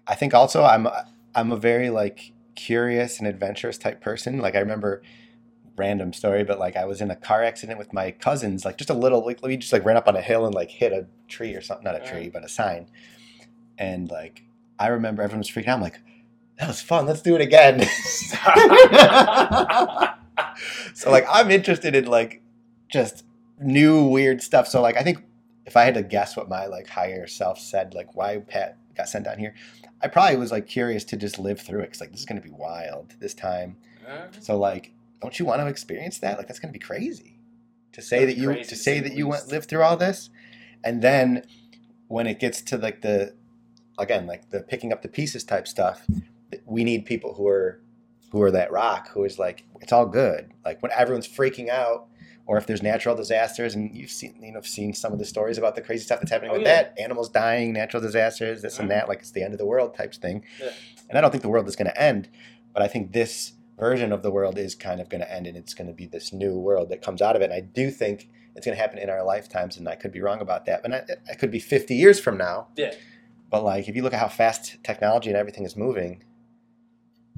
I 0.08 0.16
think 0.16 0.34
also 0.34 0.64
I'm 0.64 0.88
I'm 1.36 1.52
a 1.52 1.58
very 1.58 1.90
like 1.90 2.32
curious 2.56 3.20
and 3.20 3.28
adventurous 3.28 3.78
type 3.78 4.02
person. 4.02 4.40
Like 4.40 4.56
I 4.56 4.60
remember 4.60 5.02
random 5.76 6.14
story, 6.14 6.44
but 6.44 6.58
like 6.60 6.76
I 6.76 6.86
was 6.86 7.02
in 7.02 7.12
a 7.12 7.16
car 7.16 7.44
accident 7.44 7.78
with 7.78 7.94
my 7.94 8.12
cousins, 8.12 8.66
like 8.66 8.78
just 8.78 8.90
a 8.90 8.94
little 8.94 9.26
like 9.26 9.40
we 9.44 9.58
just 9.58 9.74
like 9.74 9.86
ran 9.86 9.98
up 9.98 10.08
on 10.08 10.16
a 10.16 10.22
hill 10.22 10.46
and 10.46 10.56
like 10.56 10.72
hit 10.72 10.94
a 10.94 11.06
tree 11.28 11.54
or 11.54 11.62
something, 11.62 11.84
not 11.84 12.02
a 12.02 12.06
tree, 12.06 12.30
but 12.30 12.44
a 12.46 12.50
sign. 12.50 12.88
And 13.78 14.10
like 14.10 14.44
I 14.80 14.88
remember 14.88 15.22
everyone 15.22 15.40
was 15.40 15.52
freaking 15.52 15.68
out. 15.68 15.76
I'm 15.76 15.82
like, 15.82 16.00
that 16.58 16.68
was 16.68 16.82
fun. 16.82 17.06
Let's 17.06 17.22
do 17.22 17.36
it 17.36 17.42
again. 17.42 17.82
so 20.94 21.12
like 21.12 21.26
I'm 21.30 21.52
interested 21.52 21.96
in 21.96 22.06
like 22.06 22.42
just 22.90 23.24
new 23.60 24.08
weird 24.08 24.42
stuff. 24.42 24.68
So 24.68 24.82
like 24.82 24.98
I 24.98 25.04
think 25.04 25.24
if 25.66 25.76
I 25.76 25.84
had 25.84 25.96
to 25.96 26.04
guess 26.04 26.38
what 26.38 26.50
my 26.50 26.66
like 26.66 26.88
higher 26.88 27.28
self 27.28 27.60
said, 27.60 27.94
like 27.94 28.16
why 28.16 28.38
Pat 28.38 28.78
got 28.96 29.10
sent 29.10 29.26
down 29.26 29.38
here, 29.38 29.54
I 30.02 30.08
probably 30.08 30.38
was 30.38 30.52
like 30.52 30.68
curious 30.68 31.04
to 31.06 31.18
just 31.18 31.40
live 31.40 31.60
through 31.60 31.82
it. 31.82 31.92
Cause 31.92 32.02
like 32.02 32.12
this 32.12 32.22
is 32.22 32.26
gonna 32.26 32.42
be 32.42 32.52
wild 32.52 33.14
this 33.20 33.34
time. 33.34 33.78
So 34.40 34.58
like, 34.58 34.94
don't 35.22 35.38
you 35.38 35.46
want 35.46 35.62
to 35.62 35.68
experience 35.68 36.20
that? 36.20 36.38
Like 36.38 36.48
that's 36.48 36.60
gonna 36.60 36.74
be 36.74 36.80
crazy. 36.80 37.40
To 37.94 38.02
say 38.02 38.26
that 38.26 38.38
you 38.38 38.64
to 38.64 38.76
say 38.76 39.00
that 39.00 39.14
you 39.14 39.28
went 39.28 39.48
lived 39.48 39.70
through 39.70 39.82
all 39.82 39.98
this, 39.98 40.30
and 40.84 41.02
then 41.02 41.46
when 42.08 42.28
it 42.28 42.40
gets 42.40 42.62
to 42.62 42.78
like 42.78 43.02
the 43.02 43.34
again 43.98 44.28
like 44.28 44.50
the 44.52 44.62
picking 44.62 44.94
up 44.94 45.02
the 45.02 45.08
pieces 45.08 45.44
type 45.44 45.68
stuff, 45.68 46.06
we 46.66 46.84
need 46.84 47.06
people 47.06 47.34
who 47.34 47.48
are 47.48 47.82
who 48.32 48.42
are 48.42 48.52
that 48.52 48.72
rock 48.72 49.10
who 49.10 49.24
is 49.24 49.40
like 49.40 49.64
it's 49.82 49.92
all 49.94 50.06
good. 50.06 50.52
Like 50.66 50.82
when 50.84 50.92
everyone's 50.92 51.28
freaking 51.28 51.70
out. 51.70 52.08
Or 52.50 52.58
if 52.58 52.66
there's 52.66 52.82
natural 52.82 53.14
disasters, 53.14 53.76
and 53.76 53.94
you've 53.94 54.10
seen, 54.10 54.42
you 54.42 54.54
know, 54.54 54.62
seen 54.62 54.94
some 54.94 55.12
of 55.12 55.20
the 55.20 55.26
stories 55.26 55.58
about 55.58 55.76
the 55.76 55.82
crazy 55.82 56.06
stuff 56.06 56.22
that's 56.22 56.32
happening 56.32 56.52
Oh, 56.52 56.54
with 56.54 56.62
yeah. 56.62 56.84
that, 56.84 56.98
animals 56.98 57.28
dying, 57.28 57.74
natural 57.74 58.02
disasters, 58.02 58.62
this 58.62 58.80
and 58.80 58.88
Mhm. 58.88 58.94
that, 58.94 59.10
like 59.10 59.20
it's 59.20 59.32
the 59.32 59.44
end 59.44 59.52
of 59.54 59.58
the 59.60 59.66
world 59.66 59.94
types 59.98 60.18
thing. 60.18 60.46
Yeah. 60.64 60.70
And 61.10 61.18
I 61.18 61.22
don't 61.22 61.30
think 61.32 61.44
the 61.44 61.50
world 61.50 61.68
is 61.68 61.76
going 61.76 61.92
to 61.92 62.02
end, 62.02 62.30
but 62.74 62.82
I 62.82 62.88
think 62.88 63.12
this 63.12 63.52
version 63.78 64.14
of 64.14 64.24
the 64.24 64.32
world 64.32 64.58
is 64.58 64.76
kind 64.76 65.02
of 65.02 65.10
going 65.10 65.20
to 65.20 65.30
end, 65.30 65.46
and 65.46 65.58
it's 65.58 65.74
going 65.74 65.88
to 65.90 65.94
be 65.94 66.06
this 66.06 66.32
new 66.32 66.58
world 66.58 66.88
that 66.88 67.02
comes 67.02 67.22
out 67.22 67.36
of 67.36 67.42
it. 67.42 67.52
And 67.52 67.54
I 67.54 67.60
do 67.60 67.92
think 67.92 68.30
it's 68.56 68.66
going 68.66 68.78
to 68.78 68.82
happen 68.82 68.98
in 68.98 69.10
our 69.10 69.26
lifetimes, 69.26 69.76
and 69.76 69.86
I 69.90 69.96
could 69.96 70.14
be 70.14 70.22
wrong 70.22 70.40
about 70.40 70.66
that. 70.68 70.84
But 70.84 70.94
I, 70.94 71.04
I 71.30 71.36
could 71.36 71.52
be 71.52 71.60
50 71.60 71.96
years 71.96 72.18
from 72.18 72.38
now. 72.38 72.68
Yeah. 72.78 72.94
But 73.52 73.66
like, 73.66 73.90
if 73.90 73.96
you 73.98 74.04
look 74.04 74.14
at 74.14 74.22
how 74.22 74.30
fast 74.30 74.78
technology 74.86 75.30
and 75.30 75.38
everything 75.38 75.66
is 75.66 75.76
moving, 75.76 76.24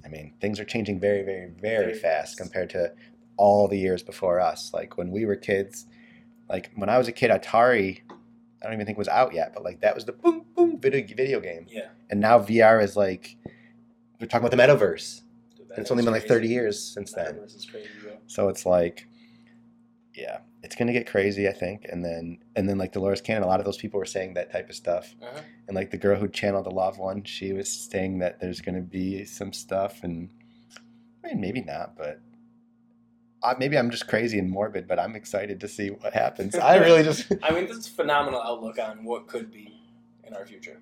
I 0.05 0.07
mean, 0.07 0.33
things 0.39 0.59
are 0.59 0.65
changing 0.65 0.99
very, 0.99 1.23
very, 1.23 1.49
very, 1.59 1.85
Very 1.85 1.99
fast 1.99 2.37
compared 2.37 2.69
to 2.71 2.93
all 3.37 3.67
the 3.67 3.77
years 3.77 4.03
before 4.03 4.39
us. 4.39 4.71
Like 4.73 4.97
when 4.97 5.11
we 5.11 5.25
were 5.25 5.35
kids, 5.35 5.85
like 6.49 6.71
when 6.75 6.89
I 6.89 6.97
was 6.97 7.07
a 7.07 7.11
kid, 7.11 7.31
Atari, 7.31 8.01
I 8.61 8.65
don't 8.65 8.73
even 8.73 8.85
think 8.85 8.97
was 8.97 9.07
out 9.07 9.33
yet, 9.33 9.53
but 9.53 9.63
like 9.63 9.81
that 9.81 9.95
was 9.95 10.05
the 10.05 10.11
boom, 10.11 10.45
boom 10.55 10.79
video, 10.79 11.15
video 11.15 11.39
game. 11.39 11.65
Yeah. 11.69 11.89
And 12.09 12.19
now 12.19 12.39
VR 12.39 12.83
is 12.83 12.95
like, 12.95 13.37
we're 14.19 14.27
talking 14.27 14.45
about 14.45 14.51
the 14.51 14.61
metaverse. 14.61 15.21
And 15.69 15.79
it's 15.79 15.91
only 15.91 16.03
been 16.03 16.13
like 16.13 16.27
30 16.27 16.47
years 16.47 16.81
since 16.81 17.13
then. 17.13 17.35
Crazy. 17.37 17.89
So 18.27 18.49
it's 18.49 18.65
like, 18.65 19.07
yeah, 20.13 20.39
it's 20.63 20.75
gonna 20.75 20.93
get 20.93 21.07
crazy, 21.07 21.47
I 21.47 21.53
think. 21.53 21.85
And 21.89 22.03
then 22.03 22.39
and 22.55 22.67
then 22.67 22.77
like 22.77 22.91
Dolores 22.91 23.21
Cannon, 23.21 23.43
a 23.43 23.47
lot 23.47 23.59
of 23.59 23.65
those 23.65 23.77
people 23.77 23.99
were 23.99 24.05
saying 24.05 24.33
that 24.33 24.51
type 24.51 24.69
of 24.69 24.75
stuff. 24.75 25.15
Uh-huh. 25.21 25.41
And 25.67 25.75
like 25.75 25.91
the 25.91 25.97
girl 25.97 26.19
who 26.19 26.27
channeled 26.27 26.65
the 26.65 26.71
loved 26.71 26.99
one, 26.99 27.23
she 27.23 27.53
was 27.53 27.69
saying 27.69 28.19
that 28.19 28.39
there's 28.39 28.61
gonna 28.61 28.81
be 28.81 29.25
some 29.25 29.53
stuff, 29.53 30.03
and 30.03 30.29
I 31.23 31.29
mean 31.29 31.41
maybe 31.41 31.61
not, 31.61 31.95
but 31.97 32.21
uh, 33.41 33.55
maybe 33.57 33.77
I'm 33.77 33.89
just 33.89 34.07
crazy 34.07 34.37
and 34.37 34.49
morbid. 34.49 34.87
But 34.87 34.99
I'm 34.99 35.15
excited 35.15 35.59
to 35.61 35.67
see 35.67 35.89
what 35.89 36.13
happens. 36.13 36.55
I 36.55 36.75
really 36.85 37.03
just 37.03 37.31
I 37.41 37.51
mean, 37.51 37.67
that's 37.67 37.87
a 37.87 37.91
phenomenal 37.91 38.41
outlook 38.41 38.79
on 38.79 39.03
what 39.03 39.27
could 39.27 39.51
be 39.51 39.81
in 40.25 40.33
our 40.33 40.45
future. 40.45 40.81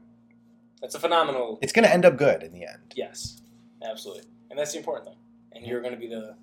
That's 0.82 0.96
a 0.96 1.00
phenomenal. 1.00 1.60
it's 1.62 1.74
gonna 1.74 1.88
end 1.88 2.06
up 2.06 2.18
good 2.18 2.44
in 2.44 2.52
the 2.52 2.64
end. 2.66 2.94
Yes, 2.96 3.42
absolutely, 3.84 4.24
and 4.50 4.58
that's 4.58 4.72
the 4.72 4.80
important 4.80 5.08
thing. 5.08 5.18
And 5.54 5.66
you're 5.66 5.82
going 5.82 5.94
to 5.94 6.00
be 6.00 6.08
the 6.08 6.36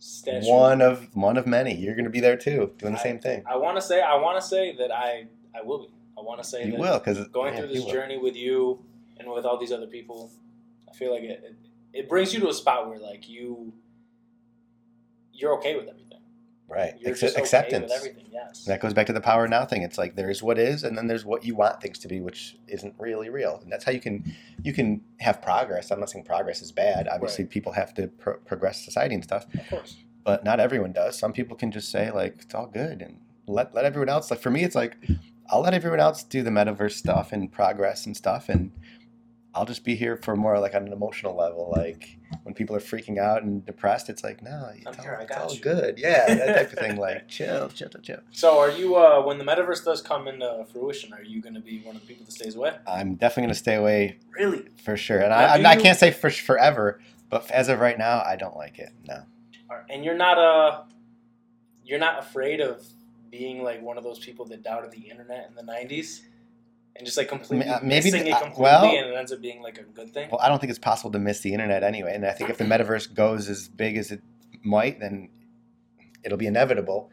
statue. 0.00 0.48
One 0.50 0.80
of 0.80 1.14
one 1.14 1.36
of 1.36 1.46
many. 1.46 1.76
You're 1.76 1.94
gonna 1.94 2.10
be 2.10 2.20
there 2.20 2.36
too, 2.36 2.72
doing 2.78 2.94
the 2.94 2.98
I- 2.98 3.02
same 3.02 3.18
thing. 3.20 3.44
I 3.46 3.56
want 3.56 3.76
to 3.76 3.82
say. 3.82 4.02
I 4.02 4.16
want 4.16 4.40
to 4.40 4.46
say 4.46 4.74
that 4.76 4.90
I. 4.90 5.26
I 5.54 5.62
will 5.62 5.78
be. 5.80 5.88
I 6.18 6.22
want 6.22 6.42
to 6.42 6.48
say 6.48 6.64
You 6.66 6.72
that 6.72 6.80
will, 6.80 6.98
because 6.98 7.26
going 7.28 7.56
through 7.56 7.68
this 7.68 7.84
journey 7.86 8.18
with 8.18 8.36
you 8.36 8.78
and 9.18 9.30
with 9.30 9.44
all 9.46 9.56
these 9.58 9.72
other 9.72 9.86
people, 9.86 10.30
I 10.90 10.92
feel 10.94 11.12
like 11.14 11.22
it, 11.22 11.42
it 11.44 11.54
it 11.92 12.08
brings 12.08 12.34
you 12.34 12.40
to 12.40 12.48
a 12.48 12.54
spot 12.54 12.88
where 12.88 12.98
like 12.98 13.28
you 13.28 13.72
you're 15.32 15.54
okay 15.58 15.76
with 15.76 15.88
everything. 15.88 16.09
Right? 16.70 16.94
You're 17.00 17.14
Acce- 17.14 17.20
just 17.20 17.34
okay 17.36 17.42
acceptance. 17.42 17.90
with 17.90 17.98
everything. 17.98 18.24
Yes. 18.32 18.64
That 18.64 18.80
goes 18.80 18.94
back 18.94 19.06
to 19.06 19.12
the 19.12 19.20
power 19.20 19.46
now 19.48 19.64
thing. 19.66 19.82
It's 19.82 19.98
like 19.98 20.16
there's 20.16 20.42
what 20.42 20.58
is, 20.58 20.84
and 20.84 20.96
then 20.96 21.06
there's 21.08 21.24
what 21.24 21.44
you 21.44 21.54
want 21.54 21.80
things 21.82 21.98
to 22.00 22.08
be, 22.08 22.20
which 22.20 22.56
isn't 22.68 22.94
really 22.98 23.28
real. 23.28 23.58
And 23.62 23.70
that's 23.70 23.84
how 23.84 23.92
you 23.92 24.00
can 24.00 24.32
you 24.62 24.72
can 24.72 25.02
have 25.18 25.42
progress. 25.42 25.90
I'm 25.90 26.00
not 26.00 26.08
saying 26.10 26.24
progress 26.24 26.62
is 26.62 26.72
bad. 26.72 27.08
Obviously, 27.08 27.44
people 27.44 27.72
have 27.72 27.92
to 27.94 28.06
pro- 28.08 28.38
progress 28.38 28.82
society 28.84 29.14
and 29.14 29.24
stuff, 29.24 29.46
Of 29.54 29.68
course. 29.68 29.96
but 30.24 30.44
not 30.44 30.60
everyone 30.60 30.92
does. 30.92 31.18
Some 31.18 31.32
people 31.32 31.56
can 31.56 31.70
just 31.72 31.90
say 31.90 32.10
like 32.10 32.36
it's 32.42 32.54
all 32.54 32.66
good 32.66 33.02
and 33.02 33.18
let 33.46 33.74
let 33.74 33.84
everyone 33.84 34.08
else. 34.08 34.30
Like 34.30 34.40
for 34.40 34.50
me, 34.50 34.62
it's 34.64 34.74
like 34.76 34.96
I'll 35.48 35.62
let 35.62 35.74
everyone 35.74 35.98
else 36.00 36.22
do 36.22 36.42
the 36.44 36.50
metaverse 36.50 36.92
stuff 36.92 37.32
and 37.32 37.50
progress 37.50 38.06
and 38.06 38.16
stuff, 38.16 38.48
and 38.48 38.70
I'll 39.54 39.64
just 39.64 39.84
be 39.84 39.96
here 39.96 40.16
for 40.16 40.36
more 40.36 40.58
like 40.60 40.74
on 40.74 40.86
an 40.86 40.92
emotional 40.92 41.36
level. 41.36 41.72
Like 41.74 42.18
when 42.44 42.54
people 42.54 42.76
are 42.76 42.80
freaking 42.80 43.18
out 43.18 43.42
and 43.42 43.64
depressed, 43.66 44.08
it's 44.08 44.22
like 44.22 44.42
no, 44.42 44.70
it's, 44.76 44.86
I'm 44.86 44.94
all, 44.96 45.02
here, 45.02 45.18
it's 45.22 45.36
all 45.36 45.52
you. 45.52 45.60
good. 45.60 45.98
Yeah, 45.98 46.34
that 46.34 46.54
type 46.56 46.72
of 46.72 46.78
thing. 46.78 46.96
Like 47.00 47.28
chill, 47.28 47.68
chill, 47.70 47.88
chill, 47.88 48.00
chill. 48.00 48.20
So, 48.30 48.58
are 48.58 48.70
you 48.70 48.96
uh, 48.96 49.22
when 49.22 49.38
the 49.38 49.44
metaverse 49.44 49.84
does 49.84 50.02
come 50.02 50.28
into 50.28 50.66
fruition? 50.70 51.12
Are 51.12 51.22
you 51.22 51.40
going 51.40 51.54
to 51.54 51.60
be 51.60 51.80
one 51.80 51.96
of 51.96 52.02
the 52.02 52.06
people 52.06 52.26
that 52.26 52.32
stays 52.32 52.56
away? 52.56 52.76
I'm 52.86 53.14
definitely 53.14 53.44
gonna 53.44 53.54
stay 53.54 53.76
away 53.76 54.18
Really? 54.36 54.66
for 54.84 54.96
sure. 54.96 55.20
And 55.20 55.32
I, 55.32 55.56
I, 55.56 55.70
I 55.70 55.76
can't 55.76 55.98
say 55.98 56.10
for 56.10 56.30
forever, 56.30 57.00
but 57.30 57.50
as 57.50 57.68
of 57.68 57.80
right 57.80 57.96
now, 57.98 58.22
I 58.24 58.36
don't 58.36 58.56
like 58.56 58.78
it. 58.78 58.90
No. 59.08 59.22
And 59.88 60.04
you're 60.04 60.16
not 60.16 60.38
uh 60.38 60.82
you're 61.84 61.98
not 61.98 62.18
afraid 62.18 62.60
of 62.60 62.84
being 63.30 63.62
like 63.62 63.80
one 63.82 63.96
of 63.96 64.04
those 64.04 64.18
people 64.18 64.44
that 64.46 64.62
doubted 64.62 64.90
the 64.90 65.08
internet 65.08 65.48
in 65.48 65.54
the 65.54 65.72
'90s 65.72 66.20
and 66.96 67.04
just 67.06 67.16
like 67.16 67.28
completely 67.28 67.66
Ma- 67.66 67.78
maybe 67.82 67.88
missing 68.10 68.24
the- 68.24 68.28
it 68.30 68.32
uh, 68.32 68.38
completely, 68.40 68.62
well- 68.62 68.84
and 68.84 69.08
it 69.08 69.16
ends 69.16 69.32
up 69.32 69.40
being 69.40 69.62
like 69.62 69.78
a 69.78 69.82
good 69.84 70.12
thing. 70.12 70.28
Well, 70.30 70.40
I 70.40 70.48
don't 70.48 70.58
think 70.60 70.70
it's 70.70 70.78
possible 70.78 71.10
to 71.12 71.18
miss 71.18 71.40
the 71.40 71.52
internet 71.54 71.82
anyway. 71.82 72.14
And 72.14 72.26
I 72.26 72.32
think 72.32 72.50
if 72.50 72.58
the 72.58 72.64
metaverse 72.64 73.12
goes 73.14 73.48
as 73.48 73.68
big 73.68 73.96
as 73.96 74.10
it 74.10 74.22
might, 74.62 75.00
then 75.00 75.28
it'll 76.24 76.38
be 76.38 76.46
inevitable. 76.46 77.10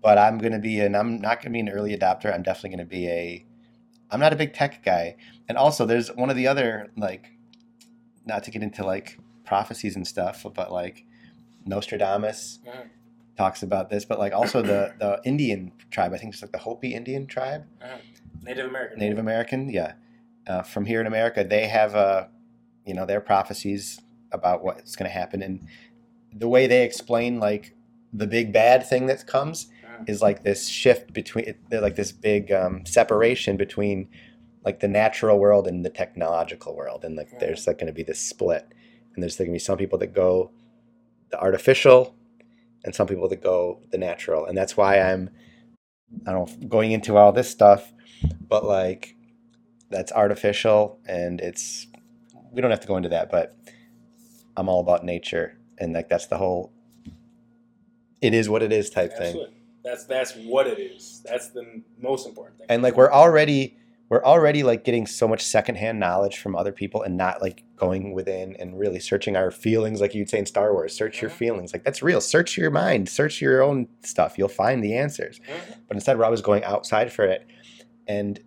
But 0.00 0.16
I'm 0.18 0.38
gonna 0.38 0.58
be, 0.60 0.80
and 0.80 0.96
I'm 0.96 1.20
not 1.20 1.42
gonna 1.42 1.52
be 1.52 1.60
an 1.60 1.68
early 1.68 1.96
adopter. 1.96 2.32
I'm 2.32 2.42
definitely 2.42 2.70
gonna 2.70 2.84
be 2.86 3.08
a. 3.08 3.44
I'm 4.10 4.20
not 4.20 4.32
a 4.32 4.36
big 4.36 4.54
tech 4.54 4.82
guy, 4.84 5.16
and 5.48 5.58
also 5.58 5.84
there's 5.84 6.08
one 6.14 6.30
of 6.30 6.36
the 6.36 6.46
other 6.46 6.90
like, 6.96 7.32
not 8.24 8.44
to 8.44 8.50
get 8.50 8.62
into 8.62 8.84
like 8.84 9.18
prophecies 9.44 9.96
and 9.96 10.06
stuff, 10.06 10.46
but 10.54 10.72
like 10.72 11.04
Nostradamus 11.66 12.60
Mhm. 12.66 12.88
talks 13.36 13.62
about 13.62 13.90
this, 13.90 14.04
but 14.04 14.18
like 14.18 14.32
also 14.32 14.62
the 14.62 14.94
the 14.98 15.20
Indian 15.24 15.72
tribe. 15.90 16.12
I 16.14 16.18
think 16.18 16.32
it's 16.32 16.42
like 16.42 16.52
the 16.52 16.58
Hopi 16.58 16.94
Indian 16.94 17.26
tribe. 17.26 17.66
Native 18.48 18.66
American. 18.66 18.98
Native 18.98 19.18
American, 19.18 19.68
yeah. 19.68 19.92
Uh, 20.46 20.62
from 20.62 20.86
here 20.86 21.00
in 21.00 21.06
America, 21.06 21.44
they 21.44 21.66
have, 21.66 21.94
uh, 21.94 22.26
you 22.86 22.94
know, 22.94 23.04
their 23.04 23.20
prophecies 23.20 24.00
about 24.32 24.64
what's 24.64 24.96
going 24.96 25.08
to 25.08 25.12
happen, 25.12 25.42
and 25.42 25.66
the 26.32 26.48
way 26.48 26.66
they 26.66 26.84
explain 26.84 27.38
like 27.38 27.74
the 28.12 28.26
big 28.26 28.52
bad 28.52 28.86
thing 28.86 29.06
that 29.06 29.26
comes 29.26 29.68
is 30.06 30.22
like 30.22 30.44
this 30.44 30.68
shift 30.68 31.12
between, 31.12 31.54
like 31.70 31.96
this 31.96 32.12
big 32.12 32.52
um, 32.52 32.86
separation 32.86 33.56
between 33.56 34.08
like 34.64 34.80
the 34.80 34.88
natural 34.88 35.38
world 35.38 35.66
and 35.66 35.84
the 35.84 35.90
technological 35.90 36.74
world, 36.74 37.04
and 37.04 37.16
like 37.16 37.38
there's 37.40 37.66
like 37.66 37.78
going 37.78 37.86
to 37.86 37.92
be 37.92 38.02
this 38.02 38.20
split, 38.20 38.66
and 39.14 39.22
there's 39.22 39.36
going 39.36 39.50
to 39.50 39.52
be 39.52 39.58
some 39.58 39.76
people 39.76 39.98
that 39.98 40.14
go 40.14 40.50
the 41.30 41.38
artificial, 41.38 42.14
and 42.84 42.94
some 42.94 43.06
people 43.06 43.28
that 43.28 43.42
go 43.42 43.80
the 43.90 43.98
natural, 43.98 44.46
and 44.46 44.56
that's 44.56 44.76
why 44.76 44.98
I'm, 45.00 45.28
I 46.26 46.32
don't 46.32 46.60
know, 46.60 46.68
going 46.68 46.92
into 46.92 47.18
all 47.18 47.32
this 47.32 47.50
stuff 47.50 47.92
but 48.48 48.64
like 48.64 49.14
that's 49.90 50.12
artificial 50.12 50.98
and 51.06 51.40
it's 51.40 51.86
we 52.52 52.60
don't 52.60 52.70
have 52.70 52.80
to 52.80 52.88
go 52.88 52.96
into 52.96 53.08
that 53.08 53.30
but 53.30 53.56
i'm 54.56 54.68
all 54.68 54.80
about 54.80 55.04
nature 55.04 55.56
and 55.78 55.92
like 55.92 56.08
that's 56.08 56.26
the 56.26 56.36
whole 56.38 56.72
it 58.20 58.34
is 58.34 58.48
what 58.48 58.62
it 58.62 58.72
is 58.72 58.90
type 58.90 59.16
thing 59.16 59.46
That's 59.84 60.04
that's 60.04 60.34
what 60.34 60.66
it 60.66 60.78
is. 60.78 61.22
That's 61.24 61.50
the 61.50 61.82
most 62.00 62.26
important 62.26 62.58
thing. 62.58 62.66
and 62.68 62.82
like 62.82 62.96
we're 62.96 63.12
already 63.12 63.76
we're 64.10 64.24
already 64.24 64.62
like 64.62 64.84
getting 64.84 65.06
so 65.06 65.28
much 65.28 65.44
secondhand 65.44 66.00
knowledge 66.00 66.38
from 66.38 66.56
other 66.56 66.72
people 66.72 67.02
and 67.02 67.16
not 67.16 67.40
like 67.42 67.62
going 67.76 68.12
within 68.12 68.56
and 68.58 68.78
really 68.78 68.98
searching 68.98 69.36
our 69.36 69.50
feelings 69.50 70.00
like 70.00 70.14
you'd 70.14 70.28
say 70.28 70.38
in 70.38 70.46
star 70.46 70.72
wars 70.72 70.92
search 70.94 71.22
your 71.22 71.30
Mhm. 71.30 71.34
feelings 71.34 71.72
like 71.72 71.84
that's 71.84 72.02
real 72.02 72.20
search 72.20 72.56
your 72.58 72.70
mind 72.70 73.08
search 73.08 73.40
your 73.40 73.62
own 73.62 73.86
stuff 74.02 74.36
you'll 74.36 74.48
find 74.48 74.82
the 74.82 74.94
answers 74.96 75.38
Mhm. 75.40 75.76
but 75.86 75.96
instead 75.96 76.18
we're 76.18 76.24
always 76.24 76.40
going 76.42 76.64
outside 76.64 77.12
for 77.12 77.24
it 77.24 77.46
and 78.08 78.40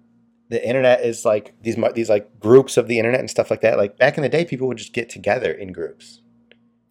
the 0.50 0.66
internet 0.68 1.02
is 1.02 1.24
like 1.24 1.54
these 1.62 1.78
these 1.94 2.10
like 2.10 2.40
groups 2.40 2.76
of 2.76 2.88
the 2.88 2.98
internet 2.98 3.22
and 3.22 3.30
stuff 3.30 3.50
like 3.50 3.62
that 3.62 3.78
like 3.78 3.98
back 3.98 4.18
in 4.18 4.24
the 4.24 4.30
day 4.30 4.44
people 4.44 4.68
would 4.68 4.78
just 4.78 4.94
get 4.94 5.10
together 5.10 5.52
in 5.52 5.72
groups 5.72 6.22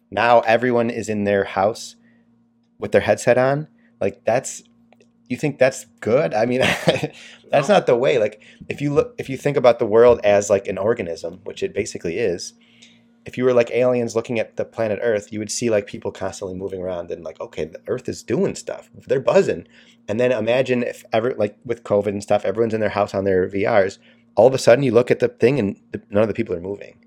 now 0.09 0.39
everyone 0.41 0.89
is 0.89 1.09
in 1.09 1.25
their 1.25 1.43
house 1.43 1.95
with 2.79 2.91
their 2.91 3.01
headset 3.01 3.37
on 3.37 3.67
like 3.99 4.25
that's 4.25 4.63
you 5.31 5.37
think 5.37 5.57
that's 5.57 5.85
good? 6.01 6.33
I 6.33 6.45
mean, 6.45 6.59
that's 7.51 7.69
not 7.69 7.85
the 7.87 7.95
way. 7.95 8.19
Like 8.19 8.43
if 8.67 8.81
you 8.81 8.93
look, 8.93 9.15
if 9.17 9.29
you 9.29 9.37
think 9.37 9.57
about 9.57 9.79
the 9.79 9.85
world 9.85 10.19
as 10.23 10.49
like 10.49 10.67
an 10.67 10.77
organism, 10.77 11.39
which 11.45 11.63
it 11.63 11.73
basically 11.73 12.19
is. 12.19 12.53
If 13.23 13.37
you 13.37 13.43
were 13.43 13.53
like 13.53 13.69
aliens 13.69 14.15
looking 14.15 14.39
at 14.39 14.57
the 14.57 14.65
planet 14.65 14.97
Earth, 15.01 15.31
you 15.31 15.37
would 15.37 15.51
see 15.51 15.69
like 15.69 15.85
people 15.85 16.11
constantly 16.11 16.57
moving 16.57 16.81
around 16.81 17.11
and 17.11 17.23
like, 17.23 17.39
okay, 17.39 17.65
the 17.65 17.79
Earth 17.87 18.09
is 18.09 18.23
doing 18.23 18.55
stuff. 18.55 18.89
They're 19.07 19.19
buzzing. 19.19 19.67
And 20.07 20.19
then 20.19 20.31
imagine 20.31 20.83
if 20.83 21.03
ever 21.13 21.33
like 21.37 21.57
with 21.63 21.83
COVID 21.83 22.07
and 22.07 22.23
stuff, 22.23 22.43
everyone's 22.45 22.73
in 22.73 22.81
their 22.81 22.89
house 22.89 23.13
on 23.13 23.23
their 23.23 23.47
VRs. 23.47 23.97
All 24.35 24.47
of 24.47 24.53
a 24.53 24.57
sudden, 24.57 24.83
you 24.83 24.91
look 24.91 25.11
at 25.11 25.19
the 25.19 25.27
thing 25.27 25.59
and 25.59 25.79
the, 25.91 26.01
none 26.09 26.23
of 26.23 26.27
the 26.27 26.33
people 26.33 26.55
are 26.55 26.61
moving. 26.61 26.97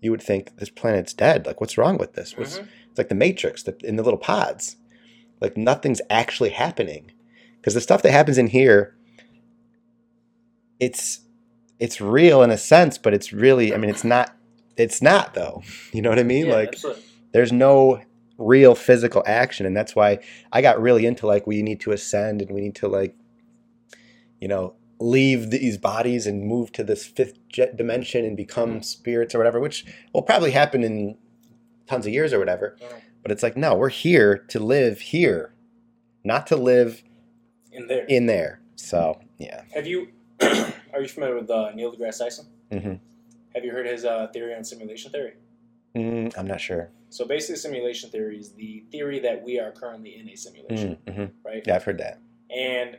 You 0.00 0.10
would 0.10 0.22
think 0.22 0.56
this 0.56 0.70
planet's 0.70 1.12
dead. 1.12 1.46
Like, 1.46 1.60
what's 1.60 1.76
wrong 1.76 1.98
with 1.98 2.14
this? 2.14 2.36
What's, 2.36 2.58
Mhm. 2.58 2.68
It's 2.90 2.98
like 2.98 3.08
the 3.08 3.14
Matrix 3.14 3.62
the, 3.62 3.76
in 3.84 3.96
the 3.96 4.02
little 4.02 4.18
pods. 4.18 4.76
Like 5.40 5.56
nothing's 5.56 6.00
actually 6.10 6.50
happening 6.50 7.12
because 7.56 7.74
the 7.74 7.80
stuff 7.80 8.02
that 8.02 8.10
happens 8.12 8.36
in 8.38 8.48
here, 8.48 8.94
it's 10.78 11.20
it's 11.78 12.00
real 12.00 12.42
in 12.42 12.50
a 12.50 12.58
sense, 12.58 12.98
but 12.98 13.14
it's 13.14 13.32
really. 13.32 13.72
I 13.74 13.78
mean, 13.78 13.90
it's 13.90 14.04
not. 14.04 14.34
It's 14.76 15.00
not 15.02 15.34
though. 15.34 15.62
You 15.92 16.02
know 16.02 16.08
what 16.10 16.18
I 16.18 16.22
mean? 16.24 16.46
Yeah, 16.46 16.54
like 16.54 16.68
absolutely. 16.74 17.02
there's 17.32 17.52
no 17.52 18.00
real 18.40 18.74
physical 18.74 19.22
action 19.26 19.66
and 19.66 19.76
that's 19.76 19.94
why 19.94 20.18
i 20.50 20.62
got 20.62 20.80
really 20.80 21.04
into 21.04 21.26
like 21.26 21.46
we 21.46 21.60
need 21.62 21.78
to 21.78 21.92
ascend 21.92 22.40
and 22.40 22.50
we 22.50 22.60
need 22.60 22.74
to 22.74 22.88
like 22.88 23.14
you 24.40 24.48
know 24.48 24.74
leave 24.98 25.50
these 25.50 25.76
bodies 25.78 26.26
and 26.26 26.44
move 26.46 26.72
to 26.72 26.82
this 26.82 27.06
fifth 27.06 27.34
jet 27.48 27.76
dimension 27.76 28.24
and 28.24 28.36
become 28.36 28.78
Mhm. 28.80 28.84
spirits 28.84 29.34
or 29.34 29.38
whatever 29.38 29.60
which 29.60 29.84
will 30.14 30.22
probably 30.22 30.50
happen 30.52 30.82
in 30.82 31.16
tons 31.86 32.06
of 32.06 32.12
years 32.12 32.32
or 32.32 32.38
whatever 32.38 32.76
but 33.22 33.30
it's 33.30 33.42
like 33.42 33.56
no 33.58 33.74
we're 33.74 33.88
here 33.90 34.38
to 34.48 34.58
live 34.58 35.00
here 35.00 35.54
not 36.24 36.46
to 36.46 36.56
live 36.56 37.02
in 37.72 37.86
there. 37.88 38.04
in 38.06 38.26
there 38.26 38.60
so 38.76 39.20
yeah 39.38 39.62
Have 39.74 39.86
you? 39.86 40.08
are 40.40 41.00
you 41.02 41.08
familiar 41.08 41.34
with 41.36 41.50
uh, 41.50 41.72
Neil 41.74 41.92
deGrasse 41.94 42.18
Tyson? 42.18 42.46
hmm 42.72 42.94
Have 43.54 43.64
you 43.64 43.72
heard 43.72 43.86
his 43.86 44.04
uh, 44.06 44.28
theory 44.32 44.54
on 44.54 44.64
simulation 44.64 45.12
theory? 45.12 45.34
Mm, 45.94 46.32
i'm 46.38 46.46
not 46.46 46.60
sure 46.60 46.90
So 47.10 47.24
basically, 47.26 47.56
simulation 47.56 48.10
theory 48.10 48.38
is 48.38 48.52
the 48.52 48.84
theory 48.92 49.18
that 49.20 49.42
we 49.42 49.58
are 49.58 49.72
currently 49.72 50.16
in 50.18 50.28
a 50.28 50.36
simulation, 50.36 50.96
mm-hmm. 51.06 51.26
right? 51.44 51.62
yeah 51.66 51.74
i've 51.76 51.84
heard 51.84 51.98
that 51.98 52.18
And 52.50 52.98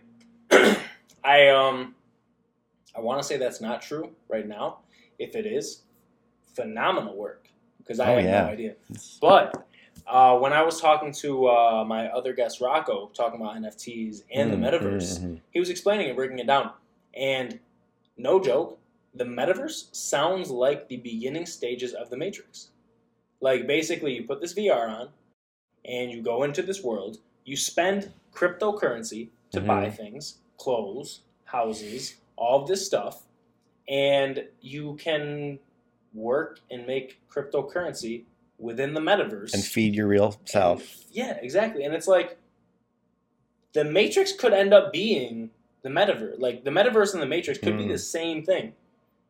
I 1.23 1.49
um 1.49 1.95
I 2.95 2.99
want 2.99 3.21
to 3.21 3.27
say 3.27 3.37
that's 3.37 3.61
not 3.61 3.81
true 3.81 4.11
right 4.27 4.47
now. 4.47 4.79
If 5.17 5.35
it 5.35 5.45
is, 5.45 5.83
phenomenal 6.55 7.15
work 7.15 7.47
because 7.77 7.99
I 7.99 8.11
Oh, 8.11 8.15
have 8.15 8.23
yeah. 8.25 8.41
no 8.43 8.47
idea. 8.49 8.75
But 9.21 9.65
uh, 10.07 10.37
when 10.39 10.51
I 10.51 10.61
was 10.63 10.81
talking 10.81 11.11
to 11.23 11.47
uh, 11.47 11.85
my 11.85 12.07
other 12.07 12.33
guest 12.33 12.59
Rocco, 12.59 13.09
talking 13.13 13.39
about 13.39 13.55
NFTs 13.55 14.23
and 14.33 14.51
the 14.51 14.57
Mm, 14.57 14.63
metaverse, 14.65 15.19
mhm. 15.19 15.39
he 15.51 15.59
was 15.59 15.69
explaining 15.69 16.07
and 16.07 16.15
breaking 16.15 16.39
it 16.39 16.47
down. 16.47 16.71
And 17.13 17.59
no 18.17 18.39
joke, 18.41 18.77
the 19.13 19.23
metaverse 19.25 19.93
sounds 19.95 20.49
like 20.49 20.87
the 20.89 20.97
beginning 20.97 21.45
stages 21.45 21.93
of 21.93 22.09
the 22.09 22.17
Matrix. 22.17 22.71
Like 23.41 23.67
basically, 23.67 24.13
you 24.15 24.23
put 24.23 24.39
this 24.39 24.53
VR 24.53 24.87
on, 24.87 25.09
and 25.83 26.11
you 26.11 26.21
go 26.21 26.43
into 26.43 26.61
this 26.61 26.83
world. 26.83 27.17
You 27.43 27.57
spend 27.57 28.13
cryptocurrency 28.33 29.29
to 29.51 29.59
Mhm. 29.61 29.67
buy 29.67 29.89
things, 29.89 30.37
clothes, 30.57 31.21
houses, 31.45 32.17
all 32.37 32.61
of 32.61 32.67
this 32.67 32.85
stuff, 32.85 33.23
and 33.89 34.47
you 34.61 34.95
can 34.95 35.59
work 36.13 36.59
and 36.69 36.85
make 36.85 37.19
cryptocurrency 37.29 38.23
within 38.59 38.93
the 38.93 38.99
metaverse 39.01 39.53
and 39.53 39.63
feed 39.63 39.95
your 39.95 40.07
real 40.07 40.39
self 40.45 40.81
and- 40.81 41.05
yeah, 41.11 41.39
exactly. 41.41 41.83
And 41.83 41.93
it's 41.95 42.07
like 42.07 42.37
the 43.73 43.83
Matrix 43.83 44.33
could 44.33 44.53
end 44.53 44.73
up 44.73 44.91
being 44.93 45.49
the 45.81 45.89
metaverse. 45.89 46.39
Like 46.39 46.63
the 46.63 46.69
metaverse 46.69 47.13
and 47.13 47.21
the 47.21 47.25
Matrix 47.27 47.59
could 47.59 47.77
be 47.77 47.85
Mm. 47.85 47.89
the 47.89 47.97
same 47.97 48.43
thing. 48.43 48.75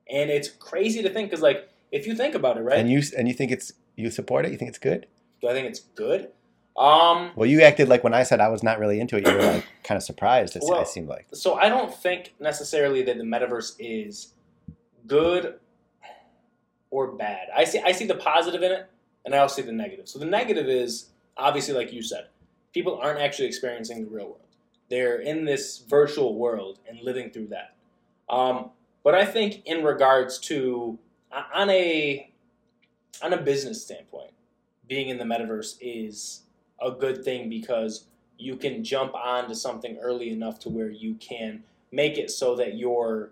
And 0.09 0.29
it's 0.29 0.49
crazy 0.49 1.01
to 1.03 1.09
think 1.09 1.29
because, 1.29 1.41
like, 1.43 1.69
if 1.91 2.05
you 2.07 2.15
think 2.15 2.35
about 2.35 2.57
it, 2.57 2.61
right? 2.61 2.77
and 2.79 2.89
you 2.89 3.01
and 3.17 3.27
you 3.27 3.33
think 3.33 3.51
it's 3.51 3.71
you 4.01 4.11
support 4.11 4.45
it 4.45 4.51
you 4.51 4.57
think 4.57 4.69
it's 4.69 4.79
good 4.79 5.05
do 5.41 5.47
I 5.47 5.53
think 5.53 5.67
it's 5.67 5.79
good? 5.79 6.29
Um, 6.77 7.31
Well, 7.35 7.49
you 7.49 7.61
acted 7.63 7.89
like 7.89 8.03
when 8.03 8.13
I 8.13 8.23
said 8.23 8.39
I 8.39 8.47
was 8.49 8.63
not 8.63 8.79
really 8.79 8.99
into 8.99 9.17
it, 9.17 9.27
you 9.27 9.33
were 9.33 9.41
like 9.41 9.65
kind 9.83 9.97
of 9.97 10.03
surprised. 10.03 10.55
It, 10.55 10.63
Well- 10.65 10.85
seemed 10.85 11.09
like. 11.09 11.27
so 11.33 11.55
I 11.55 11.67
don't 11.67 11.93
think 11.93 12.33
necessarily 12.39 13.01
that 13.03 13.17
the 13.17 13.23
metaverse 13.23 13.75
is 13.79 14.33
good 15.07 15.55
or 16.91 17.11
bad. 17.13 17.47
I 17.55 17.63
see 17.63 17.79
I 17.79 17.91
see 17.91 18.05
the 18.05 18.15
positive 18.15 18.61
in 18.63 18.71
it, 18.71 18.89
and 19.25 19.33
I 19.33 19.39
also 19.39 19.61
see 19.61 19.65
the 19.65 19.71
negative. 19.73 20.07
So 20.07 20.19
the 20.19 20.25
negative 20.25 20.67
is 20.67 21.09
obviously, 21.37 21.73
like 21.73 21.91
you 21.91 22.01
said, 22.03 22.27
people 22.73 22.99
aren't 23.01 23.19
actually 23.19 23.47
experiencing 23.47 24.03
the 24.05 24.09
real 24.09 24.25
world. 24.25 24.37
They're 24.89 25.19
in 25.19 25.45
this 25.45 25.79
virtual 25.79 26.35
world 26.35 26.79
and 26.87 26.99
living 27.01 27.31
through 27.31 27.47
that. 27.47 27.75
Um, 28.29 28.71
but 29.03 29.15
I 29.15 29.25
think 29.25 29.65
in 29.65 29.83
regards 29.83 30.37
to 30.39 30.99
on 31.53 31.69
a 31.69 32.30
on 33.21 33.33
a 33.33 33.41
business 33.41 33.83
standpoint, 33.83 34.31
being 34.87 35.09
in 35.09 35.17
the 35.17 35.23
metaverse 35.23 35.77
is 35.79 36.43
a 36.81 36.91
good 36.91 37.23
thing 37.23 37.49
because 37.49 38.05
you 38.37 38.55
can 38.55 38.83
jump 38.83 39.13
onto 39.13 39.53
something 39.53 39.97
early 40.01 40.31
enough 40.31 40.59
to 40.59 40.69
where 40.69 40.89
you 40.89 41.15
can 41.15 41.63
make 41.91 42.17
it 42.17 42.31
so 42.31 42.55
that 42.55 42.75
you're 42.75 43.31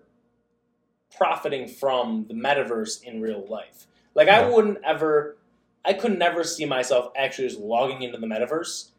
profiting 1.18 1.68
from 1.68 2.26
the 2.28 2.34
metaverse 2.34 3.04
in 3.04 3.22
real 3.22 3.46
life. 3.50 3.88
Like 4.14 4.28
I 4.28 4.48
wouldn't 4.48 4.78
ever 4.84 5.38
I 5.86 5.94
could 5.94 6.18
never 6.20 6.44
see 6.44 6.66
myself 6.66 7.12
actually 7.16 7.48
just 7.48 7.60
logging 7.60 8.02
into 8.02 8.18
the 8.18 8.28
metaverse 8.28 8.90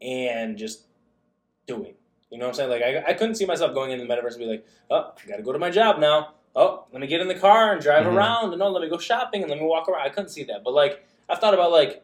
and 0.00 0.56
just 0.56 0.86
doing. 1.66 1.94
You 2.30 2.38
know 2.38 2.46
what 2.46 2.50
I'm 2.50 2.54
saying? 2.54 2.70
Like 2.70 2.82
I, 2.82 3.10
I 3.10 3.14
couldn't 3.14 3.34
see 3.36 3.46
myself 3.46 3.74
going 3.74 3.90
into 3.92 4.04
the 4.04 4.12
metaverse 4.12 4.32
and 4.32 4.38
be 4.38 4.46
like, 4.46 4.66
oh, 4.90 5.12
I 5.22 5.28
gotta 5.28 5.42
go 5.42 5.52
to 5.52 5.58
my 5.58 5.70
job 5.70 6.00
now. 6.00 6.34
Oh, 6.56 6.84
let 6.92 7.00
me 7.00 7.06
get 7.06 7.20
in 7.20 7.28
the 7.28 7.34
car 7.34 7.72
and 7.72 7.80
drive 7.80 8.06
Mhm. 8.06 8.14
around 8.14 8.52
and 8.52 8.62
oh 8.62 8.68
let 8.70 8.82
me 8.82 8.88
go 8.88 8.98
shopping 8.98 9.42
and 9.42 9.50
let 9.50 9.60
me 9.60 9.66
walk 9.66 9.88
around. 9.88 10.02
I 10.02 10.08
couldn't 10.08 10.30
see 10.30 10.42
that. 10.44 10.64
But 10.64 10.74
like 10.74 11.04
I've 11.28 11.38
thought 11.38 11.54
about 11.54 11.70
like 11.70 12.02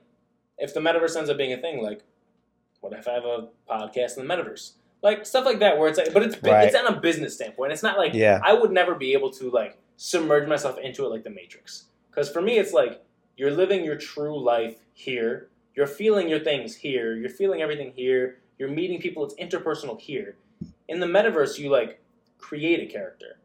if 0.58 0.72
the 0.72 0.80
metaverse 0.80 1.16
ends 1.16 1.28
up 1.30 1.36
being 1.36 1.52
a 1.52 1.58
thing, 1.58 1.82
like 1.82 2.02
what 2.80 2.92
if 2.92 3.08
I 3.08 3.12
have 3.12 3.24
a 3.24 3.48
podcast 3.68 4.16
in 4.18 4.26
the 4.26 4.34
metaverse? 4.34 4.72
Like 5.02 5.26
stuff 5.26 5.44
like 5.44 5.58
that 5.58 5.78
where 5.78 5.88
it's 5.88 5.98
like 5.98 6.12
but 6.12 6.22
it's 6.22 6.40
Right. 6.42 6.66
it's 6.66 6.76
on 6.76 6.86
a 6.86 7.00
business 7.00 7.34
standpoint. 7.34 7.72
It's 7.72 7.82
not 7.82 7.98
like 7.98 8.14
Yeah. 8.14 8.40
I 8.44 8.52
would 8.54 8.70
never 8.70 8.94
be 8.94 9.12
able 9.14 9.30
to 9.32 9.50
like 9.50 9.78
submerge 9.96 10.46
myself 10.48 10.78
into 10.78 11.04
it 11.04 11.08
like 11.08 11.24
the 11.24 11.30
Matrix. 11.30 11.86
Because 12.10 12.30
for 12.30 12.40
me, 12.40 12.58
it's 12.58 12.72
like 12.72 13.02
you're 13.36 13.50
living 13.50 13.84
your 13.84 13.96
true 13.96 14.38
life 14.38 14.78
here. 14.94 15.48
You're 15.74 15.86
feeling 15.86 16.28
your 16.28 16.38
things 16.38 16.74
here. 16.76 17.14
You're 17.16 17.28
feeling 17.28 17.60
everything 17.60 17.92
here. 17.94 18.38
You're 18.58 18.70
meeting 18.70 18.98
people. 19.00 19.24
It's 19.24 19.34
interpersonal 19.34 20.00
here. 20.00 20.36
In 20.88 21.00
the 21.00 21.06
metaverse, 21.06 21.58
you 21.58 21.68
like 21.68 22.00
create 22.38 22.80
a 22.80 22.86
character, 22.90 23.38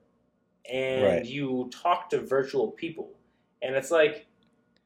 and 0.69 1.03
Right. 1.03 1.25
you 1.25 1.69
talk 1.73 2.09
to 2.11 2.19
virtual 2.21 2.71
people, 2.71 3.11
and 3.61 3.75
it's 3.75 3.91
like 3.91 4.27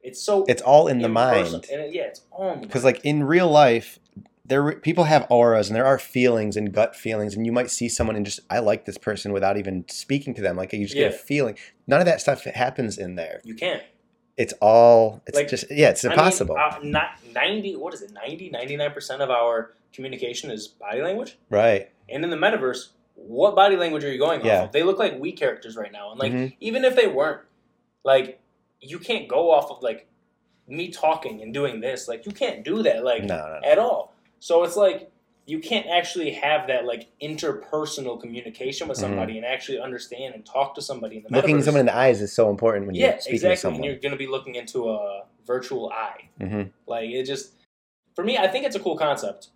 it's 0.02 0.22
so 0.22 0.44
It's 0.48 0.62
all 0.62 0.86
in 0.86 1.00
the 1.00 1.08
mind. 1.08 1.66
And 1.72 1.82
it, 1.82 1.92
yeah, 1.94 2.02
it's 2.04 2.22
all 2.30 2.56
Because 2.56 2.84
like 2.84 3.04
in 3.04 3.24
real 3.24 3.48
life, 3.50 3.98
there 4.44 4.72
people 4.76 5.04
have 5.04 5.26
auras 5.30 5.66
and 5.68 5.74
there 5.74 5.84
are 5.86 5.98
feelings 5.98 6.56
and 6.56 6.72
gut 6.72 6.94
feelings, 6.94 7.34
and 7.34 7.44
you 7.44 7.50
might 7.52 7.70
see 7.70 7.88
someone 7.88 8.14
and 8.14 8.24
just 8.24 8.38
I 8.48 8.60
like 8.60 8.84
this 8.84 8.98
person 8.98 9.32
without 9.32 9.56
even 9.58 9.84
speaking 9.88 10.32
to 10.34 10.42
them. 10.42 10.56
Like 10.56 10.72
you 10.72 10.84
just 10.84 10.94
get 10.94 11.12
a 11.12 11.16
feeling. 11.16 11.58
None 11.88 11.98
of 12.00 12.06
that 12.06 12.20
stuff 12.20 12.44
happens 12.44 12.98
in 12.98 13.16
there. 13.16 13.40
you 13.44 13.54
can't. 13.54 13.82
It's 14.36 14.52
all. 14.60 15.22
It's 15.26 15.34
Like, 15.36 15.48
just 15.48 15.64
yeah. 15.70 15.88
It's 15.90 16.04
I 16.04 16.08
mean, 16.10 16.18
impossible. 16.18 16.56
uh, 16.56 16.78
not 16.82 17.12
90, 17.34 17.76
what 17.76 17.94
is 17.94 18.02
it, 18.02 18.12
90, 18.12 18.50
99% 18.50 19.20
of 19.20 19.30
our 19.30 19.72
communication 19.94 20.50
is 20.50 20.68
body 20.68 21.00
language. 21.00 21.38
right. 21.50 21.90
And 22.08 22.22
in 22.22 22.28
the 22.30 22.36
metaverse, 22.36 22.90
what 23.16 23.54
body 23.56 23.76
language 23.76 24.04
are 24.04 24.12
you 24.12 24.18
going 24.18 24.44
Yeah. 24.44 24.60
off 24.60 24.64
of? 24.66 24.72
They 24.72 24.82
look 24.84 24.98
like 24.98 25.18
we 25.18 25.32
characters 25.32 25.76
right 25.76 25.90
now. 25.90 26.10
And 26.12 26.20
like, 26.20 26.32
Mhm. 26.32 26.54
even 26.60 26.84
if 26.84 26.94
they 26.94 27.06
weren't, 27.08 27.40
like, 28.04 28.40
you 28.80 28.98
can't 28.98 29.26
go 29.26 29.50
off 29.50 29.70
of 29.70 29.82
like 29.82 30.06
me 30.68 30.88
talking 30.90 31.40
and 31.42 31.52
doing 31.54 31.80
this. 31.80 32.08
Like, 32.08 32.26
you 32.26 32.32
can't 32.32 32.64
do 32.64 32.82
that, 32.82 33.04
like, 33.04 33.24
No, 33.24 33.36
no, 33.36 33.60
no. 33.60 33.60
at 33.64 33.78
all. 33.78 34.12
So 34.38 34.62
it's 34.64 34.76
like, 34.76 35.10
you 35.48 35.60
can't 35.60 35.86
actually 35.86 36.32
have 36.32 36.66
that 36.66 36.84
like 36.86 37.06
interpersonal 37.22 38.20
communication 38.20 38.88
with 38.88 38.98
Mhm. 38.98 39.02
somebody 39.02 39.36
and 39.36 39.46
actually 39.46 39.78
understand 39.78 40.34
and 40.34 40.44
talk 40.44 40.74
to 40.74 40.82
somebody 40.82 41.18
in 41.18 41.22
the 41.22 41.28
Looking 41.30 41.58
metaverse. 41.58 41.62
someone 41.64 41.80
in 41.80 41.86
the 41.86 41.96
eyes 41.96 42.20
is 42.20 42.32
so 42.32 42.50
important 42.50 42.86
when 42.86 42.96
yeah, 42.96 43.10
you're 43.12 43.20
speaking 43.20 43.34
exactly. 43.36 43.48
to 43.48 43.52
And 43.52 43.58
someone. 43.76 43.82
you're 43.84 43.96
going 44.00 44.10
to 44.12 44.18
be 44.18 44.26
looking 44.26 44.56
into 44.56 44.90
a 44.90 45.24
virtual 45.46 45.90
eye. 45.90 46.28
hmm 46.40 46.62
Like 46.86 47.10
it 47.10 47.24
just 47.24 47.52
for 48.14 48.24
me, 48.24 48.36
I 48.38 48.48
think 48.48 48.64
it's 48.66 48.74
a 48.74 48.80
cool 48.80 48.96
concept 48.96 49.48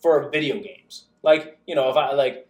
for 0.00 0.30
video 0.30 0.58
games. 0.58 1.04
Like 1.22 1.58
you 1.66 1.74
know, 1.74 1.90
if 1.90 1.96
I 1.96 2.12
like 2.14 2.45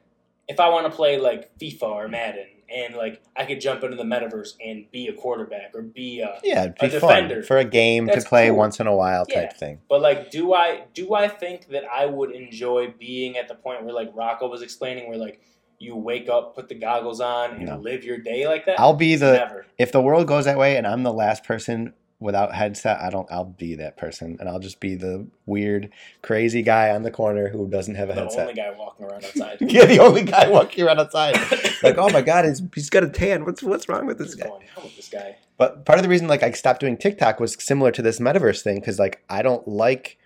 if 0.48 0.60
I 0.60 0.68
want 0.68 0.90
to 0.90 0.94
play 0.96 1.18
like 1.18 1.50
FIFA 1.58 1.82
or 1.82 2.08
Madden, 2.08 2.46
and 2.74 2.94
like 2.96 3.22
I 3.36 3.44
could 3.44 3.60
jump 3.60 3.84
into 3.84 3.96
the 3.96 4.02
metaverse 4.04 4.54
and 4.64 4.90
be 4.90 5.06
a 5.08 5.12
quarterback 5.12 5.70
or 5.74 5.82
be 5.82 6.20
a 6.20 6.40
Yeah, 6.42 6.68
be 6.68 6.86
a 6.86 6.88
defender. 6.90 7.42
for 7.42 7.58
a 7.58 7.64
game 7.64 8.06
That's 8.06 8.24
to 8.24 8.28
play 8.28 8.48
cool. 8.48 8.56
once 8.56 8.80
in 8.80 8.86
a 8.86 8.94
while 8.94 9.24
type 9.26 9.50
Yeah. 9.52 9.56
thing. 9.56 9.80
but 9.88 10.00
like 10.02 10.30
do 10.30 10.52
I 10.54 10.82
do 10.92 11.14
I 11.14 11.28
think 11.28 11.68
that 11.68 11.84
I 11.84 12.06
would 12.06 12.32
enjoy 12.32 12.92
being 12.98 13.36
at 13.36 13.46
the 13.48 13.54
point 13.54 13.84
where 13.84 13.94
like 13.94 14.10
Rocco 14.14 14.48
was 14.48 14.62
explaining 14.62 15.08
where 15.08 15.18
like 15.18 15.40
you 15.78 15.94
wake 15.94 16.28
up, 16.28 16.54
put 16.54 16.68
the 16.70 16.74
goggles 16.74 17.20
on, 17.20 17.50
and 17.56 17.66
No. 17.66 17.76
live 17.76 18.02
your 18.02 18.16
day 18.18 18.48
like 18.48 18.64
that? 18.66 18.80
I'll 18.80 18.94
be 18.94 19.14
the 19.14 19.34
Never. 19.34 19.66
if 19.78 19.92
the 19.92 20.00
world 20.00 20.26
goes 20.26 20.46
that 20.46 20.56
way 20.58 20.76
and 20.76 20.86
I'm 20.86 21.02
the 21.02 21.12
last 21.12 21.44
person 21.44 21.92
without 22.20 22.54
headset, 22.54 23.00
I 23.00 23.10
don't. 23.10 23.26
I'll 23.30 23.44
be 23.44 23.74
that 23.76 23.96
person, 23.96 24.36
and 24.40 24.48
I'll 24.48 24.58
just 24.58 24.80
be 24.80 24.94
the 24.94 25.26
weird, 25.44 25.90
crazy 26.22 26.62
guy 26.62 26.90
on 26.90 27.02
the 27.02 27.10
corner 27.10 27.48
who 27.48 27.68
doesn't 27.68 27.94
have 27.96 28.08
a 28.10 28.14
The 28.14 28.20
headset. 28.22 28.40
only 28.48 28.54
guy 28.54 28.70
walking 28.76 29.06
around 29.06 29.24
outside. 29.26 29.58
yeah, 29.60 29.84
the 29.84 29.98
only 30.00 30.22
guy 30.22 30.48
walking 30.48 30.84
around 30.84 30.98
outside. 31.00 31.36
like, 31.82 31.98
oh 31.98 32.08
my 32.10 32.22
god, 32.22 32.44
he's, 32.46 32.62
he's 32.74 32.90
got 32.90 33.04
a 33.04 33.08
tan. 33.08 33.44
What's 33.44 33.62
what's 33.62 33.88
wrong 33.88 34.06
with 34.06 34.18
this 34.18 34.28
What's 34.28 34.42
guy? 34.42 34.48
going 34.48 34.62
on 34.76 34.82
with 34.84 34.96
this 34.96 35.08
guy? 35.08 35.36
But 35.58 35.84
part 35.86 35.98
of 35.98 36.02
the 36.02 36.08
reason 36.08 36.28
like 36.28 36.42
I 36.42 36.50
stopped 36.52 36.80
doing 36.80 36.96
TikTok 36.96 37.40
was 37.40 37.56
similar 37.62 37.90
to 37.92 38.02
this 38.02 38.18
metaverse 38.20 38.62
thing 38.62 38.80
because 38.80 38.98
like 38.98 39.22
I 39.28 39.42
don't 39.42 39.66
like 39.66 40.18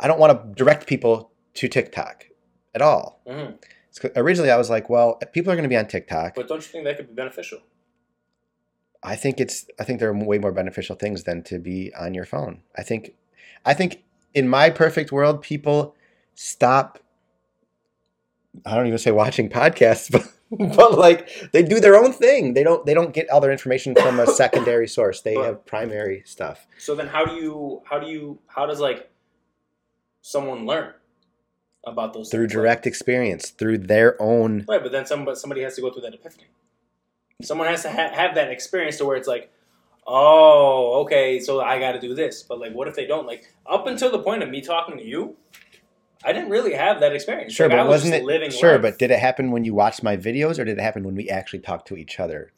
I 0.00 0.06
don't 0.08 0.18
want 0.20 0.32
to 0.42 0.54
direct 0.54 0.86
people 0.86 1.30
to 1.54 1.68
TikTok 1.68 2.26
at 2.74 2.82
all. 2.82 3.20
Mm-hmm. 3.26 3.54
It's 3.88 3.98
'cause 3.98 4.10
originally, 4.16 4.50
I 4.50 4.58
was 4.58 4.68
like, 4.68 4.90
well, 4.90 5.14
people 5.32 5.50
are 5.50 5.56
going 5.56 5.62
to 5.62 5.70
be 5.70 5.76
on 5.76 5.86
TikTok. 5.86 6.34
But 6.34 6.48
don't 6.48 6.58
you 6.58 6.62
think 6.68 6.84
that 6.84 6.98
could 6.98 7.08
be 7.08 7.14
beneficial? 7.14 7.60
I 9.02 9.16
think 9.16 9.40
it's 9.40 9.66
I 9.78 9.84
think 9.84 10.00
there 10.00 10.08
are 10.10 10.14
way 10.14 10.38
more 10.38 10.52
beneficial 10.52 10.96
things 10.96 11.24
than 11.24 11.42
to 11.44 11.58
be 11.58 11.92
on 11.98 12.14
your 12.14 12.24
phone. 12.24 12.62
I 12.76 12.82
think 12.82 13.14
I 13.64 13.74
think 13.74 14.02
in 14.34 14.48
my 14.48 14.70
perfect 14.70 15.12
world, 15.12 15.42
people 15.42 15.94
stop. 16.34 16.98
I 18.64 18.74
don't 18.74 18.86
even 18.86 18.98
say 18.98 19.10
watching 19.10 19.48
podcasts, 19.48 20.10
but 20.10 20.30
but 20.76 20.98
like 20.98 21.50
they 21.52 21.62
do 21.62 21.78
their 21.80 21.96
own 21.96 22.12
thing. 22.12 22.54
They 22.54 22.62
don't 22.62 22.84
they 22.86 22.94
don't 22.94 23.12
get 23.12 23.28
all 23.30 23.40
their 23.40 23.52
information 23.52 23.94
from 23.94 24.18
a 24.18 24.26
secondary 24.42 24.88
source. 24.88 25.20
They 25.20 25.34
But- 25.34 25.44
have 25.44 25.66
primary 25.66 26.22
stuff. 26.24 26.66
So 26.78 26.94
then, 26.94 27.08
how 27.08 27.24
do 27.24 27.34
you? 27.34 27.82
How 27.84 27.98
do 27.98 28.06
you? 28.08 28.38
How 28.46 28.66
does 28.66 28.80
like 28.80 29.10
someone 30.22 30.66
learn 30.66 30.92
about 31.84 32.14
those 32.14 32.30
through 32.30 32.44
things? 32.48 32.52
Direct 32.52 32.86
experience, 32.86 33.50
through 33.50 33.78
their 33.78 34.20
own. 34.20 34.64
Right, 34.68 34.82
but 34.82 34.90
then 34.92 35.06
somebody 35.06 35.36
somebody 35.36 35.62
has 35.62 35.74
to 35.76 35.80
go 35.82 35.90
through 35.92 36.02
that 36.02 36.14
epiphany. 36.14 36.46
Someone 37.42 37.68
has 37.68 37.82
to 37.82 37.90
ha- 37.90 38.10
have 38.12 38.34
that 38.36 38.50
experience 38.50 38.96
to 38.98 39.04
where 39.04 39.16
it's 39.16 39.28
like, 39.28 39.50
oh, 40.06 41.02
okay, 41.04 41.38
so 41.38 41.60
I 41.60 41.78
got 41.78 41.92
to 41.92 42.00
do 42.00 42.14
this. 42.14 42.42
But 42.42 42.58
like, 42.60 42.72
what 42.72 42.88
if 42.88 42.94
they 42.94 43.06
don't? 43.06 43.26
Like, 43.26 43.52
up 43.66 43.86
until 43.86 44.10
the 44.10 44.20
point 44.20 44.42
of 44.42 44.48
me 44.48 44.60
talking 44.62 44.96
to 44.96 45.04
you, 45.04 45.36
I 46.24 46.32
didn't 46.32 46.48
really 46.50 46.72
have 46.72 47.00
that 47.00 47.12
experience. 47.14 47.52
Sure, 47.52 47.68
Like, 47.68 47.78
I 47.78 47.82
but 47.82 47.88
was 47.88 48.02
wasn't 48.02 48.12
just 48.14 48.22
it 48.22 48.26
living 48.26 48.50
sure? 48.50 48.72
life. 48.72 48.82
But 48.82 48.98
did 48.98 49.10
it 49.10 49.18
happen 49.18 49.50
when 49.50 49.64
you 49.64 49.74
watched 49.74 50.02
my 50.02 50.16
videos, 50.16 50.58
or 50.58 50.64
did 50.64 50.78
it 50.78 50.80
happen 50.80 51.04
when 51.04 51.14
we 51.14 51.28
actually 51.28 51.58
talked 51.58 51.86
to 51.88 51.96
each 51.96 52.18
other? 52.18 52.52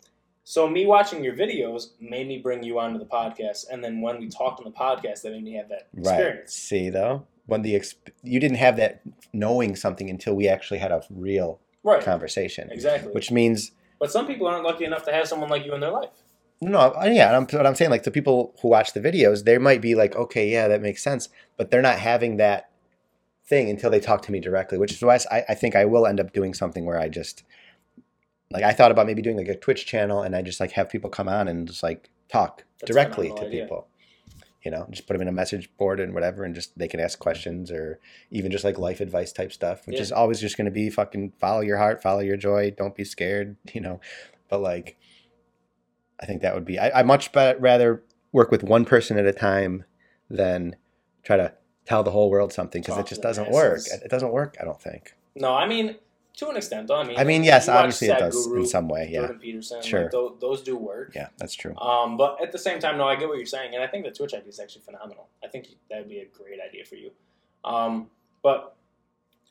So 0.44 0.68
me 0.68 0.86
watching 0.86 1.22
your 1.24 1.34
videos 1.34 1.88
made 2.00 2.26
me 2.28 2.38
bring 2.38 2.62
you 2.62 2.78
onto 2.78 2.98
the 2.98 3.04
podcast, 3.04 3.66
and 3.70 3.82
then 3.82 4.00
when 4.00 4.18
we 4.20 4.28
talked 4.28 4.60
on 4.60 4.64
the 4.64 4.70
podcast, 4.70 5.22
that 5.22 5.32
made 5.32 5.42
me 5.42 5.54
have 5.54 5.68
that 5.70 5.88
Right. 5.92 6.12
experience. 6.14 6.54
See 6.54 6.88
though, 6.88 7.26
when 7.46 7.62
the 7.62 7.74
exp- 7.74 7.96
you 8.22 8.38
didn't 8.38 8.56
have 8.58 8.76
that 8.76 9.02
knowing 9.32 9.74
something 9.76 10.08
until 10.08 10.34
we 10.34 10.46
actually 10.48 10.78
had 10.78 10.92
a 10.92 11.02
real 11.10 11.58
Right. 11.82 12.00
conversation, 12.02 12.70
Exactly. 12.70 13.12
which 13.12 13.30
means 13.30 13.72
but 13.98 14.10
some 14.10 14.26
people 14.26 14.46
aren't 14.46 14.64
lucky 14.64 14.84
enough 14.84 15.04
to 15.04 15.12
have 15.12 15.28
someone 15.28 15.50
like 15.50 15.64
you 15.64 15.74
in 15.74 15.80
their 15.80 15.90
life. 15.90 16.10
no, 16.60 16.92
yeah. 17.04 17.36
I'm, 17.36 17.46
what 17.46 17.66
I'm 17.66 17.74
saying, 17.74 17.90
like 17.90 18.02
the 18.04 18.10
people 18.10 18.54
who 18.62 18.68
watch 18.68 18.92
the 18.92 19.00
videos, 19.00 19.44
they 19.44 19.58
might 19.58 19.80
be 19.80 19.94
like, 19.94 20.16
okay, 20.16 20.50
yeah, 20.50 20.68
that 20.68 20.82
makes 20.82 21.02
sense, 21.02 21.28
but 21.56 21.70
they're 21.70 21.82
not 21.82 21.98
having 21.98 22.36
that 22.38 22.70
thing 23.44 23.70
until 23.70 23.90
they 23.90 24.00
talk 24.00 24.22
to 24.22 24.32
me 24.32 24.40
directly. 24.40 24.78
Which 24.78 24.92
is 24.92 25.02
why 25.02 25.18
I, 25.30 25.44
I 25.50 25.54
think 25.54 25.74
I 25.74 25.84
will 25.84 26.06
end 26.06 26.20
up 26.20 26.32
doing 26.32 26.54
something 26.54 26.84
where 26.84 26.98
I 26.98 27.08
just 27.08 27.44
like 28.50 28.64
I 28.64 28.72
thought 28.72 28.90
about 28.90 29.06
maybe 29.06 29.22
doing 29.22 29.36
like 29.36 29.48
a 29.48 29.56
Twitch 29.56 29.86
channel 29.86 30.22
and 30.22 30.34
I 30.34 30.42
just 30.42 30.60
like 30.60 30.72
have 30.72 30.88
people 30.88 31.10
come 31.10 31.28
on 31.28 31.48
and 31.48 31.66
just 31.66 31.82
like 31.82 32.10
talk 32.28 32.64
That's 32.80 32.92
directly 32.92 33.28
to 33.28 33.46
idea. 33.46 33.62
people. 33.62 33.88
You 34.68 34.72
know, 34.72 34.86
just 34.90 35.06
put 35.06 35.14
them 35.14 35.22
in 35.22 35.28
a 35.28 35.32
message 35.32 35.74
board 35.78 35.98
and 35.98 36.12
whatever, 36.12 36.44
and 36.44 36.54
just 36.54 36.78
they 36.78 36.88
can 36.88 37.00
ask 37.00 37.18
questions 37.18 37.70
or 37.70 37.98
even 38.30 38.50
just 38.50 38.64
like 38.64 38.76
life 38.78 39.00
advice 39.00 39.32
type 39.32 39.50
stuff, 39.50 39.86
which 39.86 39.96
Yeah. 39.96 40.02
is 40.02 40.12
always 40.12 40.42
just 40.42 40.58
going 40.58 40.66
to 40.66 40.70
be 40.70 40.90
fucking 40.90 41.32
follow 41.40 41.60
your 41.62 41.78
heart, 41.78 42.02
follow 42.02 42.20
your 42.20 42.36
joy, 42.36 42.70
don't 42.76 42.94
be 42.94 43.02
scared, 43.02 43.56
you 43.72 43.80
know. 43.80 43.98
But 44.50 44.60
like, 44.60 44.98
I 46.20 46.26
think 46.26 46.42
that 46.42 46.54
would 46.54 46.66
be 46.66 46.78
I, 46.78 47.00
I 47.00 47.02
much 47.02 47.32
be- 47.32 47.54
rather 47.58 48.02
work 48.30 48.50
with 48.50 48.62
one 48.62 48.84
person 48.84 49.16
at 49.16 49.24
a 49.24 49.32
time 49.32 49.84
than 50.28 50.76
try 51.22 51.38
to 51.38 51.54
tell 51.86 52.02
the 52.02 52.10
whole 52.10 52.28
world 52.28 52.52
something 52.52 52.82
because 52.82 52.98
it 52.98 53.06
just 53.06 53.22
doesn't 53.22 53.50
work. 53.50 53.80
It 54.04 54.10
doesn't 54.10 54.32
work. 54.32 54.58
I 54.60 54.66
don't 54.66 54.82
think. 54.82 55.14
No, 55.34 55.54
I 55.54 55.66
mean 55.66 55.96
to 56.38 56.48
an 56.48 56.56
extent, 56.56 56.86
though. 56.86 56.96
I 56.96 57.04
mean, 57.04 57.18
I 57.18 57.24
mean, 57.24 57.42
yes, 57.42 57.68
obviously 57.68 58.08
it 58.08 58.18
does 58.18 58.46
Sadhguru, 58.46 58.60
in 58.60 58.66
some 58.66 58.88
way. 58.88 59.08
Yeah, 59.10 59.20
Jordan 59.20 59.38
Peterson, 59.40 59.82
Sure. 59.82 60.02
like, 60.02 60.10
those, 60.12 60.36
those 60.40 60.62
do 60.62 60.76
work. 60.76 61.12
yeah, 61.14 61.28
that's 61.36 61.54
true. 61.54 61.76
Um, 61.76 62.16
but 62.16 62.40
at 62.40 62.52
the 62.52 62.58
same 62.58 62.78
time, 62.78 62.96
no, 62.96 63.06
I 63.08 63.16
get 63.16 63.28
what 63.28 63.38
you're 63.38 63.46
saying, 63.46 63.74
and 63.74 63.82
I 63.82 63.88
think 63.88 64.04
the 64.04 64.12
Twitch 64.12 64.34
idea 64.34 64.48
is 64.48 64.60
actually 64.60 64.82
phenomenal. 64.82 65.28
I 65.44 65.48
think 65.48 65.66
that 65.90 65.98
would 65.98 66.08
be 66.08 66.20
a 66.20 66.26
great 66.26 66.60
idea 66.60 66.84
for 66.84 66.94
you. 66.94 67.10
Um, 67.64 68.08
but 68.42 68.76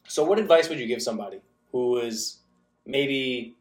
so, 0.08 0.24
what 0.24 0.40
advice 0.40 0.70
would 0.70 0.80
you 0.80 0.88
give 0.88 1.02
somebody 1.02 1.42
who 1.74 1.98
is 1.98 2.38
maybe 2.86 3.56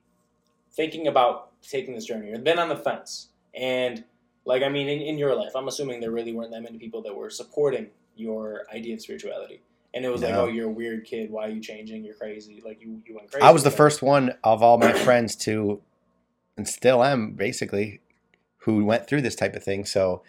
thinking 0.73 1.09
about 1.09 1.51
taking 1.63 1.95
this 1.95 2.05
journey 2.05 2.31
or 2.31 2.39
been 2.39 2.61
on 2.61 2.69
the 2.69 2.77
fence? 2.77 3.29
And 3.55 4.05
like, 4.45 4.63
I 4.63 4.69
mean, 4.69 4.89
in, 4.89 5.01
in 5.01 5.19
your 5.19 5.35
life, 5.35 5.51
I'm 5.57 5.67
assuming 5.67 6.01
there 6.01 6.13
really 6.13 6.33
weren't 6.33 6.53
that 6.53 6.63
many 6.63 6.79
people 6.79 7.03
that 7.03 7.15
were 7.15 7.31
supporting 7.31 7.89
your 8.15 8.67
idea 8.73 8.95
of 8.95 9.01
spirituality. 9.03 9.61
And 9.97 10.05
it 10.05 10.11
was 10.11 10.21
like, 10.23 10.35
oh, 10.35 10.47
you're 10.47 10.69
a 10.69 10.73
weird 10.73 11.07
kid. 11.07 11.31
Why 11.31 11.47
are 11.47 11.51
you 11.51 11.61
changing? 11.61 12.05
You're 12.05 12.15
crazy. 12.15 12.61
Like 12.63 12.83
you, 12.83 13.01
you 13.07 13.15
went 13.17 13.31
crazy. 13.33 13.43
I 13.43 13.51
was 13.51 13.65
the 13.65 13.71
first 13.71 14.03
one 14.03 14.35
of 14.45 14.63
all 14.63 14.77
my 14.77 14.93
friends 14.93 15.35
to, 15.37 15.81
and 16.59 16.69
still 16.69 17.03
am 17.03 17.33
basically, 17.33 18.01
who 18.59 18.85
went 18.85 19.07
through 19.09 19.23
this 19.23 19.35
type 19.35 19.57
of 19.57 19.65
thing. 19.65 19.87
So 19.87 20.23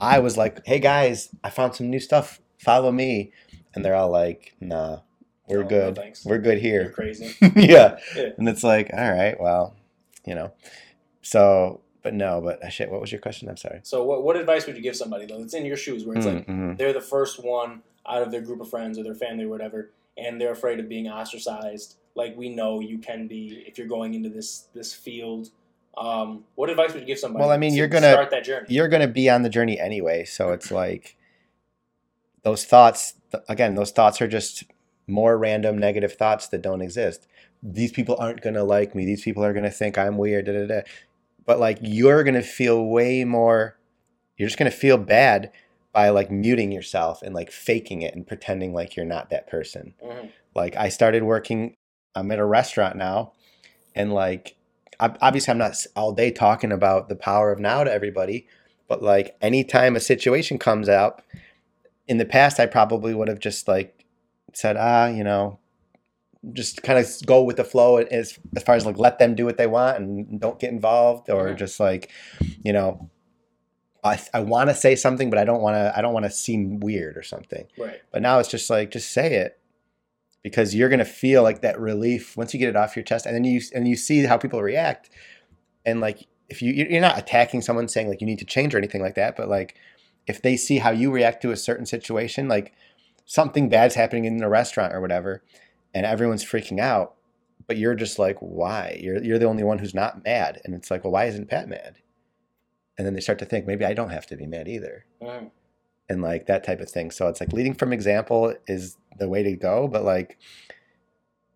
I 0.00 0.18
was 0.18 0.38
like, 0.38 0.64
"Hey 0.66 0.78
guys, 0.78 1.28
I 1.44 1.50
found 1.50 1.74
some 1.74 1.90
new 1.90 2.00
stuff. 2.00 2.40
Follow 2.58 2.90
me," 2.90 3.32
and 3.74 3.84
they're 3.84 3.94
all 3.94 4.10
like, 4.10 4.54
"Nah, 4.60 5.00
we're 5.46 5.58
No, 5.58 5.62
no 5.64 5.68
good. 5.68 5.96
thanks. 5.96 6.24
we're 6.24 6.38
good 6.38 6.58
here. 6.58 6.82
You're 6.84 6.90
crazy. 6.92 7.34
yeah. 7.54 7.98
Yeah. 8.16 8.30
and 8.38 8.48
it's 8.48 8.64
like, 8.64 8.90
all 8.94 9.12
right, 9.12 9.38
well, 9.38 9.74
you 10.24 10.34
know. 10.34 10.52
So, 11.20 11.82
but 12.02 12.14
no, 12.14 12.40
but 12.40 12.64
uh, 12.64 12.68
shit. 12.70 12.90
What 12.90 13.00
was 13.02 13.12
your 13.12 13.20
question? 13.20 13.48
I'm 13.50 13.56
sorry. 13.58 13.80
So, 13.82 14.02
what, 14.04 14.22
what 14.24 14.36
advice 14.36 14.66
would 14.66 14.76
you 14.76 14.82
give 14.82 14.96
somebody 14.96 15.26
though 15.26 15.38
that's 15.38 15.52
in 15.54 15.66
your 15.66 15.76
shoes, 15.76 16.04
where 16.06 16.16
it's 16.16 16.26
like 16.26 16.46
Mhm. 16.46 16.78
they're 16.78 16.92
the 16.94 17.00
first 17.00 17.42
one 17.44 17.82
out 18.08 18.22
of 18.22 18.30
their 18.30 18.40
group 18.40 18.60
of 18.60 18.68
friends 18.70 18.98
or 18.98 19.02
their 19.04 19.14
family 19.14 19.44
or 19.44 19.48
whatever, 19.48 19.90
and 20.16 20.40
they're 20.40 20.52
afraid 20.52 20.80
of 20.80 20.88
being 20.88 21.08
ostracized? 21.08 21.96
Like 22.14 22.36
we 22.36 22.48
know 22.50 22.80
you 22.80 22.98
can 22.98 23.26
be 23.26 23.64
if 23.66 23.78
you're 23.78 23.86
going 23.86 24.14
into 24.14 24.28
this 24.28 24.68
this 24.74 24.92
field. 24.94 25.50
Um, 25.96 26.44
what 26.54 26.70
advice 26.70 26.92
would 26.94 27.00
you 27.00 27.06
give 27.06 27.18
somebody? 27.18 27.42
Well, 27.42 27.50
I 27.50 27.58
mean, 27.58 27.72
to 27.72 27.76
you're 27.76 27.88
gonna- 27.88 28.12
start 28.12 28.30
that 28.30 28.44
journey. 28.44 28.66
you're 28.70 28.88
going 28.88 29.02
to 29.02 29.08
be 29.12 29.28
on 29.28 29.42
the 29.42 29.50
journey 29.50 29.78
anyway. 29.78 30.24
So 30.24 30.52
it's 30.52 30.70
like 30.70 31.16
those 32.44 32.64
thoughts, 32.64 33.14
again, 33.48 33.74
those 33.74 33.90
thoughts 33.90 34.20
are 34.20 34.28
just 34.28 34.64
more 35.06 35.36
random 35.38 35.78
negative 35.78 36.14
thoughts 36.14 36.48
that 36.48 36.62
don't 36.62 36.80
exist. 36.80 37.26
These 37.62 37.92
people 37.92 38.16
aren't 38.18 38.40
going 38.40 38.54
to 38.54 38.64
like 38.64 38.94
me. 38.94 39.04
These 39.04 39.22
people 39.22 39.44
are 39.44 39.52
going 39.52 39.64
to 39.64 39.70
think 39.70 39.96
I'm 39.98 40.16
weird. 40.16 40.46
Da, 40.46 40.52
da, 40.52 40.66
da. 40.66 40.80
But 41.44 41.60
like 41.60 41.78
you're 41.80 42.24
going 42.24 42.34
to 42.34 42.42
feel 42.42 42.84
way 42.86 43.24
more, 43.24 43.78
you're 44.36 44.48
just 44.48 44.58
going 44.58 44.70
to 44.70 44.76
feel 44.76 44.96
bad 44.98 45.52
by 45.92 46.08
like 46.08 46.30
muting 46.30 46.72
yourself 46.72 47.22
and 47.22 47.34
like 47.34 47.50
faking 47.50 48.02
it 48.02 48.14
and 48.14 48.26
pretending 48.26 48.72
like 48.72 48.96
you're 48.96 49.04
not 49.06 49.30
that 49.30 49.46
person. 49.46 49.94
Mhm. 50.02 50.30
Like 50.54 50.76
I 50.76 50.88
started 50.88 51.22
working, 51.22 51.74
I'm 52.14 52.30
at 52.32 52.38
a 52.38 52.44
restaurant 52.44 52.96
now, 52.96 53.32
and 53.94 54.12
like 54.12 54.56
obviously 55.00 55.50
I'm 55.50 55.58
not 55.58 55.84
all 55.96 56.12
day 56.12 56.30
talking 56.30 56.72
about 56.72 57.08
the 57.08 57.16
power 57.16 57.50
of 57.52 57.58
now 57.58 57.84
to 57.84 57.92
everybody, 57.92 58.46
but 58.88 59.02
like 59.02 59.36
anytime 59.42 59.96
a 59.96 60.00
situation 60.00 60.58
comes 60.58 60.88
up, 60.88 61.22
in 62.08 62.18
the 62.18 62.24
past 62.24 62.58
I 62.58 62.66
probably 62.66 63.14
would 63.14 63.28
have 63.28 63.38
just 63.38 63.68
like 63.68 64.04
said, 64.54 64.76
ah, 64.78 65.06
you 65.08 65.24
know, 65.24 65.58
just 66.52 66.82
kind 66.82 66.98
of 66.98 67.06
go 67.26 67.42
with 67.42 67.56
the 67.56 67.64
flow 67.64 67.98
as 67.98 68.38
as 68.56 68.62
far 68.62 68.74
as 68.76 68.86
like 68.86 68.98
let 68.98 69.18
them 69.18 69.34
do 69.34 69.44
what 69.44 69.58
they 69.58 69.66
want 69.66 69.98
and 69.98 70.40
don't 70.40 70.58
get 70.58 70.70
involved, 70.70 71.28
or 71.28 71.48
Mhm. 71.50 71.56
just 71.56 71.78
like, 71.80 72.10
you 72.64 72.72
know. 72.72 73.10
I, 74.04 74.20
I 74.34 74.40
want 74.40 74.68
to 74.68 74.74
say 74.74 74.96
something, 74.96 75.30
but 75.30 75.38
I 75.38 75.44
don't 75.44 75.62
want 75.62 75.76
to. 75.76 75.96
I 75.96 76.02
don't 76.02 76.12
want 76.12 76.24
to 76.24 76.30
seem 76.30 76.80
weird 76.80 77.16
or 77.16 77.22
something. 77.22 77.66
Right. 77.78 78.00
But 78.10 78.22
now 78.22 78.38
it's 78.40 78.48
just 78.48 78.68
like 78.68 78.90
just 78.90 79.12
say 79.12 79.34
it 79.34 79.58
because 80.42 80.74
you're 80.74 80.88
gonna 80.88 81.04
feel 81.04 81.42
like 81.42 81.62
that 81.62 81.78
relief 81.80 82.36
once 82.36 82.52
you 82.52 82.58
get 82.58 82.68
it 82.68 82.76
off 82.76 82.96
your 82.96 83.04
chest, 83.04 83.26
and 83.26 83.34
then 83.34 83.44
you 83.44 83.60
and 83.74 83.86
you 83.86 83.96
see 83.96 84.24
how 84.24 84.36
people 84.36 84.60
react, 84.60 85.10
and 85.84 86.00
like 86.00 86.26
if 86.48 86.60
you 86.60 86.72
you're 86.72 87.00
not 87.00 87.18
attacking 87.18 87.62
someone 87.62 87.88
saying 87.88 88.08
like 88.08 88.20
you 88.20 88.26
need 88.26 88.40
to 88.40 88.44
change 88.44 88.74
or 88.74 88.78
anything 88.78 89.02
like 89.02 89.14
that, 89.14 89.36
but 89.36 89.48
like 89.48 89.76
if 90.26 90.42
they 90.42 90.56
see 90.56 90.78
how 90.78 90.90
you 90.90 91.10
react 91.10 91.42
to 91.42 91.52
a 91.52 91.56
certain 91.56 91.86
situation, 91.86 92.48
like 92.48 92.72
something 93.24 93.68
bad's 93.68 93.94
happening 93.94 94.24
in 94.24 94.42
a 94.42 94.48
restaurant 94.48 94.92
or 94.92 95.00
whatever, 95.00 95.42
and 95.94 96.04
everyone's 96.04 96.44
freaking 96.44 96.80
out, 96.80 97.14
but 97.68 97.76
you're 97.76 97.94
just 97.94 98.18
like 98.18 98.36
why 98.40 98.98
you're 99.00 99.22
you're 99.22 99.38
the 99.38 99.46
only 99.46 99.62
one 99.62 99.78
who's 99.78 99.94
not 99.94 100.24
mad, 100.24 100.60
and 100.64 100.74
it's 100.74 100.90
like 100.90 101.04
well 101.04 101.12
why 101.12 101.26
isn't 101.26 101.48
Pat 101.48 101.68
mad? 101.68 101.98
And 102.98 103.06
then 103.06 103.14
they 103.14 103.20
start 103.20 103.38
to 103.40 103.44
think 103.44 103.66
maybe 103.66 103.84
I 103.84 103.94
don't 103.94 104.10
have 104.10 104.26
to 104.26 104.36
be 104.36 104.46
mad 104.46 104.68
either 104.68 105.06
Mhm. 105.20 105.50
and 106.08 106.22
like 106.22 106.46
that 106.46 106.62
type 106.64 106.80
of 106.80 106.90
thing. 106.90 107.10
So 107.10 107.28
it's 107.28 107.40
like 107.40 107.52
leading 107.52 107.74
from 107.74 107.92
example 107.92 108.54
is 108.66 108.96
the 109.18 109.28
way 109.28 109.42
to 109.42 109.56
go, 109.56 109.88
but 109.88 110.04
like 110.04 110.38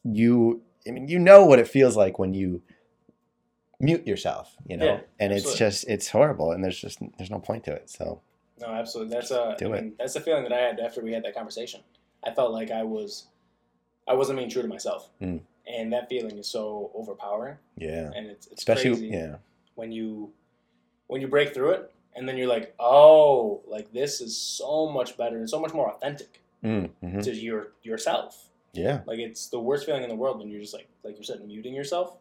you 0.04 0.62
I 0.86 0.90
mean 0.92 1.08
you 1.08 1.18
know 1.18 1.44
what 1.44 1.58
it 1.58 1.68
feels 1.68 1.96
like 1.96 2.18
when 2.18 2.32
you 2.34 2.62
mute 3.80 4.06
yourself, 4.06 4.56
you 4.66 4.76
know? 4.76 4.84
Yeah, 4.86 5.00
and 5.20 5.32
it's 5.32 5.54
just 5.54 5.84
it's 5.88 6.08
horrible 6.08 6.52
and 6.52 6.62
there's 6.64 6.80
just 6.80 6.98
there's 7.18 7.30
no 7.30 7.38
point 7.40 7.64
to 7.64 7.72
it. 7.72 7.90
So 7.90 8.22
No, 8.58 8.68
absolutely. 8.68 9.12
That's 9.14 9.30
a. 9.30 9.54
Do 9.58 9.74
I 9.74 9.78
it. 9.78 9.98
that's 9.98 10.14
the 10.14 10.20
feeling 10.20 10.44
that 10.44 10.52
I 10.52 10.60
had 10.60 10.80
after 10.80 11.02
we 11.02 11.12
had 11.12 11.22
that 11.24 11.34
conversation. 11.34 11.80
I 12.24 12.32
felt 12.32 12.50
like 12.52 12.70
I 12.70 12.82
was, 12.82 13.26
I 14.08 14.14
wasn't 14.14 14.38
being 14.38 14.48
true 14.50 14.62
to 14.62 14.68
myself, 14.68 15.10
Mm. 15.20 15.40
and 15.66 15.92
that 15.92 16.08
feeling 16.08 16.38
is 16.38 16.48
so 16.48 16.90
overpowering, 16.94 17.58
yeah. 17.76 18.10
and 18.16 18.26
it's, 18.26 18.46
it's 18.48 18.62
Especially 18.62 19.10
yeah. 19.10 19.36
when 19.76 19.92
you 19.92 20.32
when 21.08 21.20
you 21.20 21.28
break 21.28 21.54
through 21.54 21.70
it 21.70 21.92
and 22.14 22.28
then 22.28 22.36
you're 22.36 22.48
like, 22.48 22.74
oh, 22.78 23.62
like 23.66 23.92
this 23.92 24.20
is 24.20 24.36
so 24.36 24.88
much 24.90 25.16
better 25.16 25.36
and 25.36 25.48
so 25.48 25.60
much 25.60 25.72
more 25.74 25.90
authentic 25.90 26.40
Mm, 26.64 26.90
mhm. 27.04 27.22
to 27.22 27.32
your 27.34 27.72
yourself. 27.82 28.48
Yeah. 28.72 29.00
Like 29.06 29.18
it's 29.18 29.48
the 29.48 29.60
worst 29.60 29.86
feeling 29.86 30.02
in 30.02 30.08
the 30.08 30.16
world 30.16 30.38
when 30.38 30.48
you're 30.48 30.60
just 30.60 30.74
like, 30.74 30.88
like 31.04 31.16
you 31.18 31.22
said, 31.22 31.46
muting 31.46 31.74
yourself 31.74 32.16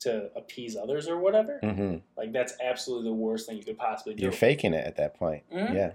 to 0.00 0.28
appease 0.36 0.76
others 0.76 1.08
or 1.08 1.18
whatever. 1.18 1.60
hmm 1.62 1.96
Like 2.16 2.32
that's 2.32 2.54
absolutely 2.62 3.08
the 3.10 3.14
worst 3.14 3.46
thing 3.48 3.56
you 3.56 3.64
could 3.64 3.78
possibly 3.78 4.14
do. 4.14 4.22
You're 4.24 4.32
faking 4.32 4.74
it 4.74 4.84
at 4.86 4.96
that 4.96 5.14
point. 5.16 5.44
Mhm. 5.50 5.72
Yeah. 5.74 5.92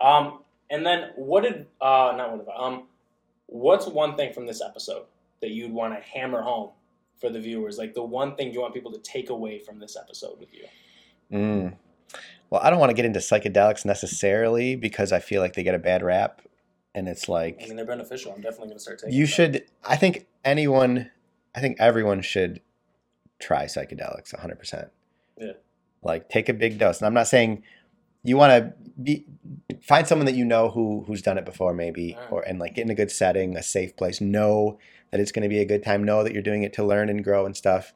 Um, 0.00 0.40
and 0.70 0.84
then 0.84 1.10
what 1.16 1.42
did 1.42 1.66
uh 1.80 2.14
not 2.16 2.32
what 2.32 2.38
did 2.46 2.52
um 2.56 2.84
what's 3.46 3.86
one 3.86 4.16
thing 4.16 4.32
from 4.32 4.46
this 4.46 4.60
episode 4.62 5.04
that 5.42 5.50
you'd 5.50 5.70
want 5.72 5.94
to 5.94 6.00
hammer 6.00 6.42
home 6.42 6.70
for 7.20 7.28
the 7.30 7.38
viewers? 7.40 7.78
Like 7.78 7.94
the 7.94 8.02
one 8.02 8.34
thing 8.36 8.52
you 8.52 8.62
want 8.62 8.74
people 8.74 8.90
to 8.92 8.98
take 8.98 9.30
away 9.30 9.58
from 9.60 9.78
this 9.78 9.96
episode 9.96 10.40
with 10.40 10.52
you. 10.52 10.64
Mm. 11.32 11.76
Well, 12.50 12.60
I 12.62 12.70
don't 12.70 12.78
want 12.78 12.90
to 12.90 12.94
get 12.94 13.04
into 13.04 13.18
psychedelics 13.18 13.84
necessarily 13.84 14.76
because 14.76 15.12
I 15.12 15.18
feel 15.18 15.42
like 15.42 15.54
they 15.54 15.62
get 15.62 15.74
a 15.74 15.80
bad 15.80 16.02
rap, 16.02 16.42
and 16.94 17.08
it's 17.08 17.28
like 17.28 17.60
I 17.62 17.66
mean, 17.66 17.76
they're 17.76 17.84
beneficial. 17.84 18.32
I'm 18.32 18.40
definitely 18.40 18.68
going 18.68 18.78
to 18.78 18.82
start 18.82 18.98
taking. 19.00 19.14
you 19.14 19.26
them. 19.26 19.32
should. 19.32 19.64
I 19.84 19.96
think 19.96 20.26
anyone. 20.44 21.10
I 21.54 21.60
think 21.60 21.78
everyone 21.80 22.20
should 22.20 22.60
try 23.38 23.64
psychedelics 23.64 24.32
100. 24.32 24.58
percent 24.58 24.88
Yeah. 25.38 25.52
Like 26.02 26.28
take 26.28 26.48
a 26.48 26.54
big 26.54 26.78
dose, 26.78 26.98
and 26.98 27.06
I'm 27.06 27.14
not 27.14 27.26
saying 27.26 27.62
you 28.22 28.36
want 28.36 28.50
to 28.50 28.72
be 29.00 29.24
find 29.82 30.06
someone 30.06 30.26
that 30.26 30.34
you 30.34 30.44
know 30.44 30.70
who 30.70 31.04
who's 31.06 31.22
done 31.22 31.38
it 31.38 31.44
before, 31.44 31.74
maybe, 31.74 32.16
or 32.30 32.42
and 32.42 32.58
like 32.58 32.74
get 32.74 32.84
in 32.84 32.90
a 32.90 32.94
good 32.94 33.10
setting, 33.10 33.56
a 33.56 33.62
safe 33.62 33.96
place. 33.96 34.20
Know 34.20 34.78
that 35.10 35.20
it's 35.20 35.32
going 35.32 35.44
to 35.44 35.48
be 35.48 35.60
a 35.60 35.64
good 35.64 35.84
time. 35.84 36.04
Know 36.04 36.22
that 36.24 36.32
you're 36.32 36.42
doing 36.42 36.62
it 36.62 36.72
to 36.74 36.84
learn 36.84 37.08
and 37.08 37.22
grow 37.22 37.46
and 37.46 37.56
stuff, 37.56 37.92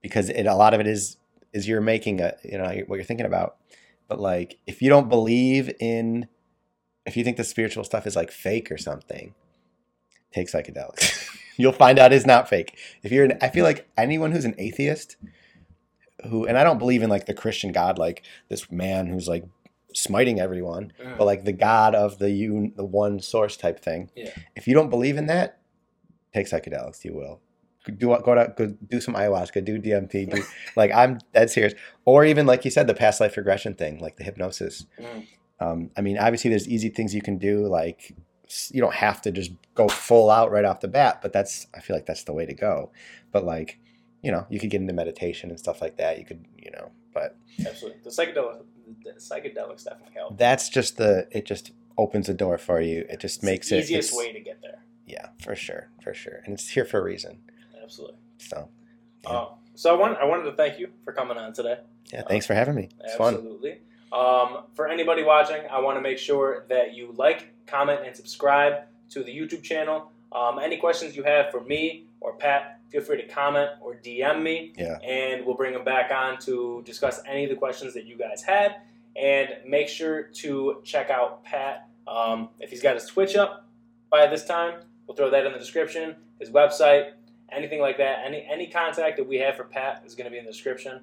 because 0.00 0.28
it 0.28 0.46
a 0.46 0.54
lot 0.54 0.74
of 0.74 0.80
it 0.80 0.86
is 0.86 1.16
is 1.52 1.68
you're 1.68 1.80
making 1.80 2.20
a 2.20 2.34
you 2.44 2.58
know 2.58 2.64
what 2.86 2.96
you're 2.96 3.04
thinking 3.04 3.26
about. 3.26 3.56
But 4.08 4.20
like 4.20 4.58
if 4.66 4.82
you 4.82 4.88
don't 4.88 5.08
believe 5.08 5.72
in, 5.80 6.28
if 7.06 7.16
you 7.16 7.24
think 7.24 7.36
the 7.36 7.44
spiritual 7.44 7.84
stuff 7.84 8.06
is 8.06 8.16
like 8.16 8.30
fake 8.30 8.70
or 8.70 8.78
something, 8.78 9.34
take 10.32 10.48
psychedelics. 10.48 11.28
You'll 11.58 11.72
find 11.72 11.98
out 11.98 12.12
it's 12.12 12.26
not 12.26 12.48
fake. 12.48 12.76
If 13.02 13.12
you're, 13.12 13.26
an, 13.26 13.38
I 13.42 13.50
feel 13.50 13.64
like 13.64 13.86
anyone 13.98 14.32
who's 14.32 14.46
an 14.46 14.54
atheist, 14.56 15.16
who, 16.28 16.46
and 16.46 16.56
I 16.56 16.64
don't 16.64 16.78
believe 16.78 17.02
in 17.02 17.10
like 17.10 17.26
the 17.26 17.34
Christian 17.34 17.72
God, 17.72 17.98
like 17.98 18.22
this 18.48 18.70
man 18.72 19.06
who's 19.06 19.28
like 19.28 19.44
smiting 19.94 20.40
everyone, 20.40 20.92
Mm. 21.02 21.18
but 21.18 21.26
like 21.26 21.44
the 21.44 21.52
God 21.52 21.94
of 21.94 22.18
the 22.18 22.30
you 22.30 22.72
the 22.74 22.84
one 22.84 23.20
source 23.20 23.56
type 23.58 23.80
thing. 23.80 24.10
Yeah. 24.16 24.30
If 24.56 24.66
you 24.66 24.72
don't 24.74 24.88
believe 24.88 25.18
in 25.18 25.26
that, 25.26 25.58
take 26.32 26.46
psychedelics. 26.46 27.04
You 27.04 27.14
will. 27.14 27.40
Do 27.84 28.16
go 28.22 28.34
to 28.34 28.52
go 28.56 28.66
do 28.88 29.00
some 29.00 29.14
ayahuasca, 29.14 29.64
do 29.64 29.80
DMT, 29.80 30.34
do 30.34 30.42
like 30.76 30.92
I'm 30.92 31.18
dead 31.34 31.50
serious, 31.50 31.74
or 32.04 32.24
even 32.24 32.46
like 32.46 32.64
you 32.64 32.70
said, 32.70 32.86
the 32.86 32.94
past 32.94 33.20
life 33.20 33.36
regression 33.36 33.74
thing, 33.74 33.98
like 34.00 34.16
the 34.16 34.24
hypnosis. 34.24 34.86
Mm. 35.00 35.26
Um, 35.60 35.90
I 35.96 36.00
mean, 36.00 36.18
obviously, 36.18 36.50
there's 36.50 36.68
easy 36.68 36.88
things 36.88 37.14
you 37.14 37.22
can 37.22 37.38
do. 37.38 37.66
Like, 37.66 38.14
you 38.70 38.80
don't 38.80 38.94
have 38.94 39.22
to 39.22 39.30
just 39.32 39.52
go 39.74 39.88
full 39.88 40.30
out 40.30 40.50
right 40.50 40.64
off 40.64 40.80
the 40.80 40.88
bat, 40.88 41.20
but 41.22 41.32
that's 41.32 41.66
I 41.74 41.80
feel 41.80 41.96
like 41.96 42.06
that's 42.06 42.24
the 42.24 42.32
way 42.32 42.46
to 42.46 42.54
go. 42.54 42.90
But 43.32 43.44
like, 43.44 43.78
you 44.22 44.30
know, 44.30 44.46
you 44.48 44.60
could 44.60 44.70
get 44.70 44.80
into 44.80 44.92
meditation 44.92 45.50
and 45.50 45.58
stuff 45.58 45.80
like 45.80 45.96
that. 45.98 46.18
You 46.18 46.24
could, 46.24 46.44
you 46.56 46.70
know, 46.70 46.90
but 47.14 47.36
Absolutely, 47.66 48.00
the 48.04 48.10
psychedelic, 48.10 48.62
the 49.04 49.10
psychedelics 49.20 49.84
definitely 49.84 50.14
help. 50.14 50.38
that's 50.38 50.68
just 50.68 50.96
the 50.98 51.26
it 51.30 51.46
just 51.46 51.72
opens 51.98 52.26
the 52.28 52.34
door 52.34 52.58
for 52.58 52.80
you. 52.80 53.04
It 53.10 53.20
just 53.20 53.36
It's 53.38 53.42
makes 53.44 53.68
the 53.70 53.76
it 53.78 53.80
easiest 53.84 54.10
it's- 54.12 54.18
way 54.26 54.32
to 54.32 54.40
get 54.40 54.60
there. 54.62 54.82
Yeah, 55.06 55.28
for 55.42 55.54
sure, 55.56 55.90
for 56.02 56.14
sure, 56.14 56.40
and 56.44 56.54
it's 56.54 56.70
here 56.70 56.84
for 56.84 57.00
a 57.00 57.02
reason. 57.02 57.40
Absolutely. 57.82 58.16
So, 58.38 58.68
Yeah. 59.24 59.30
Uh, 59.30 59.48
so 59.74 59.94
I 59.94 59.98
want 59.98 60.18
I 60.18 60.24
wanted 60.24 60.44
to 60.44 60.52
thank 60.52 60.78
you 60.78 60.88
for 61.04 61.12
coming 61.12 61.36
on 61.38 61.52
today. 61.52 61.78
yeah, 62.12 62.22
thanks 62.28 62.46
for 62.46 62.54
having 62.54 62.74
me. 62.74 62.88
It's 63.04 63.14
fun. 63.16 63.34
Absolutely. 63.34 63.78
Um, 64.12 64.64
for 64.74 64.88
anybody 64.88 65.22
watching, 65.22 65.62
I 65.70 65.80
want 65.80 65.96
to 65.96 66.02
make 66.02 66.18
sure 66.18 66.66
that 66.68 66.92
you 66.94 67.14
like, 67.16 67.48
comment, 67.66 68.00
and 68.04 68.14
subscribe 68.14 68.82
to 69.10 69.22
the 69.24 69.34
YouTube 69.34 69.62
channel. 69.62 70.10
Um, 70.32 70.58
any 70.58 70.76
questions 70.76 71.16
you 71.16 71.22
have 71.22 71.50
for 71.50 71.60
me 71.62 72.06
or 72.20 72.34
Pat, 72.34 72.80
feel 72.90 73.00
free 73.00 73.16
to 73.22 73.26
comment 73.28 73.70
or 73.80 73.94
DM 73.94 74.42
me, 74.42 74.74
Yeah. 74.76 74.98
and 74.98 75.44
we'll 75.46 75.54
bring 75.56 75.72
them 75.72 75.84
back 75.84 76.10
on 76.12 76.38
to 76.40 76.82
discuss 76.84 77.20
any 77.26 77.44
of 77.44 77.50
the 77.50 77.56
questions 77.56 77.94
that 77.94 78.04
you 78.04 78.16
guys 78.16 78.42
had. 78.42 78.76
And 79.16 79.48
make 79.66 79.88
sure 79.88 80.24
to 80.24 80.80
check 80.84 81.08
out 81.10 81.42
Pat. 81.44 81.88
Um, 82.06 82.50
if 82.60 82.70
he's 82.70 82.82
got 82.82 82.94
his 82.94 83.06
Twitch 83.06 83.34
up 83.36 83.66
by 84.10 84.26
this 84.26 84.44
time, 84.44 84.80
we'll 85.06 85.16
throw 85.16 85.30
that 85.30 85.44
in 85.46 85.52
the 85.52 85.58
description. 85.58 86.16
His 86.38 86.50
website, 86.50 87.12
anything 87.52 87.80
like 87.80 87.98
that, 87.98 88.24
any 88.24 88.46
any 88.50 88.66
contact 88.66 89.16
that 89.18 89.26
we 89.26 89.36
have 89.36 89.56
for 89.56 89.64
Pat 89.64 90.02
is 90.06 90.14
going 90.14 90.24
to 90.24 90.30
be 90.30 90.38
in 90.38 90.44
the 90.44 90.50
description. 90.50 91.00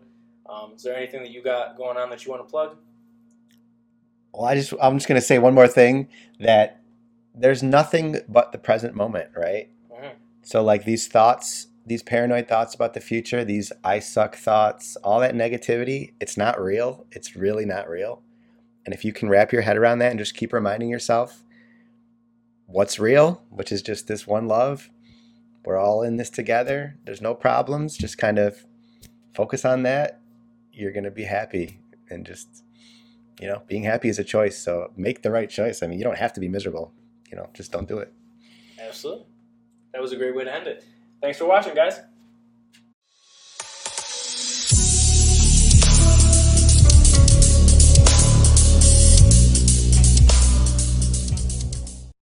Um, 0.49 0.73
is 0.75 0.83
there 0.83 0.95
anything 0.95 1.21
that 1.21 1.31
you 1.31 1.43
got 1.43 1.77
going 1.77 1.97
on 1.97 2.09
that 2.09 2.25
you 2.25 2.31
want 2.31 2.45
to 2.45 2.49
plug? 2.49 2.77
Well, 4.33 4.45
I 4.45 4.55
just 4.55 4.73
I'm 4.81 4.97
just 4.97 5.07
gonna 5.07 5.21
say 5.21 5.39
one 5.39 5.53
more 5.53 5.67
thing 5.67 6.07
that 6.39 6.81
there's 7.35 7.63
nothing 7.63 8.17
but 8.27 8.51
the 8.51 8.57
present 8.57 8.95
moment, 8.95 9.29
right? 9.35 9.69
Mhm. 9.91 10.11
So 10.41 10.63
like 10.63 10.85
these 10.85 11.07
thoughts, 11.07 11.67
these 11.85 12.03
paranoid 12.03 12.47
thoughts 12.47 12.73
about 12.75 12.93
the 12.93 12.99
future, 12.99 13.43
these 13.43 13.71
I 13.83 13.99
suck 13.99 14.35
thoughts, 14.35 14.95
all 14.97 15.19
that 15.19 15.35
negativity, 15.35 16.13
it's 16.19 16.37
not 16.37 16.61
real. 16.61 17.05
It's 17.11 17.35
really 17.35 17.65
not 17.65 17.89
real. 17.89 18.21
And 18.85 18.93
if 18.93 19.03
you 19.05 19.13
can 19.13 19.29
wrap 19.29 19.51
your 19.51 19.61
head 19.63 19.77
around 19.77 19.99
that 19.99 20.11
and 20.11 20.19
just 20.19 20.35
keep 20.35 20.53
reminding 20.53 20.89
yourself 20.89 21.43
what's 22.65 22.99
real, 22.99 23.43
which 23.49 23.71
is 23.71 23.81
just 23.81 24.07
this 24.07 24.25
one 24.27 24.47
love, 24.47 24.89
we're 25.69 25.77
all 25.77 26.01
in 26.01 26.17
this 26.17 26.31
together. 26.31 26.97
There's 27.05 27.21
no 27.21 27.35
problems. 27.35 27.95
Just 27.95 28.17
kind 28.17 28.39
of 28.39 28.65
focus 29.35 29.63
on 29.63 29.83
that. 29.83 30.19
You're 30.73 30.91
gonna 30.91 31.11
be 31.11 31.25
happy 31.25 31.79
and 32.09 32.25
just 32.25 32.63
you 33.39 33.47
know, 33.47 33.61
being 33.67 33.83
happy 33.83 34.09
is 34.09 34.17
a 34.17 34.23
choice. 34.23 34.57
So 34.57 34.91
make 34.97 35.21
the 35.21 35.29
right 35.29 35.47
choice. 35.47 35.83
I 35.83 35.87
mean, 35.87 35.99
you 35.99 36.03
don't 36.03 36.17
have 36.17 36.33
to 36.33 36.39
be 36.39 36.49
miserable. 36.49 36.91
You 37.31 37.37
know, 37.37 37.49
just 37.53 37.71
don't 37.71 37.87
do 37.87 37.99
it. 37.99 38.11
Absolutely. 38.81 39.27
That 39.93 40.01
was 40.01 40.11
a 40.11 40.17
great 40.17 40.35
way 40.35 40.43
to 40.43 40.53
end 40.53 40.65
it. 40.65 40.83
Thanks 41.21 41.37
for 41.37 41.45
watching, 41.45 41.75
guys. 41.75 41.99